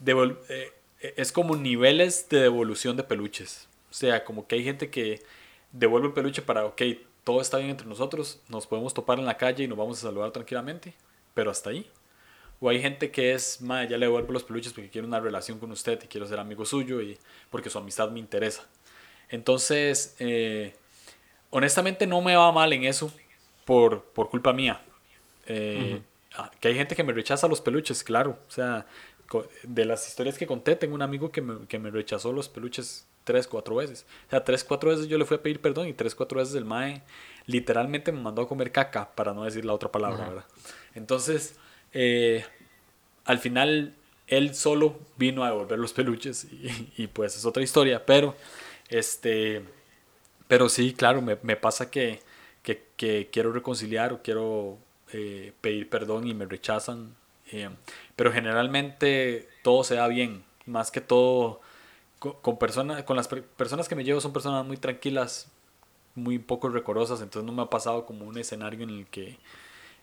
eh, 0.03 0.73
es 0.99 1.31
como 1.31 1.55
niveles 1.55 2.29
de 2.29 2.39
devolución 2.39 2.97
de 2.97 3.03
peluches. 3.03 3.67
O 3.91 3.93
sea, 3.93 4.25
como 4.25 4.47
que 4.47 4.55
hay 4.55 4.63
gente 4.63 4.89
que 4.89 5.21
devuelve 5.71 6.07
el 6.07 6.13
peluche 6.13 6.41
para, 6.41 6.65
ok, 6.65 6.81
todo 7.25 7.41
está 7.41 7.57
bien 7.57 7.71
entre 7.71 7.87
nosotros, 7.87 8.39
nos 8.47 8.67
podemos 8.67 8.93
topar 8.93 9.19
en 9.19 9.25
la 9.25 9.35
calle 9.35 9.65
y 9.65 9.67
nos 9.67 9.77
vamos 9.77 9.97
a 9.97 10.01
saludar 10.03 10.31
tranquilamente, 10.31 10.93
pero 11.33 11.51
hasta 11.51 11.71
ahí. 11.71 11.89
O 12.61 12.69
hay 12.69 12.79
gente 12.79 13.11
que 13.11 13.33
es, 13.33 13.59
ya 13.59 13.97
le 13.97 14.05
devuelvo 14.05 14.31
los 14.31 14.43
peluches 14.43 14.71
porque 14.71 14.89
quiero 14.89 15.07
una 15.07 15.19
relación 15.19 15.59
con 15.59 15.71
usted 15.71 16.01
y 16.03 16.07
quiero 16.07 16.27
ser 16.27 16.39
amigo 16.39 16.65
suyo 16.65 17.01
y 17.01 17.17
porque 17.49 17.69
su 17.69 17.79
amistad 17.79 18.11
me 18.11 18.19
interesa. 18.19 18.65
Entonces, 19.27 20.15
eh, 20.19 20.75
honestamente 21.49 22.05
no 22.07 22.21
me 22.21 22.35
va 22.35 22.51
mal 22.51 22.71
en 22.71 22.85
eso 22.85 23.11
por, 23.65 24.03
por 24.03 24.29
culpa 24.29 24.53
mía. 24.53 24.81
Eh, 25.47 26.01
ah, 26.37 26.51
que 26.59 26.69
hay 26.69 26.75
gente 26.75 26.95
que 26.95 27.03
me 27.03 27.11
rechaza 27.11 27.47
los 27.47 27.59
peluches, 27.59 28.03
claro. 28.03 28.37
O 28.47 28.51
sea, 28.51 28.85
de 29.63 29.85
las 29.85 30.07
historias 30.07 30.37
que 30.37 30.45
conté, 30.45 30.75
tengo 30.75 30.93
un 30.93 31.01
amigo 31.01 31.31
que 31.31 31.41
me, 31.41 31.65
que 31.67 31.79
me 31.79 31.89
rechazó 31.89 32.31
los 32.31 32.49
peluches 32.49 33.07
tres, 33.25 33.47
cuatro 33.47 33.75
veces. 33.75 34.05
O 34.27 34.29
sea, 34.29 34.43
tres, 34.43 34.63
cuatro 34.63 34.91
veces 34.91 35.07
yo 35.07 35.17
le 35.17 35.25
fui 35.25 35.35
a 35.35 35.43
pedir 35.43 35.59
perdón 35.59 35.89
y 35.89 35.93
tres, 35.93 36.15
cuatro 36.15 36.39
veces 36.39 36.55
el 36.55 36.63
mae 36.63 37.03
literalmente 37.47 38.11
me 38.11 38.21
mandó 38.21 38.43
a 38.43 38.47
comer 38.47 38.71
caca, 38.71 39.13
para 39.13 39.33
no 39.33 39.43
decir 39.43 39.65
la 39.65 39.73
otra 39.73 39.91
palabra, 39.91 40.27
¿verdad? 40.27 40.45
Entonces, 40.95 41.55
eh, 41.93 42.45
al 43.25 43.39
final, 43.39 43.93
él 44.27 44.55
solo 44.55 44.99
vino 45.17 45.43
a 45.43 45.49
devolver 45.49 45.77
los 45.77 45.93
peluches 45.93 46.45
y, 46.45 46.93
y, 46.97 47.07
pues 47.07 47.35
es 47.35 47.45
otra 47.45 47.63
historia, 47.63 48.05
pero, 48.05 48.35
este, 48.89 49.63
pero 50.47 50.69
sí, 50.69 50.93
claro, 50.93 51.21
me, 51.21 51.37
me 51.43 51.55
pasa 51.55 51.91
que, 51.91 52.21
que, 52.63 52.83
que, 52.97 53.29
quiero 53.31 53.51
reconciliar 53.51 54.13
o 54.13 54.21
quiero 54.21 54.77
eh, 55.13 55.53
pedir 55.61 55.89
perdón 55.89 56.27
y 56.27 56.33
me 56.33 56.45
rechazan, 56.45 57.15
eh, 57.51 57.69
pero 58.15 58.31
generalmente 58.31 59.47
todo 59.63 59.83
se 59.83 59.95
da 59.95 60.07
bien, 60.07 60.43
más 60.65 60.89
que 60.89 61.01
todo 61.01 61.61
con, 62.19 62.57
personas, 62.57 63.03
con 63.03 63.15
las 63.15 63.27
personas 63.27 63.87
que 63.87 63.95
me 63.95 64.03
llevo 64.03 64.21
son 64.21 64.33
personas 64.33 64.65
muy 64.65 64.77
tranquilas, 64.77 65.47
muy 66.15 66.39
poco 66.39 66.69
recorosas, 66.69 67.21
entonces 67.21 67.45
no 67.45 67.51
me 67.51 67.61
ha 67.61 67.69
pasado 67.69 68.05
como 68.05 68.25
un 68.25 68.37
escenario 68.37 68.83
en 68.83 68.89
el 68.89 69.05
que, 69.07 69.37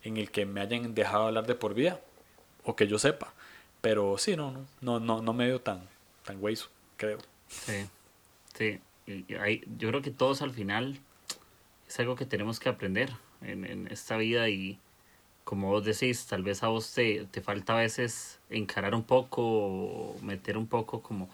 en 0.04 0.16
el 0.16 0.30
que 0.30 0.46
me 0.46 0.60
hayan 0.60 0.94
dejado 0.94 1.26
hablar 1.26 1.46
de 1.46 1.54
por 1.54 1.74
vida, 1.74 2.00
o 2.64 2.76
que 2.76 2.86
yo 2.86 2.98
sepa. 2.98 3.32
Pero 3.80 4.16
sí, 4.18 4.36
no, 4.36 4.52
no, 4.52 4.66
no, 4.80 5.00
no, 5.00 5.22
no 5.22 5.32
me 5.32 5.46
veo 5.46 5.60
tan, 5.60 5.88
tan 6.24 6.42
hueso, 6.42 6.68
creo. 6.96 7.18
Sí, 7.48 7.86
sí. 8.54 8.80
Hay, 9.40 9.64
yo 9.78 9.88
creo 9.88 10.02
que 10.02 10.12
todos 10.12 10.42
al 10.42 10.52
final 10.52 11.00
es 11.88 11.98
algo 11.98 12.14
que 12.14 12.24
tenemos 12.24 12.60
que 12.60 12.68
aprender 12.68 13.10
en, 13.40 13.64
en 13.64 13.88
esta 13.88 14.16
vida 14.16 14.48
y 14.48 14.78
como 15.44 15.68
vos 15.68 15.84
decís, 15.84 16.26
tal 16.26 16.42
vez 16.42 16.62
a 16.62 16.68
vos 16.68 16.92
te, 16.92 17.26
te 17.30 17.40
falta 17.40 17.74
a 17.74 17.80
veces 17.80 18.38
encarar 18.48 18.94
un 18.94 19.02
poco, 19.02 20.16
meter 20.22 20.56
un 20.56 20.66
poco 20.66 21.02
como 21.02 21.28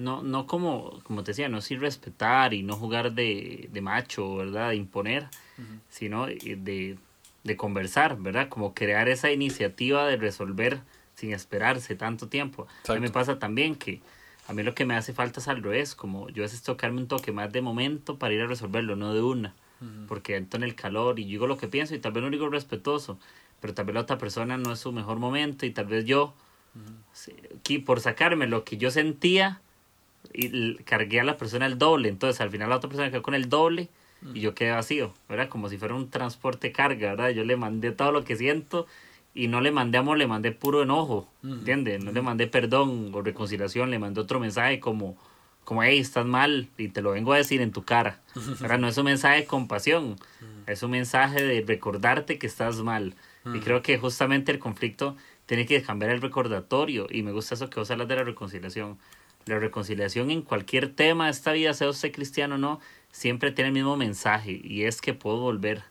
no, 0.00 0.22
no 0.22 0.46
como, 0.46 1.00
como 1.02 1.22
te 1.22 1.32
decía, 1.32 1.48
no 1.48 1.58
es 1.58 1.70
ir 1.70 1.80
respetar 1.80 2.54
y 2.54 2.62
no 2.62 2.74
jugar 2.74 3.12
de, 3.12 3.68
de 3.70 3.80
macho, 3.80 4.36
¿verdad? 4.36 4.70
De 4.70 4.76
imponer, 4.76 5.28
sino 5.90 6.26
de, 6.26 6.96
de, 7.44 7.56
conversar, 7.56 8.16
¿verdad? 8.18 8.48
Como 8.48 8.72
crear 8.74 9.08
esa 9.08 9.30
iniciativa 9.30 10.06
de 10.06 10.16
resolver 10.16 10.80
sin 11.14 11.32
esperarse 11.32 11.94
tanto 11.96 12.28
tiempo. 12.28 12.66
A 12.88 12.94
mí 12.94 13.00
me 13.00 13.10
pasa 13.10 13.38
también 13.38 13.74
que 13.74 14.00
a 14.48 14.54
mí 14.54 14.62
lo 14.62 14.74
que 14.74 14.86
me 14.86 14.96
hace 14.96 15.12
falta 15.12 15.40
es 15.40 15.48
al 15.48 15.62
revés, 15.62 15.94
como 15.94 16.30
yo 16.30 16.42
a 16.42 16.46
veces 16.46 16.62
tocarme 16.62 17.00
un 17.00 17.06
toque 17.06 17.30
más 17.30 17.52
de 17.52 17.60
momento 17.60 18.18
para 18.18 18.32
ir 18.32 18.40
a 18.40 18.46
resolverlo, 18.46 18.96
no 18.96 19.12
de 19.12 19.20
una, 19.20 19.54
porque 20.08 20.36
entro 20.36 20.58
en 20.58 20.64
el 20.64 20.74
calor 20.74 21.20
y 21.20 21.24
digo 21.24 21.46
lo 21.46 21.58
que 21.58 21.68
pienso 21.68 21.94
y 21.94 21.98
tal 21.98 22.12
vez 22.12 22.24
no 22.24 22.30
digo 22.30 22.48
respetuoso, 22.48 23.18
pero 23.60 23.74
tal 23.74 23.84
vez 23.84 23.94
la 23.94 24.00
otra 24.00 24.16
persona 24.16 24.56
no 24.56 24.72
es 24.72 24.80
su 24.80 24.92
mejor 24.92 25.18
momento 25.18 25.66
y 25.66 25.70
tal 25.70 25.86
vez 25.86 26.06
yo, 26.06 26.34
aquí 27.58 27.78
por 27.78 28.00
sacarme 28.00 28.46
lo 28.46 28.64
que 28.64 28.78
yo 28.78 28.90
sentía, 28.90 29.60
y 30.32 30.74
cargué 30.84 31.20
a 31.20 31.24
la 31.24 31.36
persona 31.36 31.66
el 31.66 31.78
doble. 31.78 32.08
Entonces 32.08 32.40
al 32.40 32.50
final 32.50 32.68
la 32.68 32.76
otra 32.76 32.88
persona 32.88 33.10
quedó 33.10 33.22
con 33.22 33.34
el 33.34 33.48
doble 33.48 33.88
y 34.34 34.40
yo 34.40 34.54
quedé 34.54 34.72
vacío, 34.72 35.14
¿verdad? 35.28 35.48
Como 35.48 35.68
si 35.68 35.78
fuera 35.78 35.94
un 35.94 36.10
transporte 36.10 36.72
carga, 36.72 37.10
¿verdad? 37.10 37.30
Yo 37.30 37.44
le 37.44 37.56
mandé 37.56 37.90
todo 37.92 38.12
lo 38.12 38.24
que 38.24 38.36
siento 38.36 38.86
y 39.34 39.48
no 39.48 39.60
le 39.60 39.70
mandé 39.70 39.98
amor, 39.98 40.18
le 40.18 40.26
mandé 40.26 40.52
puro 40.52 40.82
enojo, 40.82 41.28
¿entiendes? 41.42 42.04
No 42.04 42.12
le 42.12 42.20
mandé 42.20 42.46
perdón 42.46 43.10
o 43.14 43.22
reconciliación, 43.22 43.90
le 43.90 43.98
mandé 43.98 44.20
otro 44.20 44.40
mensaje 44.40 44.80
como, 44.80 45.16
como, 45.64 45.82
hey, 45.82 45.98
estás 45.98 46.26
mal 46.26 46.68
y 46.76 46.88
te 46.88 47.00
lo 47.00 47.12
vengo 47.12 47.32
a 47.32 47.36
decir 47.36 47.62
en 47.62 47.72
tu 47.72 47.84
cara. 47.84 48.20
¿verdad? 48.60 48.78
No 48.80 48.88
es 48.88 48.98
un 48.98 49.06
mensaje 49.06 49.36
de 49.36 49.44
compasión, 49.46 50.16
es 50.66 50.82
un 50.82 50.90
mensaje 50.90 51.42
de 51.42 51.64
recordarte 51.66 52.38
que 52.38 52.46
estás 52.46 52.76
mal. 52.78 53.14
Y 53.54 53.60
creo 53.60 53.80
que 53.80 53.96
justamente 53.96 54.52
el 54.52 54.58
conflicto 54.58 55.16
tiene 55.46 55.64
que 55.64 55.80
cambiar 55.82 56.10
el 56.10 56.20
recordatorio 56.20 57.06
y 57.10 57.22
me 57.22 57.32
gusta 57.32 57.54
eso 57.54 57.70
que 57.70 57.80
vos 57.80 57.90
hablas 57.90 58.06
de 58.06 58.16
la 58.16 58.24
reconciliación 58.24 58.98
la 59.50 59.58
reconciliación 59.58 60.30
en 60.30 60.42
cualquier 60.42 60.94
tema 60.94 61.26
de 61.26 61.32
esta 61.32 61.52
vida, 61.52 61.74
sea 61.74 61.88
usted 61.88 62.12
cristiano 62.12 62.56
o 62.56 62.58
no, 62.58 62.80
siempre 63.10 63.50
tiene 63.50 63.68
el 63.68 63.74
mismo 63.74 63.96
mensaje 63.96 64.60
y 64.62 64.84
es 64.84 65.00
que 65.00 65.14
puedo 65.14 65.38
volver. 65.38 65.84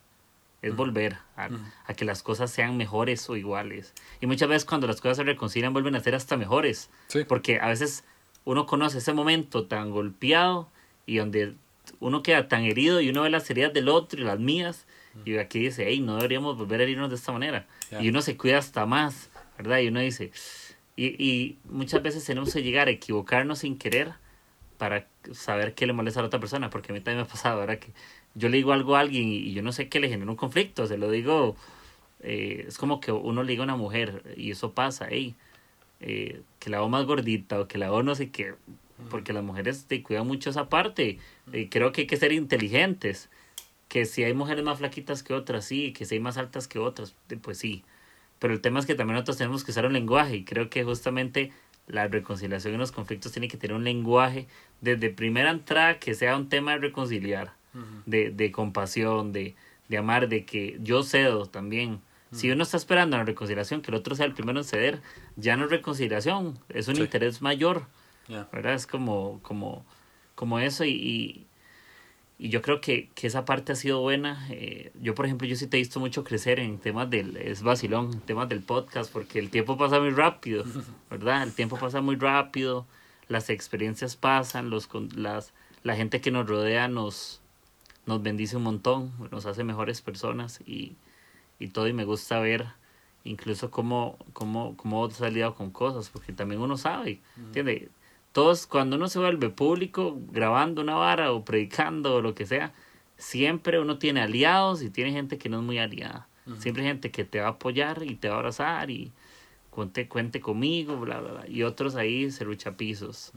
Es 0.61 0.75
volver 0.75 1.15
a, 1.37 1.49
a, 1.85 1.93
que 1.93 2.03
las 2.03 2.21
cosas 2.21 2.51
sean 2.51 2.75
mejores 2.75 3.29
o 3.29 3.37
iguales. 3.37 3.93
Y 4.19 4.25
muchas 4.25 4.49
veces 4.49 4.65
cuando 4.65 4.87
las 4.87 4.99
cosas 4.99 5.15
se 5.15 5.23
reconcilian 5.23 5.71
vuelven 5.71 5.95
a 5.95 6.01
ser 6.01 6.15
hasta 6.15 6.35
mejores. 6.35 6.89
Porque 7.29 7.61
a 7.61 7.67
veces 7.67 8.03
uno 8.43 8.65
conoce 8.65 8.97
ese 8.97 9.13
momento 9.13 9.67
tan 9.67 9.89
golpeado 9.89 10.69
y 11.05 11.17
donde 11.17 11.55
uno 12.01 12.23
queda 12.23 12.49
tan 12.49 12.63
herido 12.63 12.99
y 12.99 13.09
uno 13.09 13.21
ve 13.21 13.29
las 13.29 13.49
heridas 13.49 13.73
del 13.73 13.87
otro 13.87 14.19
y 14.19 14.25
las 14.25 14.39
mías. 14.39 14.85
Y 15.25 15.37
aquí 15.37 15.59
dice, 15.59 15.85
hey, 15.87 16.01
no 16.01 16.17
deberíamos 16.17 16.57
volver 16.57 16.81
a 16.81 16.83
herirnos 16.83 17.09
de 17.09 17.15
esta 17.15 17.31
manera. 17.31 17.65
Y 17.99 18.09
uno 18.09 18.21
se 18.21 18.35
cuida 18.35 18.57
hasta 18.57 18.85
más, 18.85 19.29
¿verdad? 19.57 19.79
Y 19.79 19.87
uno 19.87 19.99
dice, 19.99 20.31
y, 20.99 21.23
y 21.23 21.57
muchas 21.69 22.03
veces 22.03 22.25
tenemos 22.25 22.53
que 22.53 22.61
llegar 22.61 22.87
a 22.87 22.91
equivocarnos 22.91 23.59
sin 23.59 23.77
querer 23.77 24.13
para 24.77 25.07
saber 25.33 25.75
qué 25.75 25.85
le 25.85 25.93
molesta 25.93 26.21
a 26.21 26.23
la 26.23 26.27
otra 26.27 26.39
persona, 26.39 26.69
porque 26.69 26.91
a 26.91 26.93
mí 26.93 27.01
también 27.01 27.17
me 27.17 27.23
ha 27.23 27.27
pasado, 27.27 27.59
¿verdad? 27.59 27.79
Que 27.79 27.91
yo 28.33 28.49
le 28.49 28.57
digo 28.57 28.71
algo 28.71 28.95
a 28.95 29.01
alguien 29.01 29.27
y, 29.27 29.53
yo 29.53 29.61
no 29.61 29.71
sé 29.71 29.89
qué 29.89 29.99
le 29.99 30.09
genera 30.09 30.31
un 30.31 30.37
conflicto, 30.37 30.87
se 30.87 30.97
lo 30.97 31.11
digo, 31.11 31.55
eh, 32.21 32.65
es 32.67 32.77
como 32.77 33.01
que 33.01 33.11
uno 33.11 33.43
le 33.43 33.51
diga 33.51 33.63
a 33.63 33.65
una 33.65 33.75
mujer 33.75 34.23
y 34.37 34.51
eso 34.51 34.73
pasa, 34.73 35.07
hey, 35.09 35.35
eh, 35.99 36.41
que 36.59 36.69
la 36.69 36.77
hago 36.77 36.89
más 36.89 37.05
gordita 37.05 37.59
o 37.59 37.67
que 37.67 37.77
la 37.77 37.87
hago 37.87 38.03
no 38.03 38.15
sé 38.15 38.29
qué, 38.29 38.55
porque 39.09 39.33
las 39.33 39.43
mujeres 39.43 39.85
te 39.85 40.01
cuidan 40.01 40.27
mucho 40.27 40.49
esa 40.49 40.69
parte 40.69 41.19
y 41.51 41.67
creo 41.67 41.91
que 41.91 42.01
hay 42.01 42.07
que 42.07 42.17
ser 42.17 42.31
inteligentes, 42.31 43.29
que 43.89 44.05
si 44.05 44.23
hay 44.23 44.33
mujeres 44.33 44.63
más 44.63 44.79
flaquitas 44.79 45.23
que 45.23 45.33
otras, 45.33 45.65
sí, 45.65 45.93
que 45.93 46.05
si 46.05 46.15
hay 46.15 46.21
más 46.21 46.37
altas 46.37 46.67
que 46.67 46.79
otras, 46.79 47.15
pues 47.41 47.57
sí, 47.57 47.83
pero 48.39 48.53
el 48.53 48.61
tema 48.61 48.79
es 48.79 48.85
que 48.85 48.95
también 48.95 49.15
nosotros 49.15 49.37
tenemos 49.37 49.63
que 49.63 49.71
usar 49.71 49.85
un 49.85 49.93
lenguaje 49.93 50.37
y 50.37 50.45
creo 50.45 50.69
que 50.69 50.83
justamente 50.83 51.51
la 51.87 52.07
reconciliación 52.07 52.73
en 52.73 52.79
los 52.79 52.91
conflictos 52.91 53.31
tiene 53.31 53.47
que 53.47 53.57
tener 53.57 53.75
un 53.75 53.83
lenguaje 53.83 54.47
desde 54.81 55.09
primera 55.09 55.51
entrada 55.51 55.99
que 55.99 56.13
sea 56.15 56.35
un 56.35 56.47
tema 56.47 56.73
de 56.73 56.77
reconciliar, 56.77 57.53
de, 58.05 58.31
de, 58.31 58.51
compasión, 58.51 59.33
de, 59.33 59.55
de, 59.89 59.97
amar, 59.97 60.29
de 60.29 60.45
que 60.45 60.77
yo 60.81 61.03
cedo 61.03 61.45
también. 61.45 62.01
Si 62.31 62.51
uno 62.51 62.61
está 62.61 62.77
esperando 62.77 63.17
la 63.17 63.23
reconciliación, 63.23 63.81
que 63.81 63.89
el 63.89 63.95
otro 63.95 64.15
sea 64.15 64.27
el 64.27 64.33
primero 64.33 64.59
en 64.59 64.63
ceder, 64.63 65.01
ya 65.35 65.57
no 65.57 65.65
es 65.65 65.71
reconciliación, 65.71 66.59
es 66.69 66.87
un 66.87 66.97
interés 66.97 67.41
mayor. 67.41 67.87
¿Verdad? 68.27 68.75
Es 68.75 68.85
como, 68.85 69.39
como, 69.41 69.83
como 70.35 70.59
eso 70.59 70.85
y, 70.85 70.91
y 70.91 71.47
yo 72.47 72.61
creo 72.61 72.79
que, 72.79 73.09
que, 73.15 73.27
esa 73.27 73.43
parte 73.43 73.73
ha 73.73 73.75
sido 73.75 73.99
buena. 73.99 74.47
Eh, 74.49 74.93
yo, 75.01 75.13
por 75.13 75.25
ejemplo, 75.25 75.45
yo 75.45 75.57
sí 75.57 75.67
te 75.67 75.75
he 75.75 75.81
visto 75.81 75.99
mucho 75.99 76.23
crecer 76.23 76.59
en 76.59 76.79
temas 76.79 77.09
del, 77.09 77.35
es 77.35 77.61
vacilón, 77.61 78.13
en 78.13 78.21
temas 78.21 78.47
del 78.47 78.61
podcast, 78.61 79.11
porque 79.11 79.39
el 79.39 79.49
tiempo 79.49 79.77
pasa 79.77 79.99
muy 79.99 80.11
rápido, 80.11 80.63
¿verdad? 81.11 81.43
El 81.43 81.51
tiempo 81.51 81.77
pasa 81.77 81.99
muy 81.99 82.15
rápido, 82.15 82.85
las 83.27 83.49
experiencias 83.49 84.15
pasan, 84.15 84.69
los, 84.69 84.87
las, 85.15 85.51
la 85.83 85.97
gente 85.97 86.21
que 86.21 86.31
nos 86.31 86.47
rodea 86.47 86.87
nos, 86.87 87.41
nos 88.05 88.23
bendice 88.23 88.55
un 88.55 88.63
montón, 88.63 89.11
nos 89.31 89.45
hace 89.45 89.65
mejores 89.65 90.01
personas 90.01 90.61
y, 90.65 90.95
y 91.59 91.67
todo, 91.67 91.89
y 91.89 91.93
me 91.93 92.05
gusta 92.05 92.39
ver 92.39 92.67
incluso 93.25 93.69
cómo, 93.69 94.17
cómo, 94.31 94.77
cómo 94.77 95.05
has 95.05 95.15
salido 95.15 95.53
con 95.55 95.71
cosas, 95.71 96.09
porque 96.09 96.31
también 96.31 96.61
uno 96.61 96.77
sabe, 96.77 97.19
¿entiendes? 97.35 97.89
Todos, 98.31 98.67
cuando 98.67 98.95
uno 98.95 99.07
se 99.07 99.19
vuelve 99.19 99.49
público, 99.49 100.17
grabando 100.31 100.81
una 100.81 100.95
vara 100.95 101.31
o 101.31 101.43
predicando 101.43 102.15
o 102.15 102.21
lo 102.21 102.35
que 102.35 102.45
sea, 102.45 102.73
siempre 103.17 103.79
uno 103.79 103.97
tiene 103.97 104.21
aliados 104.21 104.81
y 104.81 104.89
tiene 104.89 105.11
gente 105.11 105.37
que 105.37 105.49
no 105.49 105.59
es 105.59 105.63
muy 105.63 105.79
aliada. 105.79 106.27
Siempre 106.57 106.81
hay 106.81 106.89
gente 106.89 107.11
que 107.11 107.25
te 107.25 107.39
va 107.39 107.47
a 107.47 107.51
apoyar 107.51 108.01
y 108.01 108.15
te 108.15 108.27
va 108.27 108.35
a 108.35 108.37
abrazar 108.37 108.89
y 108.89 109.11
cuente, 109.69 110.07
cuente 110.07 110.41
conmigo, 110.41 110.97
bla, 110.97 111.19
bla, 111.19 111.31
bla. 111.31 111.47
Y 111.47 111.61
otros 111.61 111.95
ahí 111.95 112.31
se 112.31 112.43
lucha 112.43 112.75
pisos. 112.75 113.33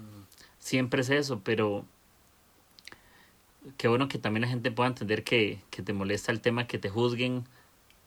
Siempre 0.58 1.02
es 1.02 1.10
eso, 1.10 1.42
pero 1.44 1.84
qué 3.76 3.88
bueno 3.88 4.08
que 4.08 4.18
también 4.18 4.42
la 4.42 4.48
gente 4.48 4.70
pueda 4.70 4.88
entender 4.88 5.24
que, 5.24 5.60
que 5.68 5.82
te 5.82 5.92
molesta 5.92 6.32
el 6.32 6.40
tema 6.40 6.66
que 6.66 6.78
te 6.78 6.88
juzguen 6.88 7.44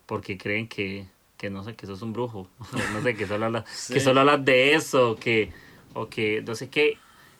porque 0.07 0.37
creen 0.37 0.67
que, 0.67 1.07
que 1.37 1.49
no 1.49 1.63
sé, 1.63 1.75
que 1.75 1.85
sos 1.85 2.01
un 2.01 2.13
brujo, 2.13 2.47
no 2.93 3.01
sé, 3.01 3.15
que 3.15 3.27
solo 3.27 3.45
hablas, 3.45 3.89
que 3.91 3.99
solo 3.99 4.21
hablas 4.21 4.43
de 4.43 4.73
eso, 4.73 5.17
que, 5.19 5.51
o 5.95 6.09
que 6.09 6.43
no 6.45 6.53
sé 6.53 6.69
qué. 6.69 6.99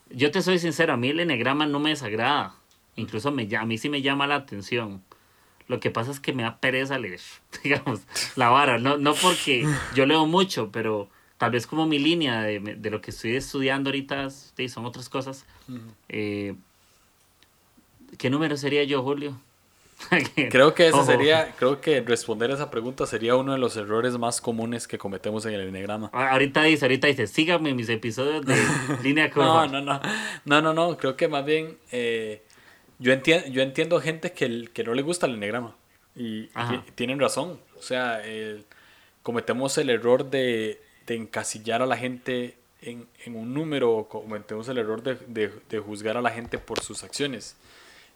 Yo 0.09 0.31
te 0.31 0.41
soy 0.41 0.57
sincero, 0.57 0.93
a 0.93 0.97
mí 0.97 1.09
el 1.09 1.19
enegrama 1.19 1.67
no 1.67 1.79
me 1.79 1.91
desagrada, 1.91 2.55
incluso 2.95 3.31
me, 3.31 3.47
a 3.55 3.65
mí 3.65 3.77
sí 3.77 3.89
me 3.89 4.01
llama 4.01 4.25
la 4.25 4.35
atención. 4.35 5.03
Lo 5.67 5.79
que 5.79 5.89
pasa 5.91 6.11
es 6.11 6.19
que 6.19 6.33
me 6.33 6.43
da 6.43 6.57
pereza 6.57 6.97
leer, 6.99 7.21
digamos, 7.63 8.01
la 8.35 8.49
vara, 8.49 8.77
no, 8.79 8.97
no 8.97 9.13
porque 9.15 9.67
yo 9.93 10.05
leo 10.05 10.25
mucho, 10.25 10.71
pero 10.71 11.09
tal 11.37 11.51
vez 11.51 11.67
como 11.67 11.85
mi 11.85 11.99
línea 11.99 12.41
de, 12.41 12.59
de 12.59 12.89
lo 12.89 13.01
que 13.01 13.11
estoy 13.11 13.35
estudiando 13.35 13.89
ahorita 13.89 14.29
sí, 14.29 14.69
son 14.69 14.85
otras 14.85 15.09
cosas. 15.09 15.45
eh, 16.09 16.55
¿Qué 18.17 18.29
número 18.29 18.55
sería 18.57 18.83
yo, 18.83 19.01
Julio? 19.03 19.37
creo 20.49 20.73
que 20.73 20.87
ese 20.87 21.03
sería, 21.03 21.53
creo 21.57 21.81
que 21.81 22.01
responder 22.01 22.51
esa 22.51 22.69
pregunta 22.69 23.05
sería 23.05 23.35
uno 23.35 23.53
de 23.53 23.57
los 23.57 23.75
errores 23.77 24.17
más 24.17 24.41
comunes 24.41 24.87
que 24.87 24.97
cometemos 24.97 25.45
en 25.45 25.53
el 25.53 25.61
enegrama. 25.67 26.09
Ahorita 26.13 26.63
dice, 26.63 26.85
ahorita 26.85 27.07
dice, 27.07 27.27
síganme 27.27 27.73
mis 27.73 27.89
episodios 27.89 28.45
de 28.45 28.55
línea 29.03 29.31
no, 29.35 29.67
no, 29.67 29.81
no, 29.81 30.01
no, 30.45 30.61
no, 30.61 30.73
no, 30.73 30.97
creo 30.97 31.15
que 31.15 31.27
más 31.27 31.45
bien 31.45 31.77
eh, 31.91 32.43
yo 32.99 33.13
entiendo, 33.13 33.47
yo 33.47 33.61
entiendo 33.61 33.99
gente 33.99 34.31
que, 34.31 34.69
que 34.73 34.83
no 34.83 34.93
le 34.93 35.01
gusta 35.01 35.25
el 35.25 35.35
enegrama 35.35 35.75
y, 36.15 36.49
tienen 36.95 37.19
razón, 37.19 37.59
o 37.77 37.81
sea, 37.81 38.21
cometemos 39.21 39.77
el 39.77 39.89
error 39.89 40.29
de, 40.29 40.81
de, 41.05 41.15
encasillar 41.15 41.81
a 41.81 41.85
la 41.85 41.97
gente 41.97 42.57
en, 42.81 43.05
en, 43.25 43.35
un 43.35 43.53
número, 43.53 44.07
cometemos 44.09 44.69
el 44.69 44.77
error 44.77 45.03
de, 45.03 45.15
de, 45.27 45.51
de 45.69 45.79
juzgar 45.79 46.15
a 46.15 46.21
la 46.21 46.29
gente 46.29 46.57
por 46.57 46.79
sus 46.79 47.03
acciones. 47.03 47.57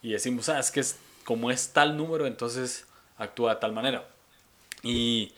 Y 0.02 0.14
decimos, 0.14 0.48
ah, 0.48 0.60
es 0.60 0.72
que 0.72 0.80
es 0.80 0.98
como 1.30 1.52
es 1.52 1.74
tal 1.74 1.96
número, 1.96 2.26
entonces 2.26 2.88
actúa 3.16 3.54
de 3.54 3.62
tal 3.62 3.72
manera. 3.72 4.04
Y, 4.82 5.32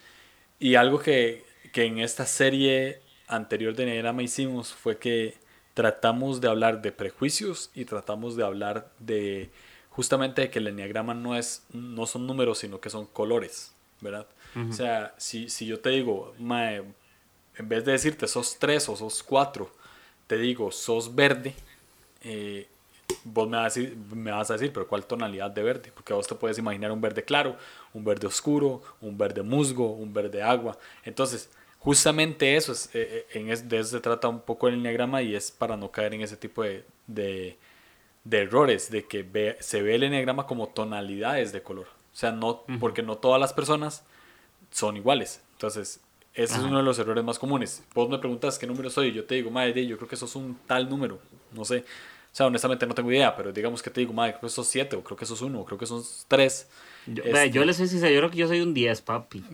y 0.57 0.75
algo 0.75 0.99
que, 0.99 1.43
que, 1.73 1.83
en 1.83 1.99
esta 1.99 2.25
serie 2.25 3.01
anterior 3.27 3.75
de 3.75 3.87
Negrama 3.87 4.23
hicimos 4.23 4.73
fue 4.73 4.97
que 4.97 5.35
tratamos 5.73 6.39
de 6.39 6.47
hablar 6.47 6.81
de 6.81 6.93
prejuicios 6.93 7.71
y 7.75 7.83
tratamos 7.83 8.37
de 8.37 8.45
hablar 8.45 8.89
de 8.99 9.49
justamente 9.89 10.43
de 10.43 10.49
que 10.49 10.59
el 10.59 10.67
enneagrama 10.67 11.13
no, 11.13 11.35
es, 11.35 11.65
no 11.73 12.05
son 12.05 12.25
números, 12.25 12.59
sino 12.59 12.79
que 12.79 12.89
son 12.89 13.05
colores, 13.05 13.73
¿verdad? 13.99 14.27
O 14.69 14.71
sea, 14.71 15.13
si, 15.17 15.49
si 15.49 15.65
yo 15.65 15.81
te 15.81 15.89
digo, 15.89 16.33
mae, 16.39 16.83
en 17.57 17.67
vez 17.67 17.83
de 17.83 17.91
decirte 17.91 18.29
sos 18.29 18.57
tres 18.59 18.87
o 18.87 18.95
sos 18.95 19.23
cuatro, 19.23 19.69
te 20.27 20.37
digo 20.37 20.71
sos 20.71 21.13
verde, 21.13 21.53
eh, 22.23 22.69
vos 23.23 23.47
me 23.47 23.57
vas, 23.57 23.77
a 23.77 23.79
decir, 23.79 23.97
me 24.13 24.31
vas 24.31 24.49
a 24.49 24.53
decir, 24.53 24.71
pero 24.73 24.87
¿cuál 24.87 25.05
tonalidad 25.05 25.51
de 25.51 25.63
verde? 25.63 25.91
Porque 25.93 26.13
vos 26.13 26.27
te 26.27 26.35
puedes 26.35 26.57
imaginar 26.57 26.91
un 26.91 27.01
verde 27.01 27.23
claro, 27.23 27.55
un 27.93 28.03
verde 28.03 28.27
oscuro, 28.27 28.81
un 29.01 29.17
verde 29.17 29.43
musgo, 29.43 29.91
un 29.91 30.13
verde 30.13 30.41
agua. 30.41 30.77
Entonces, 31.03 31.49
justamente 31.79 32.55
eso, 32.55 32.71
es, 32.71 32.87
eh, 32.93 33.25
eh, 33.33 33.39
en 33.39 33.49
es, 33.49 33.67
de 33.67 33.79
eso 33.79 33.91
se 33.91 33.99
trata 33.99 34.27
un 34.27 34.41
poco 34.41 34.67
el 34.67 34.75
enneagrama 34.75 35.21
y 35.21 35.35
es 35.35 35.51
para 35.51 35.77
no 35.77 35.91
caer 35.91 36.13
en 36.13 36.21
ese 36.21 36.37
tipo 36.37 36.63
de, 36.63 36.85
de, 37.07 37.57
de 38.23 38.37
errores, 38.37 38.91
de 38.91 39.05
que 39.05 39.23
ve, 39.23 39.57
se 39.59 39.81
ve 39.81 39.95
el 39.95 40.03
enneagrama 40.03 40.45
como 40.45 40.67
tonalidades 40.67 41.51
de 41.51 41.61
color. 41.61 41.87
O 42.13 42.15
sea, 42.15 42.31
no, 42.31 42.63
porque 42.79 43.03
no 43.03 43.17
todas 43.17 43.39
las 43.39 43.53
personas 43.53 44.03
son 44.69 44.97
iguales. 44.97 45.41
Entonces, 45.53 46.01
ese 46.33 46.55
es 46.55 46.61
uno 46.61 46.77
de 46.77 46.83
los 46.83 46.97
errores 46.97 47.23
más 47.23 47.37
comunes. 47.37 47.83
Vos 47.93 48.09
me 48.09 48.17
preguntas 48.17 48.57
qué 48.57 48.65
número 48.65 48.89
soy 48.89 49.09
y 49.09 49.13
yo 49.13 49.25
te 49.25 49.35
digo, 49.35 49.51
madre, 49.51 49.85
yo 49.85 49.97
creo 49.97 50.07
que 50.07 50.15
sos 50.15 50.35
un 50.35 50.57
tal 50.65 50.89
número. 50.89 51.19
No 51.51 51.65
sé. 51.65 51.83
O 52.31 52.35
sea, 52.35 52.45
honestamente 52.45 52.85
no 52.87 52.93
tengo 52.93 53.11
idea, 53.11 53.35
pero 53.35 53.51
digamos 53.51 53.83
que 53.83 53.89
te 53.89 53.99
digo, 53.99 54.13
madre, 54.13 54.33
creo 54.33 54.43
que 54.43 54.49
sos 54.49 54.67
7, 54.67 54.95
o 54.95 55.03
creo 55.03 55.17
que 55.17 55.25
sos 55.25 55.41
1, 55.41 55.59
o 55.59 55.65
creo 55.65 55.77
que 55.77 55.85
son 55.85 56.01
3. 56.29 56.67
Yo, 57.07 57.23
este... 57.23 57.51
yo 57.51 57.65
les 57.65 57.75
soy 57.75 57.87
sincero, 57.87 58.13
yo 58.13 58.19
creo 58.19 58.31
que 58.31 58.37
yo 58.37 58.47
soy 58.47 58.61
un 58.61 58.73
10, 58.73 59.01
papi. 59.01 59.43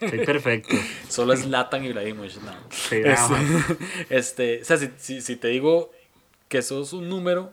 Soy 0.00 0.26
perfecto. 0.26 0.74
Solo 1.08 1.32
es 1.32 1.46
Latan 1.46 1.84
Ibrahimovic. 1.84 2.34
No. 2.42 2.52
Sí, 2.70 2.96
este, 3.04 3.76
este, 4.10 4.62
o 4.62 4.64
sea, 4.64 4.76
si, 4.76 4.90
si, 4.96 5.20
si, 5.20 5.36
te 5.36 5.46
digo 5.46 5.92
que 6.48 6.60
sos 6.60 6.92
un 6.92 7.08
número 7.08 7.52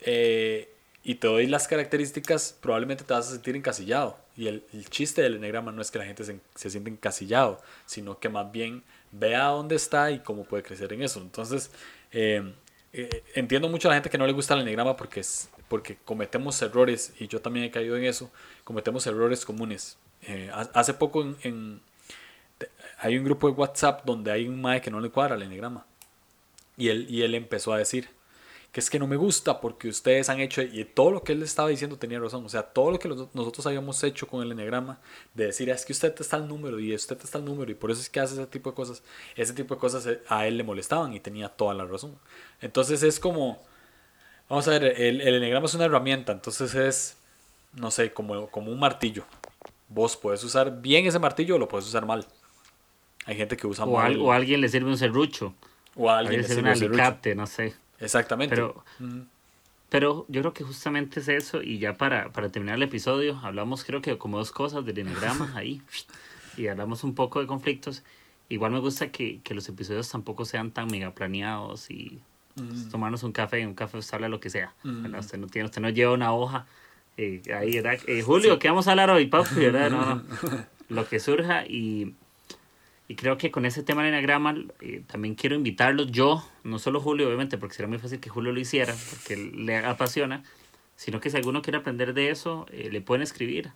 eh, 0.00 0.74
y 1.04 1.14
te 1.14 1.28
doy 1.28 1.46
las 1.46 1.68
características, 1.68 2.58
probablemente 2.60 3.04
te 3.04 3.14
vas 3.14 3.28
a 3.28 3.30
sentir 3.30 3.54
encasillado. 3.54 4.18
Y 4.36 4.48
el, 4.48 4.64
el 4.72 4.90
chiste 4.90 5.22
del 5.22 5.36
enegrama 5.36 5.70
no 5.70 5.80
es 5.80 5.92
que 5.92 5.98
la 6.00 6.06
gente 6.06 6.24
se, 6.24 6.40
se 6.56 6.70
sienta 6.70 6.90
encasillado, 6.90 7.62
sino 7.86 8.18
que 8.18 8.28
más 8.28 8.50
bien 8.50 8.82
vea 9.12 9.44
dónde 9.44 9.76
está 9.76 10.10
y 10.10 10.18
cómo 10.18 10.44
puede 10.44 10.64
crecer 10.64 10.92
en 10.92 11.02
eso. 11.02 11.20
Entonces, 11.20 11.70
eh, 12.10 12.52
eh, 12.96 13.24
entiendo 13.34 13.68
mucho 13.68 13.88
a 13.88 13.90
la 13.90 13.96
gente 13.96 14.08
que 14.08 14.18
no 14.18 14.26
le 14.26 14.32
gusta 14.32 14.54
el 14.54 14.60
enneagrama 14.60 14.96
porque, 14.96 15.20
es, 15.20 15.50
porque 15.68 15.96
cometemos 16.04 16.62
errores, 16.62 17.12
y 17.18 17.26
yo 17.26 17.40
también 17.40 17.66
he 17.66 17.70
caído 17.72 17.96
en 17.96 18.04
eso, 18.04 18.30
cometemos 18.62 19.04
errores 19.08 19.44
comunes. 19.44 19.98
Eh, 20.22 20.50
hace 20.72 20.94
poco 20.94 21.34
en, 21.42 21.80
hay 22.98 23.18
un 23.18 23.24
grupo 23.24 23.48
de 23.48 23.54
WhatsApp 23.54 24.04
donde 24.04 24.30
hay 24.30 24.46
un 24.46 24.62
mae 24.62 24.80
que 24.80 24.92
no 24.92 25.00
le 25.00 25.10
cuadra 25.10 25.34
el 25.34 25.42
enneagrama. 25.42 25.84
Y 26.76 26.88
él, 26.88 27.06
y 27.10 27.22
él 27.22 27.34
empezó 27.34 27.72
a 27.72 27.78
decir, 27.78 28.08
que 28.74 28.80
es 28.80 28.90
que 28.90 28.98
no 28.98 29.06
me 29.06 29.14
gusta 29.14 29.60
porque 29.60 29.86
ustedes 29.86 30.28
han 30.28 30.40
hecho, 30.40 30.60
y 30.60 30.84
todo 30.84 31.12
lo 31.12 31.22
que 31.22 31.30
él 31.30 31.44
estaba 31.44 31.68
diciendo 31.68 31.96
tenía 31.96 32.18
razón, 32.18 32.44
o 32.44 32.48
sea, 32.48 32.64
todo 32.64 32.90
lo 32.90 32.98
que 32.98 33.08
nosotros 33.08 33.64
habíamos 33.68 34.02
hecho 34.02 34.26
con 34.26 34.42
el 34.42 34.50
enegrama, 34.50 34.98
de 35.32 35.46
decir, 35.46 35.70
es 35.70 35.84
que 35.86 35.92
usted 35.92 36.12
está 36.18 36.38
el 36.38 36.48
número 36.48 36.80
y 36.80 36.92
usted 36.92 37.16
está 37.22 37.38
el 37.38 37.44
número 37.44 37.70
y 37.70 37.76
por 37.76 37.92
eso 37.92 38.00
es 38.00 38.10
que 38.10 38.18
hace 38.18 38.34
ese 38.34 38.48
tipo 38.48 38.70
de 38.70 38.74
cosas, 38.74 39.04
ese 39.36 39.52
tipo 39.52 39.76
de 39.76 39.80
cosas 39.80 40.04
eh, 40.06 40.20
a 40.26 40.48
él 40.48 40.56
le 40.56 40.64
molestaban 40.64 41.14
y 41.14 41.20
tenía 41.20 41.50
toda 41.50 41.72
la 41.72 41.84
razón. 41.84 42.18
Entonces 42.60 43.04
es 43.04 43.20
como, 43.20 43.62
vamos 44.48 44.66
a 44.66 44.72
ver, 44.72 45.00
el, 45.00 45.20
el 45.20 45.34
enegrama 45.36 45.66
es 45.66 45.74
una 45.74 45.84
herramienta, 45.84 46.32
entonces 46.32 46.74
es, 46.74 47.16
no 47.74 47.92
sé, 47.92 48.12
como, 48.12 48.48
como 48.48 48.72
un 48.72 48.80
martillo. 48.80 49.24
Vos 49.88 50.16
puedes 50.16 50.42
usar 50.42 50.82
bien 50.82 51.06
ese 51.06 51.20
martillo 51.20 51.54
o 51.54 51.58
lo 51.58 51.68
puedes 51.68 51.86
usar 51.86 52.06
mal. 52.06 52.26
Hay 53.24 53.36
gente 53.36 53.56
que 53.56 53.68
usa 53.68 53.84
o 53.84 53.92
mal. 53.92 54.18
o 54.18 54.32
a 54.32 54.34
alguien 54.34 54.60
le 54.60 54.68
sirve 54.68 54.90
un 54.90 54.98
serrucho. 54.98 55.54
O 55.94 56.10
a 56.10 56.18
alguien, 56.18 56.42
le 56.42 56.48
sirve 56.48 56.62
un 56.62 56.66
alicate, 56.66 57.36
no 57.36 57.46
sé. 57.46 57.83
Exactamente. 58.00 58.54
Pero, 58.54 58.84
pero 59.88 60.26
yo 60.28 60.40
creo 60.40 60.52
que 60.52 60.64
justamente 60.64 61.20
es 61.20 61.28
eso. 61.28 61.62
Y 61.62 61.78
ya 61.78 61.96
para, 61.96 62.32
para 62.32 62.48
terminar 62.50 62.76
el 62.76 62.82
episodio, 62.82 63.38
hablamos 63.42 63.84
creo 63.84 64.02
que 64.02 64.18
como 64.18 64.38
dos 64.38 64.50
cosas 64.50 64.84
del 64.84 64.98
enegrama 64.98 65.52
ahí. 65.56 65.82
Y 66.56 66.68
hablamos 66.68 67.04
un 67.04 67.14
poco 67.14 67.40
de 67.40 67.46
conflictos. 67.46 68.02
Igual 68.48 68.72
me 68.72 68.80
gusta 68.80 69.10
que, 69.10 69.40
que 69.42 69.54
los 69.54 69.68
episodios 69.68 70.08
tampoco 70.08 70.44
sean 70.44 70.70
tan 70.70 70.88
mega 70.88 71.12
planeados 71.12 71.90
y 71.90 72.20
tomarnos 72.90 73.22
un 73.22 73.32
café 73.32 73.60
y 73.60 73.64
un 73.64 73.74
café 73.74 74.00
se 74.02 74.14
habla 74.14 74.28
lo 74.28 74.40
que 74.40 74.50
sea. 74.50 74.74
Usted, 74.84 75.38
no 75.38 75.46
tiene, 75.48 75.66
usted 75.66 75.80
no 75.80 75.88
lleva 75.88 76.12
una 76.12 76.32
hoja. 76.32 76.66
Eh, 77.16 77.42
ahí. 77.54 77.80
Eh, 78.06 78.22
Julio, 78.22 78.58
¿qué 78.58 78.68
vamos 78.68 78.86
a 78.88 78.92
hablar 78.92 79.10
hoy, 79.10 79.26
papi? 79.26 79.54
¿verdad? 79.56 79.90
No, 79.90 80.14
no. 80.16 80.22
Lo 80.88 81.08
que 81.08 81.18
surja 81.18 81.64
y 81.66 82.14
y 83.06 83.16
creo 83.16 83.36
que 83.36 83.50
con 83.50 83.66
ese 83.66 83.82
tema 83.82 84.02
del 84.02 84.14
enagrama 84.14 84.54
eh, 84.80 85.02
también 85.06 85.34
quiero 85.34 85.56
invitarlos 85.56 86.10
yo, 86.10 86.46
no 86.62 86.78
solo 86.78 87.00
Julio, 87.00 87.26
obviamente, 87.26 87.58
porque 87.58 87.74
será 87.74 87.86
muy 87.86 87.98
fácil 87.98 88.18
que 88.18 88.30
Julio 88.30 88.52
lo 88.52 88.60
hiciera, 88.60 88.94
porque 89.10 89.36
le 89.36 89.76
apasiona, 89.76 90.42
sino 90.96 91.20
que 91.20 91.28
si 91.28 91.36
alguno 91.36 91.60
quiere 91.60 91.78
aprender 91.78 92.14
de 92.14 92.30
eso, 92.30 92.66
eh, 92.70 92.88
le 92.90 93.02
pueden 93.02 93.22
escribir. 93.22 93.72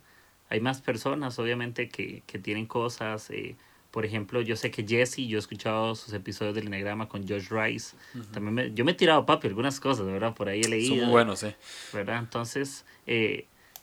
Hay 0.49 0.61
más 0.61 0.81
personas, 0.81 1.37
obviamente, 1.37 1.89
que, 1.89 2.23
que 2.25 2.39
tienen 2.39 2.65
cosas. 2.65 3.29
Eh, 3.29 3.55
por 3.91 4.03
ejemplo, 4.03 4.41
yo 4.41 4.55
sé 4.55 4.71
que 4.71 4.83
Jesse, 4.83 5.27
yo 5.27 5.37
he 5.37 5.39
escuchado 5.39 5.93
sus 5.93 6.11
episodios 6.13 6.55
del 6.55 6.65
Enagrama 6.65 7.07
con 7.07 7.27
Josh 7.27 7.49
Rice. 7.51 7.95
También 8.31 8.53
me, 8.55 8.73
yo 8.73 8.83
me 8.83 8.93
he 8.93 8.95
tirado, 8.95 9.27
papi, 9.27 9.47
algunas 9.47 9.79
cosas, 9.79 10.07
¿verdad? 10.07 10.33
Por 10.33 10.49
ahí 10.49 10.61
he 10.61 10.67
leído. 10.67 10.95
Son 10.95 11.03
muy 11.05 11.11
buenos, 11.11 11.39
sí. 11.41 11.53
¿Verdad? 11.93 12.17
Entonces, 12.17 12.83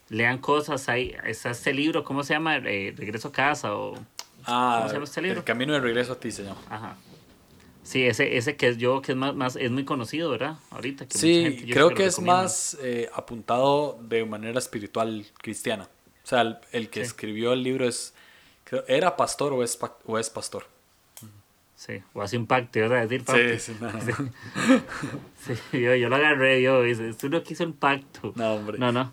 lean 0.09 0.39
cosas. 0.39 0.89
Hay, 0.89 1.15
está 1.25 1.51
este 1.51 1.73
libro, 1.73 2.03
¿cómo 2.03 2.25
se 2.25 2.35
llama? 2.35 2.59
Regreso 2.59 3.29
a 3.29 3.33
casa 3.33 3.77
o 3.77 3.97
Ah, 4.47 4.89
este 5.03 5.21
El 5.21 5.45
camino 5.45 5.73
de 5.73 5.81
regreso 5.81 6.13
a 6.13 6.21
ti 6.21 6.31
se 6.31 6.45
llama. 6.45 6.61
Ajá. 6.71 6.97
Sí, 7.83 8.05
ese, 8.05 8.37
ese 8.37 8.57
que 8.57 8.69
es 8.69 8.79
yo, 8.79 9.01
que 9.01 9.13
es 9.13 9.19
más, 9.19 9.35
más 9.35 9.55
es 9.55 9.71
muy 9.71 9.85
conocido, 9.85 10.31
¿verdad? 10.31 10.59
Ahorita. 10.71 11.07
Que 11.07 11.17
sí, 11.17 11.67
creo 11.71 11.91
que, 11.91 12.07
es 12.07 12.19
más 12.19 12.77
eh, 12.83 13.09
apuntado 13.15 13.99
de 14.03 14.25
manera 14.25 14.59
espiritual 14.59 15.25
cristiana. 15.41 15.89
O 16.25 16.27
sea, 16.27 16.61
el, 16.73 16.91
que 16.91 17.01
escribió 17.01 17.53
el 17.53 17.63
libro 17.63 17.87
es, 17.87 18.13
era 18.89 19.17
pastor 19.17 19.53
o 19.53 19.63
es, 19.63 19.79
o 20.05 20.19
es 20.19 20.31
pastor. 20.31 20.67
Sí, 21.77 22.03
o 22.15 22.23
hace 22.23 22.37
un 22.37 22.47
pacto, 22.47 22.81
¿verdad? 22.81 23.07
Decir 23.07 23.25
pacto. 23.25 23.59
Sí, 23.59 23.73
sí, 25.45 25.55
sí. 25.71 25.81
yo, 25.81 25.95
yo, 25.95 26.09
lo 26.09 26.17
agarré, 26.17 26.63
yo, 26.63 26.83
tú 27.15 27.29
no 27.29 27.43
quiso 27.45 27.63
un 27.63 27.75
pacto. 27.75 28.33
No, 28.35 28.55
hombre. 28.55 28.79
No, 28.79 28.91
no. 28.91 29.13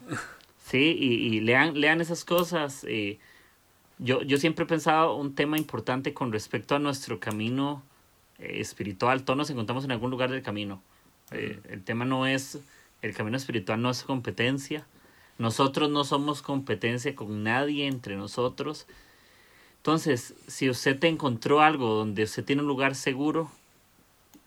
Sí, 0.65 0.97
y, 0.97 1.35
y 1.35 1.41
lean, 1.41 1.79
lean 1.79 2.01
esas 2.01 2.25
cosas. 2.25 2.83
Eh, 2.89 3.19
yo, 4.03 4.21
yo 4.21 4.37
siempre 4.37 4.65
he 4.65 4.67
pensado 4.67 5.15
un 5.15 5.33
tema 5.33 5.57
importante 5.57 6.13
con 6.13 6.33
respecto 6.33 6.75
a 6.75 6.79
nuestro 6.79 7.21
camino 7.21 7.81
eh, 8.37 8.57
espiritual. 8.59 9.23
Todos 9.23 9.37
nos 9.37 9.49
encontramos 9.49 9.85
en 9.85 9.93
algún 9.93 10.11
lugar 10.11 10.29
del 10.29 10.41
camino. 10.41 10.83
Eh, 11.31 11.59
el 11.69 11.83
tema 11.83 12.03
no 12.03 12.27
es, 12.27 12.59
el 13.01 13.15
camino 13.15 13.37
espiritual 13.37 13.81
no 13.81 13.89
es 13.89 14.03
competencia. 14.03 14.85
Nosotros 15.37 15.89
no 15.89 16.03
somos 16.03 16.41
competencia 16.41 17.15
con 17.15 17.43
nadie 17.43 17.87
entre 17.87 18.17
nosotros. 18.17 18.87
Entonces, 19.77 20.33
si 20.47 20.69
usted 20.69 20.99
te 20.99 21.07
encontró 21.07 21.61
algo 21.61 21.95
donde 21.95 22.23
usted 22.23 22.43
tiene 22.43 22.61
un 22.61 22.67
lugar 22.67 22.95
seguro, 22.95 23.49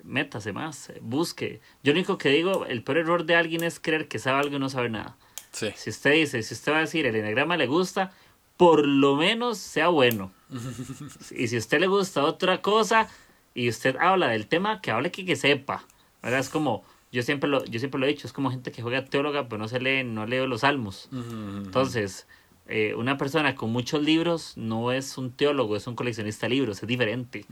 métase 0.04 0.52
más, 0.52 0.92
busque. 1.00 1.60
Yo 1.82 1.92
lo 1.92 1.98
único 1.98 2.18
que 2.18 2.28
digo, 2.28 2.66
el 2.66 2.82
peor 2.82 2.98
error 2.98 3.24
de 3.24 3.36
alguien 3.36 3.64
es 3.64 3.80
creer 3.80 4.06
que 4.06 4.18
sabe 4.18 4.40
algo 4.40 4.56
y 4.56 4.58
no 4.58 4.68
sabe 4.68 4.90
nada. 4.90 5.16
Sí. 5.52 5.72
Si 5.74 5.88
usted 5.88 6.12
dice, 6.12 6.42
si 6.42 6.52
usted 6.52 6.72
va 6.72 6.78
a 6.78 6.80
decir, 6.80 7.06
el 7.06 7.16
enagrama 7.16 7.56
le 7.56 7.66
gusta, 7.66 8.12
por 8.56 8.86
lo 8.86 9.16
menos 9.16 9.58
sea 9.58 9.88
bueno. 9.88 10.32
y 11.36 11.48
si 11.48 11.56
a 11.56 11.58
usted 11.58 11.80
le 11.80 11.86
gusta 11.86 12.24
otra 12.24 12.62
cosa 12.62 13.08
y 13.54 13.68
usted 13.68 13.96
habla 13.96 14.28
del 14.28 14.46
tema, 14.46 14.80
que 14.80 14.90
hable 14.90 15.10
que, 15.10 15.24
que 15.24 15.36
sepa. 15.36 15.84
¿verdad? 16.22 16.40
Es 16.40 16.48
como, 16.48 16.84
yo 17.12 17.22
siempre, 17.22 17.48
lo, 17.48 17.64
yo 17.64 17.78
siempre 17.78 18.00
lo 18.00 18.06
he 18.06 18.10
dicho, 18.10 18.26
es 18.26 18.32
como 18.32 18.50
gente 18.50 18.72
que 18.72 18.82
juega 18.82 19.04
teóloga, 19.04 19.48
pero 19.48 19.58
no 19.58 19.68
se 19.68 19.80
lee, 19.80 20.04
no 20.04 20.26
lee 20.26 20.46
los 20.46 20.60
salmos. 20.62 21.08
Entonces, 21.12 22.26
eh, 22.68 22.94
una 22.94 23.16
persona 23.16 23.54
con 23.54 23.70
muchos 23.70 24.02
libros 24.02 24.54
no 24.56 24.92
es 24.92 25.16
un 25.18 25.30
teólogo, 25.30 25.76
es 25.76 25.86
un 25.86 25.94
coleccionista 25.94 26.46
de 26.46 26.54
libros, 26.54 26.82
es 26.82 26.88
diferente. 26.88 27.46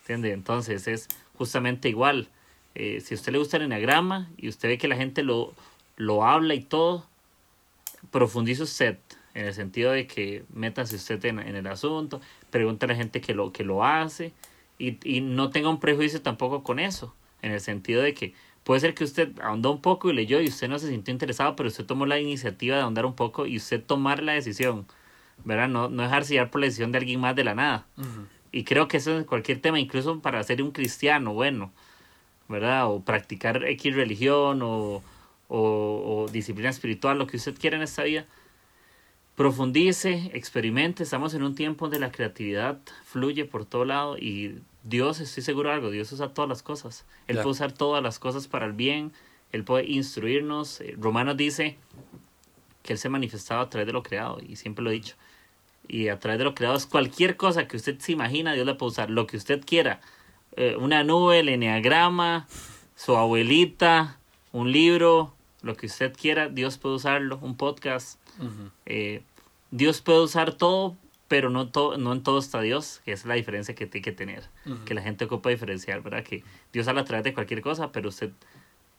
¿Entiende? 0.00 0.32
Entonces, 0.32 0.86
es 0.86 1.08
justamente 1.34 1.88
igual. 1.88 2.28
Eh, 2.74 3.00
si 3.00 3.14
a 3.14 3.16
usted 3.16 3.32
le 3.32 3.38
gusta 3.38 3.56
el 3.56 3.64
enagrama 3.64 4.30
y 4.36 4.48
usted 4.48 4.68
ve 4.68 4.78
que 4.78 4.86
la 4.86 4.96
gente 4.96 5.22
lo, 5.22 5.54
lo 5.96 6.24
habla 6.24 6.54
y 6.54 6.60
todo, 6.60 7.06
profundice 8.10 8.62
usted 8.62 8.98
en 9.40 9.46
el 9.46 9.54
sentido 9.54 9.92
de 9.92 10.06
que 10.06 10.44
métase 10.52 10.96
usted 10.96 11.24
en, 11.24 11.38
en 11.40 11.56
el 11.56 11.66
asunto, 11.66 12.20
pregunte 12.50 12.84
a 12.84 12.88
la 12.88 12.94
gente 12.94 13.20
que 13.20 13.34
lo, 13.34 13.52
que 13.52 13.64
lo 13.64 13.84
hace 13.84 14.32
y, 14.78 14.98
y, 15.04 15.20
no 15.20 15.50
tenga 15.50 15.68
un 15.68 15.80
prejuicio 15.80 16.22
tampoco 16.22 16.62
con 16.62 16.78
eso, 16.78 17.14
en 17.42 17.52
el 17.52 17.60
sentido 17.60 18.02
de 18.02 18.14
que 18.14 18.34
puede 18.64 18.80
ser 18.80 18.94
que 18.94 19.04
usted 19.04 19.32
ahondó 19.40 19.72
un 19.72 19.80
poco 19.80 20.10
y 20.10 20.14
leyó 20.14 20.40
y 20.40 20.48
usted 20.48 20.68
no 20.68 20.78
se 20.78 20.88
sintió 20.88 21.12
interesado, 21.12 21.56
pero 21.56 21.68
usted 21.68 21.84
tomó 21.84 22.06
la 22.06 22.18
iniciativa 22.20 22.76
de 22.76 22.82
ahondar 22.82 23.06
un 23.06 23.14
poco 23.14 23.46
y 23.46 23.56
usted 23.56 23.82
tomar 23.82 24.22
la 24.22 24.32
decisión, 24.32 24.86
¿verdad? 25.44 25.68
No, 25.68 25.88
no 25.88 26.02
dejarse 26.02 26.34
llevar 26.34 26.50
por 26.50 26.60
la 26.60 26.66
decisión 26.66 26.92
de 26.92 26.98
alguien 26.98 27.20
más 27.20 27.34
de 27.34 27.44
la 27.44 27.54
nada. 27.54 27.86
Uh 27.96 28.02
-huh. 28.02 28.26
Y 28.52 28.64
creo 28.64 28.88
que 28.88 28.98
eso 28.98 29.18
es 29.18 29.26
cualquier 29.26 29.60
tema, 29.60 29.78
incluso 29.78 30.20
para 30.20 30.42
ser 30.42 30.62
un 30.62 30.72
cristiano, 30.72 31.32
bueno, 31.34 31.72
¿verdad? 32.48 32.90
O 32.90 33.00
practicar 33.00 33.64
X 33.64 33.94
religión 33.94 34.60
o, 34.62 35.02
o, 35.48 36.24
o 36.26 36.28
disciplina 36.30 36.68
espiritual, 36.68 37.18
lo 37.18 37.26
que 37.26 37.36
usted 37.36 37.54
quiera 37.58 37.76
en 37.76 37.82
esta 37.82 38.02
vida 38.02 38.26
profundice, 39.40 40.30
experimente. 40.34 41.02
Estamos 41.02 41.32
en 41.32 41.42
un 41.42 41.54
tiempo 41.54 41.86
donde 41.86 41.98
la 41.98 42.12
creatividad 42.12 42.78
fluye 43.06 43.46
por 43.46 43.64
todo 43.64 43.86
lado 43.86 44.18
y 44.18 44.56
Dios, 44.84 45.18
estoy 45.18 45.42
seguro 45.42 45.70
de 45.70 45.76
algo, 45.76 45.90
Dios 45.90 46.12
usa 46.12 46.34
todas 46.34 46.46
las 46.46 46.62
cosas. 46.62 47.06
Él 47.26 47.36
yeah. 47.36 47.42
puede 47.42 47.52
usar 47.52 47.72
todas 47.72 48.02
las 48.02 48.18
cosas 48.18 48.48
para 48.48 48.66
el 48.66 48.74
bien, 48.74 49.12
Él 49.50 49.64
puede 49.64 49.86
instruirnos. 49.86 50.82
Romanos 50.98 51.38
dice 51.38 51.78
que 52.82 52.92
Él 52.92 52.98
se 52.98 53.08
manifestaba 53.08 53.62
a 53.62 53.70
través 53.70 53.86
de 53.86 53.94
lo 53.94 54.02
creado 54.02 54.40
y 54.46 54.56
siempre 54.56 54.84
lo 54.84 54.90
he 54.90 54.92
dicho. 54.92 55.16
Y 55.88 56.08
a 56.08 56.18
través 56.18 56.36
de 56.36 56.44
lo 56.44 56.54
creado 56.54 56.76
es 56.76 56.84
cualquier 56.84 57.38
cosa 57.38 57.66
que 57.66 57.78
usted 57.78 57.98
se 57.98 58.12
imagina, 58.12 58.52
Dios 58.52 58.66
le 58.66 58.74
puede 58.74 58.90
usar, 58.90 59.08
lo 59.08 59.26
que 59.26 59.38
usted 59.38 59.64
quiera. 59.64 60.02
Eh, 60.56 60.76
una 60.76 61.02
nube, 61.02 61.38
el 61.38 61.48
enneagrama, 61.48 62.46
su 62.94 63.16
abuelita, 63.16 64.18
un 64.52 64.70
libro, 64.70 65.32
lo 65.62 65.76
que 65.76 65.86
usted 65.86 66.12
quiera, 66.14 66.50
Dios 66.50 66.76
puede 66.76 66.96
usarlo, 66.96 67.38
un 67.40 67.56
podcast. 67.56 68.20
Uh 68.38 68.44
-huh. 68.44 68.70
eh, 68.86 69.22
Dios 69.70 70.00
puede 70.00 70.20
usar 70.20 70.52
todo, 70.54 70.96
pero 71.28 71.50
no, 71.50 71.68
to 71.68 71.96
no 71.96 72.12
en 72.12 72.22
todo 72.22 72.38
está 72.38 72.60
Dios, 72.60 73.00
que 73.04 73.12
es 73.12 73.24
la 73.24 73.34
diferencia 73.34 73.74
que 73.74 73.86
tiene 73.86 74.04
que 74.04 74.12
tener, 74.12 74.48
uh 74.66 74.70
-huh. 74.70 74.84
que 74.84 74.94
la 74.94 75.02
gente 75.02 75.24
ocupa 75.26 75.50
diferenciar, 75.50 76.02
¿verdad? 76.02 76.24
Que 76.24 76.42
Dios 76.72 76.88
habla 76.88 77.02
a 77.02 77.04
través 77.04 77.24
de 77.24 77.34
cualquier 77.34 77.62
cosa, 77.62 77.92
pero 77.92 78.08
usted 78.08 78.30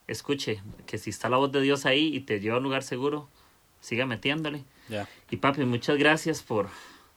escuche 0.08 0.62
que 0.86 0.98
si 0.98 1.10
está 1.10 1.30
la 1.30 1.38
voz 1.38 1.52
de 1.52 1.62
Dios 1.62 1.86
ahí 1.86 2.16
y 2.16 2.22
te 2.22 2.40
lleva 2.40 2.56
a 2.56 2.58
un 2.58 2.64
lugar 2.64 2.84
seguro, 2.84 3.30
siga 3.82 4.06
metiéndole. 4.06 4.64
Yeah. 4.90 5.08
Y 5.30 5.38
papi, 5.38 5.66
muchas 5.66 5.98
gracias 5.98 6.42
por, 6.42 6.68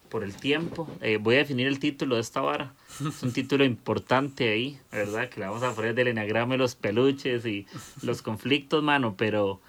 por 0.09 0.25
el 0.25 0.35
tiempo. 0.35 0.89
Eh, 1.01 1.19
voy 1.21 1.37
a 1.37 1.39
definir 1.39 1.67
el 1.67 1.79
título 1.79 2.17
de 2.17 2.21
esta 2.21 2.41
vara. 2.41 2.75
Es 3.01 3.23
un 3.23 3.33
título 3.33 3.65
importante 3.75 4.49
ahí, 4.49 4.79
¿verdad? 4.91 5.29
Que 5.29 5.41
le 5.41 5.47
vamos 5.47 5.63
a 5.63 5.75
poner 5.75 5.95
del 5.95 6.09
enagrama 6.09 6.55
y 6.55 6.59
los 6.59 6.75
peluches 6.75 7.45
y 7.47 7.67
los 8.03 8.23
conflictos, 8.23 8.83
mano. 8.83 9.15
Pero 9.17 9.61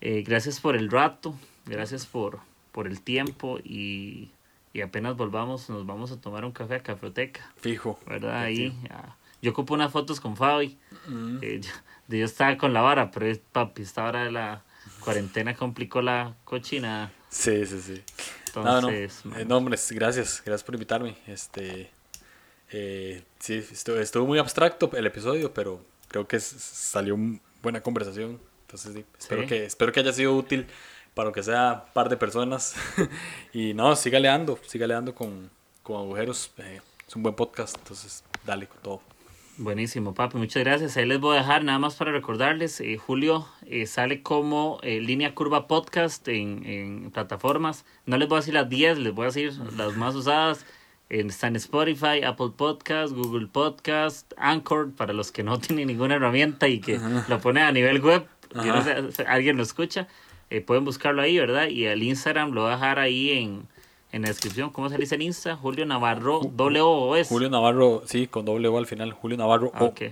eh, 0.00 0.22
gracias 0.26 0.60
por 0.60 0.76
el 0.76 0.90
rato, 0.90 1.34
gracias 1.66 2.06
por, 2.06 2.40
por 2.72 2.86
el 2.86 3.00
tiempo 3.00 3.58
y, 3.64 4.30
y, 4.72 4.80
apenas 4.80 5.16
volvamos 5.16 5.68
nos 5.70 5.86
vamos 5.86 6.12
a 6.12 6.20
tomar 6.20 6.44
un 6.44 6.52
café 6.52 6.76
a 6.76 6.82
Cafeteca. 6.82 7.52
Fijo. 7.56 7.98
¿Verdad? 8.06 8.42
Ahí. 8.42 8.76
Ya. 8.88 9.16
Yo 9.42 9.52
ocupo 9.52 9.74
unas 9.74 9.90
fotos 9.92 10.20
con 10.20 10.36
Fabi. 10.36 10.78
Mm. 11.06 11.38
Eh, 11.42 11.60
yo, 11.60 12.18
yo, 12.18 12.24
estaba 12.24 12.56
con 12.56 12.72
la 12.72 12.82
vara, 12.82 13.10
pero 13.10 13.34
papi, 13.52 13.82
esta 13.82 14.04
hora 14.04 14.24
de 14.24 14.32
la 14.32 14.62
cuarentena 15.00 15.54
complicó 15.54 16.02
la 16.02 16.34
cochina. 16.44 17.12
Sí, 17.28 17.64
sí, 17.66 17.80
sí. 17.80 18.02
Entonces, 18.46 19.24
no, 19.24 19.30
no. 19.30 19.38
Eh, 19.38 19.44
no, 19.44 19.56
hombre, 19.56 19.78
gracias, 19.90 20.42
gracias 20.44 20.64
por 20.64 20.74
invitarme. 20.74 21.16
Este, 21.26 21.90
eh, 22.70 23.22
sí, 23.38 23.54
estuvo, 23.54 23.96
estuvo, 23.96 24.26
muy 24.26 24.38
abstracto 24.38 24.90
el 24.94 25.06
episodio, 25.06 25.54
pero 25.54 25.80
creo 26.08 26.26
que 26.26 26.40
salió 26.40 27.16
buena 27.62 27.80
conversación. 27.80 28.40
Entonces, 28.62 28.92
sí, 28.94 29.04
espero, 29.18 29.42
¿Sí? 29.42 29.48
Que, 29.48 29.64
espero 29.64 29.92
que 29.92 30.00
haya 30.00 30.12
sido 30.12 30.36
útil 30.36 30.66
para 31.20 31.32
que 31.32 31.42
sea 31.42 31.84
un 31.86 31.92
par 31.92 32.08
de 32.08 32.16
personas. 32.16 32.74
y 33.52 33.74
no, 33.74 33.94
siga 33.94 34.18
leando, 34.18 34.58
siga 34.66 34.86
leando 34.86 35.14
con, 35.14 35.50
con 35.82 35.96
agujeros. 35.96 36.50
Eh, 36.56 36.80
es 37.06 37.14
un 37.14 37.22
buen 37.22 37.34
podcast, 37.34 37.76
entonces 37.76 38.24
dale 38.46 38.66
con 38.66 38.78
todo. 38.78 39.00
Buenísimo, 39.58 40.14
papi, 40.14 40.38
muchas 40.38 40.64
gracias. 40.64 40.96
Ahí 40.96 41.04
les 41.04 41.20
voy 41.20 41.36
a 41.36 41.40
dejar 41.40 41.62
nada 41.62 41.78
más 41.78 41.96
para 41.96 42.10
recordarles. 42.10 42.80
Eh, 42.80 42.96
Julio 42.96 43.46
eh, 43.66 43.84
sale 43.84 44.22
como 44.22 44.78
eh, 44.82 45.00
Línea 45.00 45.34
Curva 45.34 45.68
Podcast 45.68 46.26
en, 46.28 46.64
en, 46.64 47.10
plataformas. 47.10 47.84
No 48.06 48.16
les 48.16 48.26
voy 48.26 48.36
a 48.36 48.40
decir 48.40 48.54
las 48.54 48.70
10, 48.70 49.00
les 49.00 49.12
voy 49.12 49.24
a 49.24 49.26
decir 49.26 49.52
las 49.76 49.94
más 49.98 50.14
usadas. 50.14 50.64
Están 51.10 51.54
Spotify, 51.56 52.22
Apple 52.24 52.52
Podcast, 52.56 53.12
Google 53.12 53.48
Podcast, 53.48 54.32
Anchor, 54.38 54.92
para 54.94 55.12
los 55.12 55.32
que 55.32 55.42
no 55.42 55.58
tienen 55.60 55.88
ninguna 55.88 56.14
herramienta 56.14 56.66
y 56.66 56.80
que 56.80 56.96
Ajá. 56.96 57.26
lo 57.28 57.40
ponen 57.42 57.64
a 57.64 57.72
nivel 57.72 58.00
web. 58.00 58.26
No 58.54 58.82
sé, 58.82 59.24
alguien 59.28 59.58
lo 59.58 59.62
escucha. 59.62 60.08
Eh, 60.50 60.60
pueden 60.60 60.84
buscarlo 60.84 61.22
ahí, 61.22 61.38
¿verdad? 61.38 61.68
Y 61.68 61.84
el 61.86 62.02
Instagram 62.02 62.50
lo 62.50 62.62
voy 62.62 62.72
a 62.72 62.74
dejar 62.74 62.98
ahí 62.98 63.30
en, 63.30 63.68
en 64.12 64.22
la 64.22 64.28
descripción. 64.28 64.70
¿Cómo 64.70 64.88
se 64.88 64.96
dice 64.98 65.14
el 65.14 65.22
Insta? 65.22 65.56
Julio 65.56 65.86
Navarro, 65.86 66.40
doble 66.52 66.80
O, 66.80 66.90
¿o 66.90 67.16
es? 67.16 67.28
Julio 67.28 67.48
Navarro, 67.48 68.02
sí, 68.06 68.26
con 68.26 68.44
doble 68.44 68.68
O 68.68 68.76
al 68.76 68.86
final. 68.86 69.12
Julio 69.12 69.36
Navarro 69.36 69.72
O. 69.78 69.86
Ok. 69.86 70.02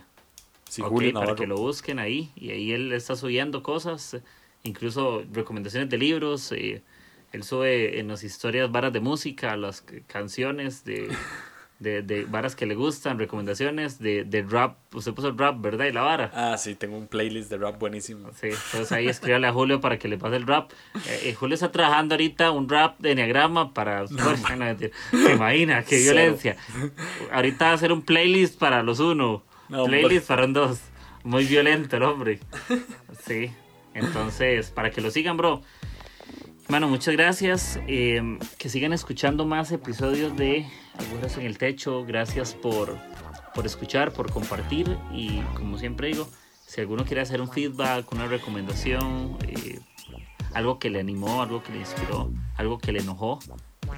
Sí, 0.68 0.82
okay, 0.82 0.90
Julio 0.90 1.12
para 1.12 1.24
Navarro. 1.26 1.36
que 1.36 1.46
lo 1.46 1.56
busquen 1.56 1.98
ahí. 1.98 2.30
Y 2.36 2.50
ahí 2.50 2.72
él 2.72 2.92
está 2.92 3.16
subiendo 3.16 3.62
cosas, 3.62 4.18
incluso 4.62 5.24
recomendaciones 5.32 5.90
de 5.90 5.98
libros. 5.98 6.52
Eh, 6.52 6.82
él 7.32 7.42
sube 7.42 7.98
en 7.98 8.08
las 8.08 8.22
historias 8.22 8.70
varas 8.70 8.92
de 8.92 9.00
música, 9.00 9.56
las 9.56 9.84
canciones 10.06 10.84
de, 10.84 11.08
de, 11.78 12.02
de 12.02 12.24
varas 12.24 12.56
que 12.56 12.66
le 12.66 12.74
gustan, 12.74 13.18
recomendaciones 13.18 13.98
de, 13.98 14.24
de 14.24 14.42
rap. 14.42 14.76
Usted 14.94 15.14
puso 15.14 15.28
el 15.28 15.38
rap, 15.38 15.60
¿verdad? 15.60 15.86
Y 15.86 15.92
la 15.92 16.02
vara. 16.02 16.30
Ah, 16.34 16.56
sí, 16.58 16.74
tengo 16.74 16.96
un 16.98 17.06
playlist 17.06 17.50
de 17.50 17.58
rap 17.58 17.78
buenísimo. 17.78 18.30
Sí, 18.32 18.48
entonces 18.48 18.92
ahí 18.92 19.08
escríbale 19.08 19.46
a 19.46 19.52
Julio 19.52 19.80
para 19.80 19.98
que 19.98 20.08
le 20.08 20.18
pase 20.18 20.36
el 20.36 20.46
rap. 20.46 20.72
Eh, 21.06 21.34
Julio 21.34 21.54
está 21.54 21.70
trabajando 21.70 22.14
ahorita 22.14 22.50
un 22.50 22.68
rap 22.68 22.98
de 22.98 23.12
Enneagrama 23.12 23.72
para... 23.74 24.04
No, 24.04 24.34
imagina, 25.32 25.82
qué 25.84 25.98
Cero. 25.98 26.14
violencia. 26.14 26.56
Ahorita 27.32 27.66
va 27.66 27.70
a 27.70 27.74
hacer 27.74 27.92
un 27.92 28.02
playlist 28.02 28.58
para 28.58 28.82
los 28.82 29.00
uno, 29.00 29.44
no, 29.68 29.84
playlist 29.84 30.26
para 30.26 30.44
un 30.44 30.52
dos. 30.52 30.80
Muy 31.24 31.44
violento 31.44 31.96
el 31.96 32.04
hombre. 32.04 32.40
Sí, 33.26 33.50
entonces, 33.92 34.70
para 34.70 34.90
que 34.90 35.00
lo 35.00 35.10
sigan, 35.10 35.36
bro. 35.36 35.62
Bueno, 36.68 36.86
muchas 36.86 37.14
gracias. 37.14 37.80
Eh, 37.86 38.38
que 38.58 38.68
sigan 38.68 38.92
escuchando 38.92 39.46
más 39.46 39.72
episodios 39.72 40.36
de 40.36 40.66
Agujeros 40.98 41.38
en 41.38 41.46
el 41.46 41.56
Techo. 41.56 42.04
Gracias 42.04 42.52
por, 42.54 42.98
por 43.54 43.64
escuchar, 43.64 44.12
por 44.12 44.30
compartir. 44.30 44.98
Y 45.10 45.40
como 45.54 45.78
siempre 45.78 46.08
digo, 46.08 46.28
si 46.66 46.82
alguno 46.82 47.06
quiere 47.06 47.22
hacer 47.22 47.40
un 47.40 47.50
feedback, 47.50 48.12
una 48.12 48.26
recomendación, 48.26 49.38
eh, 49.48 49.80
algo 50.52 50.78
que 50.78 50.90
le 50.90 51.00
animó, 51.00 51.40
algo 51.40 51.62
que 51.62 51.72
le 51.72 51.78
inspiró, 51.78 52.30
algo 52.56 52.76
que 52.76 52.92
le 52.92 53.00
enojó, 53.00 53.38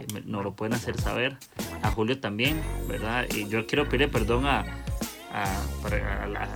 eh, 0.00 0.22
nos 0.24 0.44
lo 0.44 0.54
pueden 0.54 0.74
hacer 0.74 0.96
saber. 1.00 1.38
A 1.82 1.90
Julio 1.90 2.20
también, 2.20 2.62
¿verdad? 2.86 3.26
Y 3.34 3.48
yo 3.48 3.66
quiero 3.66 3.86
pedirle 3.86 4.06
perdón 4.06 4.46
a, 4.46 4.64
a, 5.32 5.60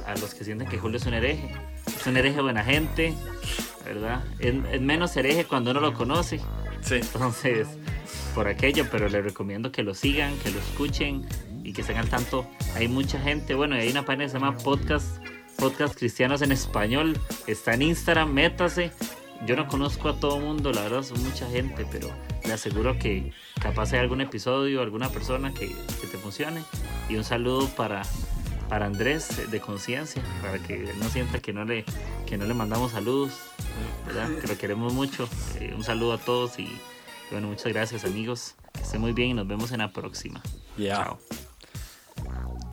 a 0.06 0.14
los 0.20 0.32
que 0.32 0.44
sienten 0.44 0.68
que 0.68 0.78
Julio 0.78 0.98
es 0.98 1.06
un 1.06 1.14
hereje. 1.14 1.50
Es 1.86 2.06
un 2.06 2.16
hereje 2.16 2.40
buena 2.40 2.64
gente, 2.64 3.14
¿verdad? 3.84 4.22
Es, 4.38 4.54
es, 4.72 4.80
menos 4.80 5.16
hereje 5.16 5.44
cuando 5.44 5.70
uno 5.70 5.80
lo 5.80 5.94
conoce. 5.94 6.40
Sí. 6.80 6.96
Entonces, 6.96 7.68
por 8.34 8.48
aquello, 8.48 8.86
pero 8.90 9.08
les 9.08 9.24
recomiendo 9.24 9.72
que 9.72 9.82
lo 9.82 9.94
sigan, 9.94 10.36
que 10.38 10.50
lo 10.50 10.58
escuchen 10.58 11.26
y 11.62 11.72
que 11.72 11.80
estén 11.80 11.96
al 11.96 12.08
tanto. 12.08 12.46
Hay 12.74 12.88
mucha 12.88 13.20
gente, 13.20 13.54
bueno, 13.54 13.76
hay 13.76 13.90
una 13.90 14.04
página 14.04 14.24
que 14.24 14.30
se 14.30 14.38
llama 14.38 14.56
Podcast, 14.58 15.24
Podcast 15.56 15.96
Cristianos 15.96 16.42
en 16.42 16.52
Español. 16.52 17.18
Está 17.46 17.74
en 17.74 17.82
Instagram, 17.82 18.32
métase. 18.32 18.92
Yo 19.46 19.56
no 19.56 19.68
conozco 19.68 20.08
a 20.08 20.20
todo 20.20 20.38
mundo, 20.38 20.72
la 20.72 20.82
verdad, 20.82 21.02
son 21.02 21.22
mucha 21.22 21.48
gente, 21.48 21.86
pero 21.90 22.08
le 22.44 22.52
aseguro 22.52 22.98
que 22.98 23.32
capaz 23.60 23.92
hay 23.92 24.00
algún 24.00 24.20
episodio, 24.20 24.80
alguna 24.80 25.10
persona 25.10 25.52
que, 25.52 25.68
que 26.00 26.06
te 26.06 26.18
funcione. 26.18 26.62
Y 27.08 27.16
un 27.16 27.24
saludo 27.24 27.68
para 27.68 28.02
para 28.74 28.86
Andrés 28.86 29.48
de 29.52 29.60
conciencia, 29.60 30.20
para 30.42 30.58
que 30.58 30.92
no 30.98 31.08
sienta 31.08 31.38
que 31.38 31.52
no 31.52 31.64
le, 31.64 31.84
que 32.26 32.36
no 32.36 32.44
le 32.44 32.54
mandamos 32.54 32.90
saludos, 32.90 33.30
¿verdad? 34.04 34.28
que 34.40 34.48
lo 34.48 34.58
queremos 34.58 34.92
mucho. 34.92 35.28
Eh, 35.60 35.72
un 35.76 35.84
saludo 35.84 36.14
a 36.14 36.18
todos 36.18 36.58
y 36.58 36.68
bueno, 37.30 37.46
muchas 37.46 37.72
gracias 37.72 38.04
amigos. 38.04 38.56
Que 38.72 38.80
estén 38.80 39.00
muy 39.00 39.12
bien 39.12 39.30
y 39.30 39.34
nos 39.34 39.46
vemos 39.46 39.70
en 39.70 39.78
la 39.78 39.92
próxima. 39.92 40.42
Yeah. 40.76 40.96
Chao. 40.96 42.64